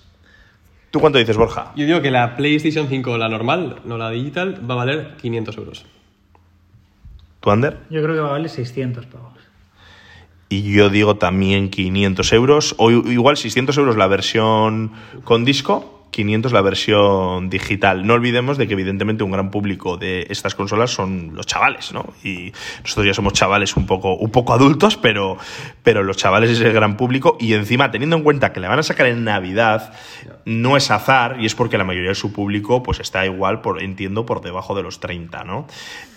¿Tú 0.89 0.99
cuánto 0.99 1.17
dices, 1.17 1.37
Borja? 1.37 1.71
Yo 1.75 1.85
digo 1.85 2.01
que 2.01 2.11
la 2.11 2.35
PlayStation 2.35 2.87
5, 2.87 3.17
la 3.17 3.29
normal, 3.29 3.77
no 3.85 3.97
la 3.97 4.11
digital, 4.11 4.61
va 4.69 4.75
a 4.75 4.77
valer 4.77 5.15
500 5.21 5.57
euros. 5.57 5.85
¿Tú, 7.39 7.51
Ander? 7.51 7.79
Yo 7.89 8.01
creo 8.03 8.15
que 8.15 8.21
va 8.21 8.29
a 8.29 8.31
valer 8.33 8.49
600 8.49 9.05
pavos. 9.07 9.33
Y 10.49 10.71
yo 10.71 10.89
digo 10.89 11.15
también 11.15 11.69
500 11.69 12.31
euros, 12.33 12.75
o 12.77 12.91
igual 12.91 13.37
600 13.37 13.75
euros 13.77 13.97
la 13.97 14.05
versión 14.05 14.91
con 15.23 15.45
disco, 15.45 16.02
500 16.13 16.53
la 16.53 16.61
versión 16.61 17.49
digital. 17.49 18.07
No 18.07 18.13
olvidemos 18.13 18.57
de 18.57 18.67
que 18.67 18.73
evidentemente 18.73 19.25
un 19.25 19.31
gran 19.31 19.51
público 19.51 19.97
de 19.97 20.27
estas 20.29 20.55
consolas 20.55 20.91
son 20.91 21.31
los 21.33 21.45
chavales, 21.45 21.91
¿no? 21.91 22.13
Y 22.23 22.53
nosotros 22.83 23.05
ya 23.05 23.13
somos 23.13 23.33
chavales 23.33 23.75
un 23.75 23.85
poco, 23.85 24.15
un 24.15 24.31
poco 24.31 24.53
adultos, 24.53 24.95
pero, 24.95 25.37
pero 25.81 26.03
los 26.03 26.15
chavales 26.15 26.51
es 26.51 26.61
el 26.61 26.71
gran 26.71 26.95
público 26.95 27.35
y 27.39 27.53
encima 27.53 27.91
teniendo 27.91 28.15
en 28.15 28.23
cuenta 28.23 28.53
que 28.53 28.61
la 28.61 28.69
van 28.69 28.79
a 28.79 28.83
sacar 28.83 29.07
en 29.07 29.25
Navidad, 29.25 29.93
no 30.45 30.77
es 30.77 30.91
azar 30.91 31.37
y 31.39 31.45
es 31.45 31.55
porque 31.55 31.77
la 31.77 31.83
mayoría 31.83 32.09
de 32.09 32.15
su 32.15 32.31
público 32.31 32.83
pues 32.83 32.99
está 32.99 33.25
igual, 33.25 33.61
por, 33.61 33.81
entiendo, 33.81 34.25
por 34.25 34.41
debajo 34.41 34.75
de 34.75 34.83
los 34.83 34.99
30, 34.99 35.43
¿no? 35.43 35.67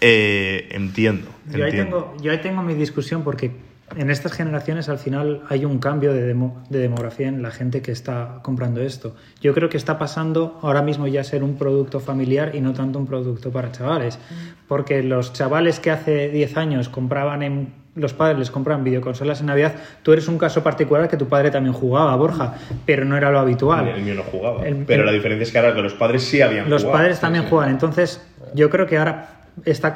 Eh, 0.00 0.68
entiendo, 0.72 1.28
Yo 1.50 1.64
ahí, 1.64 1.72
tengo, 1.72 2.14
yo 2.20 2.30
ahí 2.30 2.38
tengo 2.38 2.62
mi 2.62 2.74
discusión 2.74 3.24
porque 3.24 3.50
en 3.94 4.10
estas 4.10 4.32
generaciones 4.32 4.88
al 4.88 4.98
final 4.98 5.42
hay 5.48 5.64
un 5.64 5.78
cambio 5.78 6.12
de, 6.12 6.22
demo- 6.34 6.62
de 6.70 6.80
demografía 6.80 7.28
en 7.28 7.40
la 7.42 7.50
gente 7.50 7.82
que 7.82 7.92
está 7.92 8.40
comprando 8.42 8.80
esto. 8.80 9.14
Yo 9.40 9.54
creo 9.54 9.68
que 9.68 9.76
está 9.76 9.96
pasando 9.98 10.58
ahora 10.62 10.82
mismo 10.82 11.06
ya 11.06 11.20
a 11.20 11.24
ser 11.24 11.44
un 11.44 11.56
producto 11.56 12.00
familiar 12.00 12.54
y 12.54 12.60
no 12.60 12.72
tanto 12.72 12.98
un 12.98 13.06
producto 13.06 13.52
para 13.52 13.70
chavales. 13.70 14.18
Porque 14.66 15.02
los 15.02 15.32
chavales 15.32 15.78
que 15.78 15.90
hace 15.92 16.28
10 16.30 16.56
años 16.56 16.88
compraban 16.88 17.42
en... 17.42 17.86
Los 17.94 18.12
padres 18.12 18.38
les 18.38 18.50
compraban 18.50 18.84
videoconsolas 18.84 19.40
en 19.40 19.46
Navidad. 19.46 19.74
Tú 20.02 20.12
eres 20.12 20.28
un 20.28 20.36
caso 20.36 20.62
particular 20.62 21.08
que 21.08 21.16
tu 21.16 21.28
padre 21.28 21.50
también 21.50 21.72
jugaba, 21.72 22.14
Borja, 22.16 22.54
pero 22.84 23.06
no 23.06 23.16
era 23.16 23.30
lo 23.30 23.38
habitual. 23.38 23.88
El 23.88 24.02
mío 24.02 24.14
no 24.16 24.22
jugaba. 24.22 24.66
El- 24.66 24.84
pero 24.84 25.00
el- 25.02 25.06
la 25.06 25.12
diferencia 25.12 25.44
es 25.44 25.52
que 25.52 25.58
ahora 25.58 25.74
que 25.74 25.80
los 25.80 25.94
padres 25.94 26.22
sí 26.24 26.42
habían 26.42 26.68
Los 26.68 26.82
jugado. 26.82 26.98
padres 27.02 27.20
también 27.20 27.44
juegan. 27.44 27.70
Entonces, 27.70 28.20
yo 28.52 28.68
creo 28.68 28.86
que 28.86 28.98
ahora 28.98 29.28
está 29.64 29.94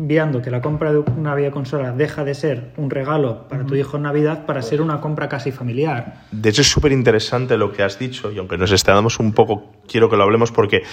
cambiando 0.00 0.40
que 0.40 0.50
la 0.50 0.62
compra 0.62 0.92
de 0.92 0.98
una 0.98 1.34
videoconsola 1.34 1.92
deja 1.92 2.24
de 2.24 2.32
ser 2.32 2.70
un 2.78 2.88
regalo 2.88 3.46
para 3.48 3.66
tu 3.66 3.74
hijo 3.74 3.98
en 3.98 4.04
Navidad 4.04 4.46
para 4.46 4.62
ser 4.62 4.80
una 4.80 4.98
compra 4.98 5.28
casi 5.28 5.52
familiar. 5.52 6.22
De 6.32 6.48
hecho, 6.48 6.62
es 6.62 6.70
súper 6.70 6.92
interesante 6.92 7.58
lo 7.58 7.70
que 7.70 7.82
has 7.82 7.98
dicho, 7.98 8.32
y 8.32 8.38
aunque 8.38 8.56
nos 8.56 8.72
extendamos 8.72 9.20
un 9.20 9.34
poco, 9.34 9.72
quiero 9.86 10.08
que 10.08 10.16
lo 10.16 10.22
hablemos 10.22 10.52
porque, 10.52 10.84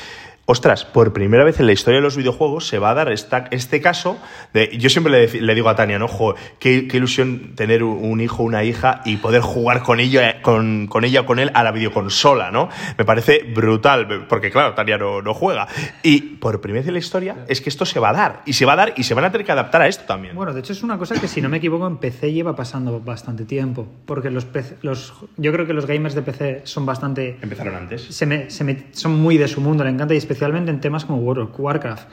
ostras, 0.49 0.85
por 0.85 1.11
primera 1.11 1.43
vez 1.43 1.59
en 1.59 1.65
la 1.65 1.73
historia 1.73 1.97
de 1.99 2.03
los 2.03 2.15
videojuegos 2.15 2.65
se 2.67 2.79
va 2.79 2.91
a 2.91 2.93
dar 2.93 3.11
esta- 3.11 3.47
este 3.51 3.81
caso 3.81 4.17
de. 4.53 4.77
Yo 4.77 4.89
siempre 4.89 5.27
le, 5.41 5.53
digo 5.55 5.67
a 5.67 5.75
Tania, 5.75 5.99
¿no? 5.99 6.07
Jo, 6.07 6.35
qué, 6.57 6.87
qué 6.87 6.97
ilusión 6.97 7.53
tener 7.55 7.83
un- 7.83 7.97
un 8.01 8.21
hijo, 8.21 8.43
una 8.43 8.63
hija 8.63 9.01
y 9.03 9.17
poder 9.17 9.41
jugar 9.41 9.83
con 9.83 9.99
ella, 9.99 10.41
con, 10.41 10.87
con 10.87 11.03
ella 11.03 11.21
o 11.21 11.25
con 11.25 11.39
él 11.39 11.51
a 11.53 11.63
la 11.63 11.71
videoconsola, 11.73 12.49
¿no? 12.49 12.69
Me 12.97 13.03
parece 13.03 13.43
brutal, 13.53 14.25
porque 14.29 14.49
claro, 14.49 14.73
Tania 14.73 14.97
no, 14.97 15.21
no 15.21 15.33
juega. 15.33 15.67
Y 16.01 16.21
por 16.21 16.61
primera 16.61 16.79
vez 16.81 16.87
en 16.87 16.93
la 16.93 16.99
historia 16.99 17.35
es 17.49 17.59
que 17.59 17.69
esto 17.69 17.85
se 17.85 17.99
va 17.99 18.09
a 18.09 18.13
dar, 18.13 18.41
y 18.45 18.53
se 18.53 18.65
va 18.65 18.71
a 18.73 18.77
dar, 18.77 18.93
y 18.95 19.03
se 19.03 19.13
van 19.13 19.25
a 19.25 19.31
tener 19.33 19.45
que 19.45 19.51
adaptar 19.51 19.81
a 19.81 19.87
esto 19.89 20.05
también. 20.05 20.33
Bueno, 20.33 20.53
de 20.53 20.61
hecho 20.61 20.71
es 20.71 20.81
una 20.81 20.97
cosa 20.97 21.19
que 21.19 21.27
si 21.27 21.41
no 21.41 21.49
me 21.49 21.57
equivoco 21.57 21.85
en 21.87 21.97
PC 21.97 22.31
lleva 22.31 22.55
pasando 22.55 23.01
bastante 23.01 23.43
tiempo, 23.43 23.85
porque 24.05 24.31
los, 24.31 24.45
PC 24.45 24.77
los 24.81 25.13
yo 25.35 25.51
creo 25.51 25.67
que 25.67 25.73
los 25.73 25.85
gamers 25.85 26.15
de 26.15 26.21
PC 26.21 26.61
son 26.63 26.85
bastante 26.85 27.37
Empezaron 27.41 27.75
antes. 27.75 28.01
se 28.03 28.25
me- 28.25 28.49
se 28.49 28.63
me- 28.63 28.85
son 28.93 29.19
muy 29.19 29.37
de 29.37 29.49
su 29.49 29.59
mundo, 29.59 29.83
le 29.83 29.89
encanta 29.89 30.13
y 30.13 30.17
especialmente 30.17 30.36
en 30.41 30.79
temas 30.79 31.05
como 31.05 31.19
Warcraft. 31.19 32.07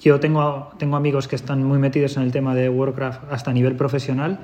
Yo 0.00 0.20
tengo, 0.20 0.70
tengo 0.78 0.96
amigos 0.96 1.28
que 1.28 1.36
están 1.36 1.62
muy 1.62 1.78
metidos 1.78 2.16
en 2.16 2.22
el 2.22 2.32
tema 2.32 2.54
de 2.54 2.68
Warcraft 2.68 3.32
hasta 3.32 3.50
a 3.50 3.54
nivel 3.54 3.76
profesional 3.76 4.40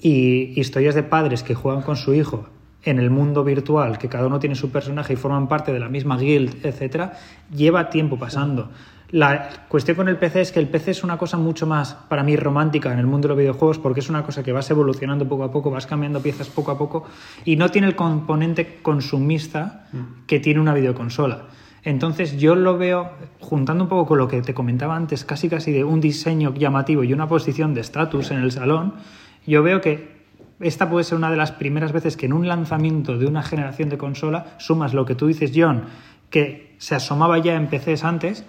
y 0.00 0.58
historias 0.58 0.94
de 0.94 1.02
padres 1.02 1.42
que 1.42 1.54
juegan 1.54 1.82
con 1.82 1.96
su 1.96 2.14
hijo 2.14 2.48
en 2.84 2.98
el 2.98 3.10
mundo 3.10 3.44
virtual, 3.44 3.98
que 3.98 4.08
cada 4.08 4.26
uno 4.26 4.38
tiene 4.38 4.54
su 4.54 4.70
personaje 4.70 5.12
y 5.12 5.16
forman 5.16 5.48
parte 5.48 5.72
de 5.72 5.80
la 5.80 5.88
misma 5.88 6.16
guild, 6.16 6.64
etcétera, 6.64 7.18
lleva 7.54 7.90
tiempo 7.90 8.18
pasando. 8.18 8.70
La 9.10 9.48
cuestión 9.68 9.96
con 9.96 10.08
el 10.08 10.18
PC 10.18 10.42
es 10.42 10.52
que 10.52 10.60
el 10.60 10.68
PC 10.68 10.90
es 10.90 11.02
una 11.02 11.16
cosa 11.16 11.38
mucho 11.38 11.66
más, 11.66 11.94
para 11.94 12.22
mí, 12.22 12.36
romántica 12.36 12.92
en 12.92 12.98
el 12.98 13.06
mundo 13.06 13.26
de 13.26 13.34
los 13.34 13.38
videojuegos, 13.38 13.78
porque 13.78 14.00
es 14.00 14.10
una 14.10 14.22
cosa 14.22 14.42
que 14.42 14.52
vas 14.52 14.70
evolucionando 14.70 15.26
poco 15.26 15.44
a 15.44 15.50
poco, 15.50 15.70
vas 15.70 15.86
cambiando 15.86 16.20
piezas 16.20 16.48
poco 16.48 16.70
a 16.70 16.78
poco 16.78 17.04
y 17.44 17.56
no 17.56 17.70
tiene 17.70 17.86
el 17.86 17.96
componente 17.96 18.80
consumista 18.82 19.86
que 20.26 20.40
tiene 20.40 20.60
una 20.60 20.74
videoconsola. 20.74 21.46
Entonces 21.88 22.36
yo 22.36 22.54
lo 22.54 22.76
veo, 22.76 23.12
juntando 23.40 23.84
un 23.84 23.88
poco 23.88 24.08
con 24.08 24.18
lo 24.18 24.28
que 24.28 24.42
te 24.42 24.52
comentaba 24.52 24.94
antes, 24.94 25.24
casi 25.24 25.48
casi 25.48 25.72
de 25.72 25.84
un 25.84 26.02
diseño 26.02 26.52
llamativo 26.52 27.02
y 27.02 27.14
una 27.14 27.28
posición 27.28 27.72
de 27.72 27.80
estatus 27.80 28.30
en 28.30 28.40
el 28.40 28.52
salón, 28.52 28.92
yo 29.46 29.62
veo 29.62 29.80
que 29.80 30.18
esta 30.60 30.90
puede 30.90 31.04
ser 31.04 31.16
una 31.16 31.30
de 31.30 31.38
las 31.38 31.50
primeras 31.50 31.92
veces 31.92 32.18
que 32.18 32.26
en 32.26 32.34
un 32.34 32.46
lanzamiento 32.46 33.16
de 33.16 33.24
una 33.24 33.42
generación 33.42 33.88
de 33.88 33.96
consola 33.96 34.54
sumas 34.58 34.92
lo 34.92 35.06
que 35.06 35.14
tú 35.14 35.28
dices, 35.28 35.52
John, 35.54 35.84
que 36.28 36.74
se 36.76 36.94
asomaba 36.94 37.38
ya 37.38 37.54
en 37.54 37.68
PCs 37.68 38.04
antes, 38.04 38.44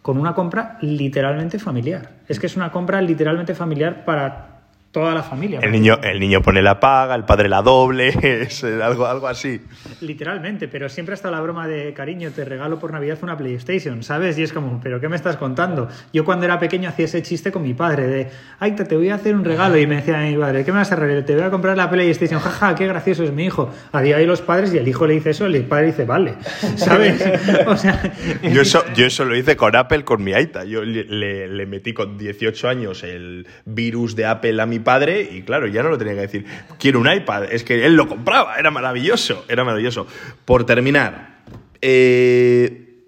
con 0.00 0.16
una 0.16 0.34
compra 0.34 0.78
literalmente 0.80 1.58
familiar. 1.58 2.12
Es 2.28 2.40
que 2.40 2.46
es 2.46 2.56
una 2.56 2.72
compra 2.72 3.02
literalmente 3.02 3.54
familiar 3.54 4.06
para 4.06 4.51
toda 4.92 5.14
la 5.14 5.22
familia. 5.22 5.60
El 5.60 5.72
niño, 5.72 5.98
el 6.02 6.20
niño 6.20 6.42
pone 6.42 6.60
la 6.60 6.78
paga, 6.78 7.14
el 7.14 7.24
padre 7.24 7.48
la 7.48 7.62
doble, 7.62 8.08
es 8.42 8.62
eh, 8.62 8.82
algo, 8.82 9.06
algo 9.06 9.26
así. 9.26 9.60
Literalmente, 10.02 10.68
pero 10.68 10.88
siempre 10.90 11.14
está 11.14 11.30
la 11.30 11.40
broma 11.40 11.66
de 11.66 11.94
cariño, 11.94 12.30
te 12.30 12.44
regalo 12.44 12.78
por 12.78 12.92
Navidad 12.92 13.18
una 13.22 13.36
PlayStation, 13.36 14.02
¿sabes? 14.02 14.38
Y 14.38 14.42
es 14.42 14.52
como, 14.52 14.80
¿pero 14.82 15.00
qué 15.00 15.08
me 15.08 15.16
estás 15.16 15.38
contando? 15.38 15.88
Yo 16.12 16.26
cuando 16.26 16.44
era 16.44 16.58
pequeño 16.58 16.90
hacía 16.90 17.06
ese 17.06 17.22
chiste 17.22 17.50
con 17.50 17.62
mi 17.62 17.72
padre 17.72 18.06
de, 18.06 18.30
ay, 18.58 18.72
te, 18.72 18.84
te 18.84 18.94
voy 18.94 19.08
a 19.08 19.14
hacer 19.14 19.34
un 19.34 19.44
regalo. 19.44 19.78
Y 19.78 19.86
me 19.86 19.96
decía 19.96 20.18
mi 20.18 20.36
padre, 20.36 20.64
¿qué 20.64 20.72
me 20.72 20.78
vas 20.78 20.92
a 20.92 20.96
regalar? 20.96 21.24
Te 21.24 21.34
voy 21.34 21.44
a 21.44 21.50
comprar 21.50 21.76
la 21.76 21.88
PlayStation, 21.88 22.38
jaja, 22.38 22.74
qué 22.74 22.86
gracioso 22.86 23.24
es 23.24 23.32
mi 23.32 23.46
hijo. 23.46 23.70
A 23.92 24.02
día 24.02 24.16
de 24.16 24.22
hoy 24.22 24.28
los 24.28 24.42
padres 24.42 24.74
y 24.74 24.78
el 24.78 24.86
hijo 24.86 25.06
le 25.06 25.14
dice 25.14 25.30
eso, 25.30 25.46
el 25.46 25.64
padre 25.64 25.86
dice, 25.86 26.04
vale, 26.04 26.34
¿sabes? 26.76 27.24
O 27.66 27.76
sea, 27.78 28.12
Yo 28.42 28.60
eso, 28.60 28.84
yo 28.94 29.06
eso 29.06 29.24
lo 29.24 29.34
hice 29.34 29.56
con 29.56 29.74
Apple, 29.74 30.04
con 30.04 30.22
mi 30.22 30.34
Aita. 30.34 30.64
Yo 30.64 30.82
le 30.84 31.66
metí 31.66 31.94
con 31.94 32.18
18 32.18 32.68
años 32.68 33.02
el 33.04 33.46
virus 33.64 34.14
de 34.16 34.26
Apple 34.26 34.60
a 34.60 34.66
mi 34.66 34.81
padre 34.82 35.28
y 35.30 35.42
claro, 35.42 35.66
ya 35.66 35.82
no 35.82 35.88
lo 35.88 35.98
tenía 35.98 36.14
que 36.14 36.20
decir, 36.20 36.46
quiero 36.78 37.00
un 37.00 37.10
iPad. 37.10 37.44
Es 37.52 37.64
que 37.64 37.84
él 37.86 37.94
lo 37.94 38.08
compraba, 38.08 38.56
era 38.56 38.70
maravilloso, 38.70 39.44
era 39.48 39.64
maravilloso. 39.64 40.06
Por 40.44 40.64
terminar, 40.64 41.42
eh, 41.80 43.06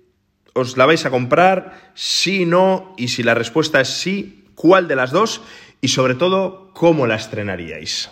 ¿os 0.52 0.76
la 0.76 0.86
vais 0.86 1.04
a 1.06 1.10
comprar? 1.10 1.92
Sí, 1.94 2.46
no, 2.46 2.94
y 2.96 3.08
si 3.08 3.22
la 3.22 3.34
respuesta 3.34 3.80
es 3.80 3.88
sí, 3.88 4.46
¿cuál 4.54 4.88
de 4.88 4.96
las 4.96 5.10
dos? 5.10 5.42
Y 5.80 5.88
sobre 5.88 6.14
todo, 6.14 6.70
¿cómo 6.72 7.06
la 7.06 7.16
estrenaríais? 7.16 8.10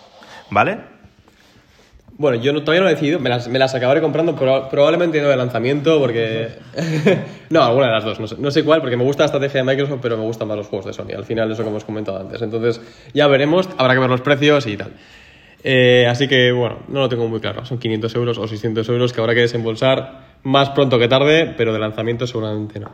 ¿Vale? 0.49 0.92
Bueno, 2.15 2.37
yo 2.41 2.53
no- 2.53 2.61
todavía 2.61 2.81
no 2.81 2.87
he 2.87 2.93
decidido, 2.93 3.19
me 3.19 3.29
las, 3.29 3.47
me 3.47 3.57
las 3.57 3.73
acabaré 3.73 3.99
comprando 3.99 4.35
proba- 4.35 4.69
probablemente 4.69 5.19
no 5.21 5.29
de 5.29 5.35
lanzamiento 5.35 5.99
porque... 5.99 6.49
no, 7.49 7.63
alguna 7.63 7.87
de 7.87 7.91
las 7.93 8.03
dos, 8.03 8.19
no 8.19 8.27
sé, 8.27 8.35
no 8.37 8.51
sé 8.51 8.63
cuál, 8.63 8.81
porque 8.81 8.95
me 8.97 9.03
gusta 9.03 9.23
la 9.23 9.25
estrategia 9.25 9.61
de 9.61 9.63
Microsoft, 9.65 9.99
pero 10.01 10.15
me 10.17 10.23
gustan 10.23 10.47
más 10.47 10.57
los 10.57 10.67
juegos 10.67 10.85
de 10.85 10.93
Sony, 10.93 11.15
al 11.17 11.25
final 11.25 11.51
eso 11.51 11.63
que 11.63 11.69
hemos 11.69 11.83
comentado 11.83 12.19
antes. 12.19 12.41
Entonces 12.41 12.81
ya 13.15 13.25
veremos, 13.27 13.67
habrá 13.77 13.95
que 13.95 13.99
ver 13.99 14.09
los 14.11 14.21
precios 14.21 14.67
y 14.67 14.77
tal. 14.77 14.91
Eh, 15.63 16.05
así 16.09 16.27
que 16.27 16.51
bueno, 16.51 16.79
no 16.87 16.99
lo 16.99 17.09
tengo 17.09 17.27
muy 17.27 17.39
claro, 17.39 17.65
son 17.65 17.79
500 17.79 18.13
euros 18.15 18.37
o 18.37 18.47
600 18.47 18.87
euros 18.89 19.11
que 19.11 19.19
habrá 19.21 19.33
que 19.33 19.39
desembolsar 19.41 20.33
más 20.43 20.69
pronto 20.71 20.99
que 20.99 21.07
tarde, 21.07 21.53
pero 21.57 21.73
de 21.73 21.79
lanzamiento 21.79 22.27
seguramente 22.27 22.79
no. 22.79 22.91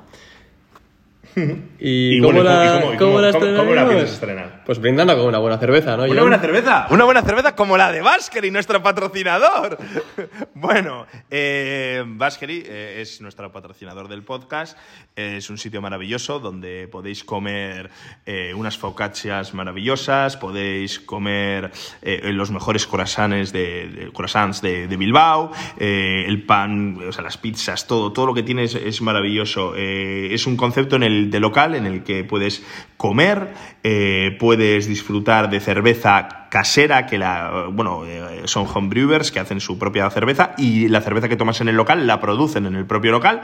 ¿Y, 1.80 2.17
Y 2.17 2.22
cómo, 2.22 2.34
bueno, 2.41 2.49
¿y 2.51 2.53
la, 2.67 2.82
cómo- 2.82 2.86
cómo 2.86 2.97
cómo- 2.97 3.22
la 3.22 3.32
cómo- 3.32 3.39
cómo 3.45 3.74
la 3.76 3.82
estrenaríamos? 3.82 3.93
piensas 3.93 4.13
estrenar? 4.13 4.59
Pues 4.70 4.78
brindando 4.78 5.17
con 5.17 5.26
una 5.26 5.39
buena 5.39 5.57
cerveza, 5.57 5.97
¿no? 5.97 6.03
Una 6.03 6.09
John? 6.13 6.20
buena 6.30 6.38
cerveza, 6.38 6.86
una 6.91 7.03
buena 7.03 7.24
cerveza 7.24 7.55
como 7.55 7.76
la 7.76 7.91
de 7.91 8.01
Baskery, 8.01 8.51
nuestro 8.51 8.84
patrocinador. 8.84 9.80
bueno, 10.53 11.07
eh, 11.32 12.03
Baskery 12.05 12.65
eh, 12.67 12.99
es 13.01 13.20
nuestro 13.20 13.51
patrocinador 13.51 14.07
del 14.07 14.22
podcast. 14.22 14.78
Es 15.15 15.49
un 15.49 15.57
sitio 15.57 15.82
maravilloso 15.82 16.38
donde 16.39 16.88
podéis 16.88 17.24
comer 17.24 17.89
eh, 18.28 18.53
unas 18.53 18.78
focaccias 18.78 19.55
maravillosas, 19.55 20.38
podéis 20.38 20.99
comer 20.99 21.72
eh, 22.03 22.22
los 22.32 22.51
mejores 22.51 22.86
croissants 22.86 23.51
de, 23.51 23.88
de- 23.88 24.11
croissants 24.13 24.61
de, 24.61 24.88
de 24.88 24.97
Bilbao, 24.97 25.51
el 25.80 26.45
pan, 26.45 26.99
o 27.09 27.11
sea, 27.11 27.24
las 27.24 27.38
pizzas, 27.38 27.88
todo, 27.88 28.13
todo 28.13 28.28
lo 28.28 28.34
que 28.36 28.43
tienes 28.43 28.76
es 28.76 29.01
maravilloso. 29.01 29.74
Es 29.76 30.45
un 30.45 30.55
concepto 30.57 30.95
en 30.95 31.01
el 31.01 31.32
de 31.32 31.39
local 31.39 31.74
en 31.74 31.88
el 31.88 32.03
que 32.03 32.24
puedes 32.24 32.63
comer, 32.97 33.53
eh, 33.82 34.36
puedes 34.60 34.88
disfrutar 34.88 35.49
de 35.49 35.62
cerveza 35.62 36.39
casera, 36.50 37.06
que 37.06 37.18
la, 37.18 37.68
bueno, 37.72 38.06
eh, 38.06 38.41
son 38.45 38.68
homebrewers 38.74 39.32
que 39.32 39.39
hacen 39.39 39.60
su 39.60 39.78
propia 39.78 40.10
cerveza 40.10 40.54
y 40.58 40.88
la 40.88 41.02
cerveza 41.02 41.30
que 41.30 41.36
tomas 41.36 41.62
en 41.62 41.70
el 41.70 41.76
local 41.76 42.08
la 42.08 42.20
producen 42.20 42.66
en 42.66 42.76
el 42.76 42.86
propio 42.86 43.12
local. 43.12 43.41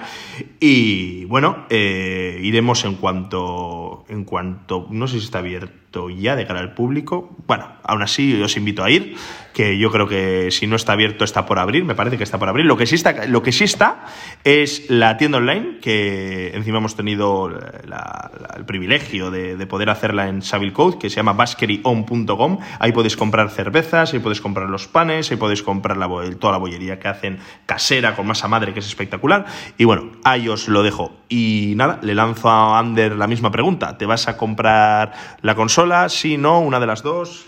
Y 0.60 1.26
bueno, 1.26 1.66
eh, 1.70 2.40
iremos 2.42 2.84
en 2.86 2.96
cuanto, 2.96 4.06
en 4.10 4.26
cuanto, 4.26 4.88
no 4.90 5.08
sé 5.08 5.20
si 5.20 5.26
está 5.26 5.40
abierto 5.40 5.86
ya 6.10 6.36
de 6.36 6.46
cara 6.46 6.60
al 6.60 6.74
público. 6.74 7.36
Bueno, 7.48 7.68
aún 7.84 8.02
así 8.02 8.42
os 8.42 8.58
invito 8.58 8.84
a 8.84 8.90
ir, 8.90 9.16
que 9.54 9.78
yo 9.78 9.92
creo 9.92 10.08
que 10.08 10.52
si 10.52 10.68
no 10.68 10.76
está 10.76 10.94
abierto 10.94 11.24
está 11.24 11.46
por 11.46 11.60
abrir, 11.60 11.86
me 11.86 11.96
parece 11.96 12.18
que 12.18 12.24
está 12.24 12.38
por 12.38 12.50
abrir. 12.50 12.66
Lo 12.66 12.76
que 12.78 12.86
sí 12.86 12.96
está, 12.96 13.26
lo 13.28 13.42
que 13.42 13.52
sí 13.52 13.64
está 13.64 14.06
es 14.44 14.90
la 14.90 15.18
tienda 15.18 15.38
online, 15.38 15.80
que 15.82 16.52
encima 16.54 16.80
hemos 16.80 16.96
tenido 16.96 17.48
el 17.48 18.66
privilegio 18.66 19.32
de, 19.32 19.56
de 19.56 19.68
poder 19.68 19.90
hacerla 19.90 20.28
en 20.28 20.42
Savile 20.42 20.74
Code, 20.74 20.98
que 20.98 21.10
se 21.10 21.18
llama 21.18 21.34
baskeryon.com. 21.34 22.60
podéis 22.96 23.16
comprar 23.16 23.52
cervezas, 23.52 24.14
ahí 24.14 24.20
podéis 24.20 24.42
comprar 24.42 24.70
los 24.70 24.88
panes, 24.88 25.30
ahí 25.30 25.38
podéis 25.38 25.62
comprar 25.62 25.98
la, 25.98 26.10
toda 26.40 26.54
la 26.54 26.58
bollería 26.58 26.98
que 26.98 27.08
hacen 27.08 27.38
casera 27.68 28.16
con 28.16 28.26
masa 28.26 28.48
madre, 28.48 28.74
que 28.74 28.80
es 28.80 28.88
espectacular. 28.88 29.46
Y 29.78 29.84
bueno, 29.84 30.14
ahí 30.24 30.50
os 30.50 30.68
lo 30.68 30.82
dejo. 30.82 31.12
Y 31.30 31.74
nada, 31.76 32.00
le 32.02 32.16
lanzo 32.16 32.50
a 32.50 32.80
Ander 32.80 33.16
la 33.16 33.28
misma 33.28 33.52
pregunta. 33.52 33.98
¿Te 34.00 34.08
vas 34.08 34.28
a 34.28 34.38
comprar 34.38 35.14
la 35.42 35.54
consola? 35.54 36.10
Sí, 36.10 36.38
no, 36.38 36.60
una 36.62 36.80
de 36.80 36.88
las 36.88 37.04
dos. 37.04 37.46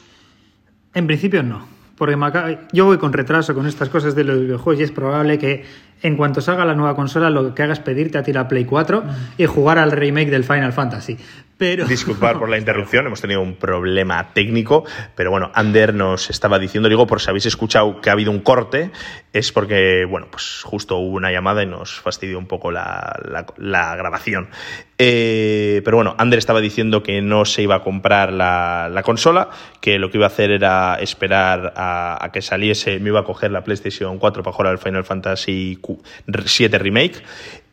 En 0.94 1.08
principio 1.08 1.42
no, 1.42 1.66
porque 1.98 2.18
yo 2.74 2.86
voy 2.86 2.98
con 2.98 3.14
retraso 3.14 3.56
con 3.56 3.66
estas 3.66 3.90
cosas 3.90 4.14
de 4.16 4.24
los 4.24 4.40
videojuegos 4.40 4.82
y 4.82 4.84
es 4.84 4.92
probable 4.92 5.40
que 5.40 5.66
en 6.02 6.16
cuanto 6.16 6.42
salga 6.42 6.64
la 6.66 6.76
nueva 6.76 6.96
consola 6.96 7.30
lo 7.30 7.56
que 7.56 7.64
haga 7.64 7.74
es 7.74 7.80
pedirte 7.80 8.18
a 8.18 8.24
ti 8.24 8.34
la 8.34 8.48
Play 8.48 8.66
4 8.66 9.04
y 9.38 9.46
jugar 9.46 9.80
al 9.80 9.92
remake 9.92 10.30
del 10.30 10.44
Final 10.44 10.74
Fantasy. 10.74 11.18
Pero 11.58 11.86
Disculpar 11.86 12.38
por 12.38 12.50
la 12.50 12.60
interrupción, 12.60 13.08
hemos 13.08 13.20
tenido 13.20 13.42
un 13.42 13.56
problema 13.56 14.32
técnico, 14.34 14.86
pero 15.16 15.32
bueno, 15.32 15.50
Ander 15.56 15.92
nos 15.92 16.30
estaba 16.30 16.60
diciendo, 16.60 16.88
digo, 16.88 17.08
por 17.08 17.20
si 17.20 17.32
habéis 17.32 17.48
escuchado 17.48 18.00
que 18.00 18.10
ha 18.12 18.14
habido 18.14 18.30
un 18.30 18.42
corte, 18.42 18.92
es 19.34 19.52
porque, 19.52 20.06
bueno, 20.06 20.28
pues 20.30 20.62
justo 20.64 20.98
hubo 20.98 21.16
una 21.16 21.32
llamada 21.32 21.64
y 21.64 21.66
nos 21.66 22.00
fastidió 22.00 22.38
un 22.38 22.46
poco 22.46 22.70
la, 22.72 23.20
la- 23.58 23.96
grabación. 23.96 24.50
Eh, 25.00 25.82
pero 25.84 25.98
bueno, 25.98 26.16
Ander 26.20 26.38
estaba 26.38 26.62
diciendo 26.62 27.02
que 27.02 27.24
no 27.24 27.44
se 27.46 27.64
iba 27.64 27.76
a 27.76 27.84
comprar 27.84 28.32
la, 28.34 28.88
la 28.92 29.02
consola, 29.02 29.50
que 29.82 29.98
lo 29.98 30.12
que 30.12 30.18
iba 30.18 30.28
a 30.28 30.30
hacer 30.30 30.52
era 30.52 31.00
esperar 31.02 31.74
a, 31.76 32.24
a 32.24 32.32
que 32.32 32.44
saliese, 32.44 33.00
me 33.00 33.10
iba 33.10 33.22
a 33.22 33.24
coger 33.24 33.50
la 33.52 33.64
PlayStation 33.64 34.20
4 34.20 34.44
para 34.44 34.54
jugar 34.56 34.72
al 34.74 34.78
Final 34.78 35.04
Fantasy 35.06 35.80
7 36.46 36.78
Remake. 36.78 37.24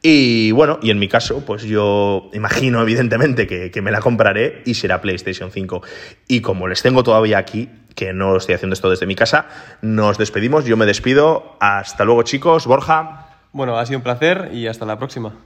Y 0.07 0.53
bueno, 0.53 0.79
y 0.83 0.91
en 0.91 0.99
mi 0.99 1.09
caso, 1.09 1.47
pues 1.47 1.63
yo 1.63 2.29
imagino 2.35 2.83
evidentemente 2.83 3.47
que, 3.47 3.71
que 3.71 3.81
me 3.81 3.91
la 3.91 4.01
compraré 4.01 4.61
y 4.67 4.75
será 4.75 5.01
PlayStation 5.01 5.51
5. 5.51 5.81
Y 6.29 6.43
como 6.43 6.69
les 6.69 6.83
tengo 6.83 7.03
todavía 7.03 7.39
aquí, 7.39 7.71
que 7.95 8.13
no 8.13 8.37
estoy 8.37 8.55
haciendo 8.55 8.75
esto 8.75 8.91
desde 8.91 9.07
mi 9.07 9.15
casa, 9.15 9.47
nos 9.81 10.19
despedimos, 10.19 10.67
yo 10.67 10.77
me 10.77 10.85
despido. 10.85 11.57
Hasta 11.59 12.05
luego 12.05 12.23
chicos, 12.23 12.67
Borja. 12.67 13.29
Bueno, 13.53 13.79
ha 13.79 13.87
sido 13.87 14.01
un 14.01 14.03
placer 14.03 14.51
y 14.53 14.67
hasta 14.67 14.85
la 14.85 14.99
próxima. 14.99 15.37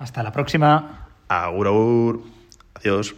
hasta 0.00 0.24
la 0.24 0.32
próxima. 0.32 1.06
Agur, 1.28 1.68
agur. 1.68 2.22
Adiós. 2.74 3.14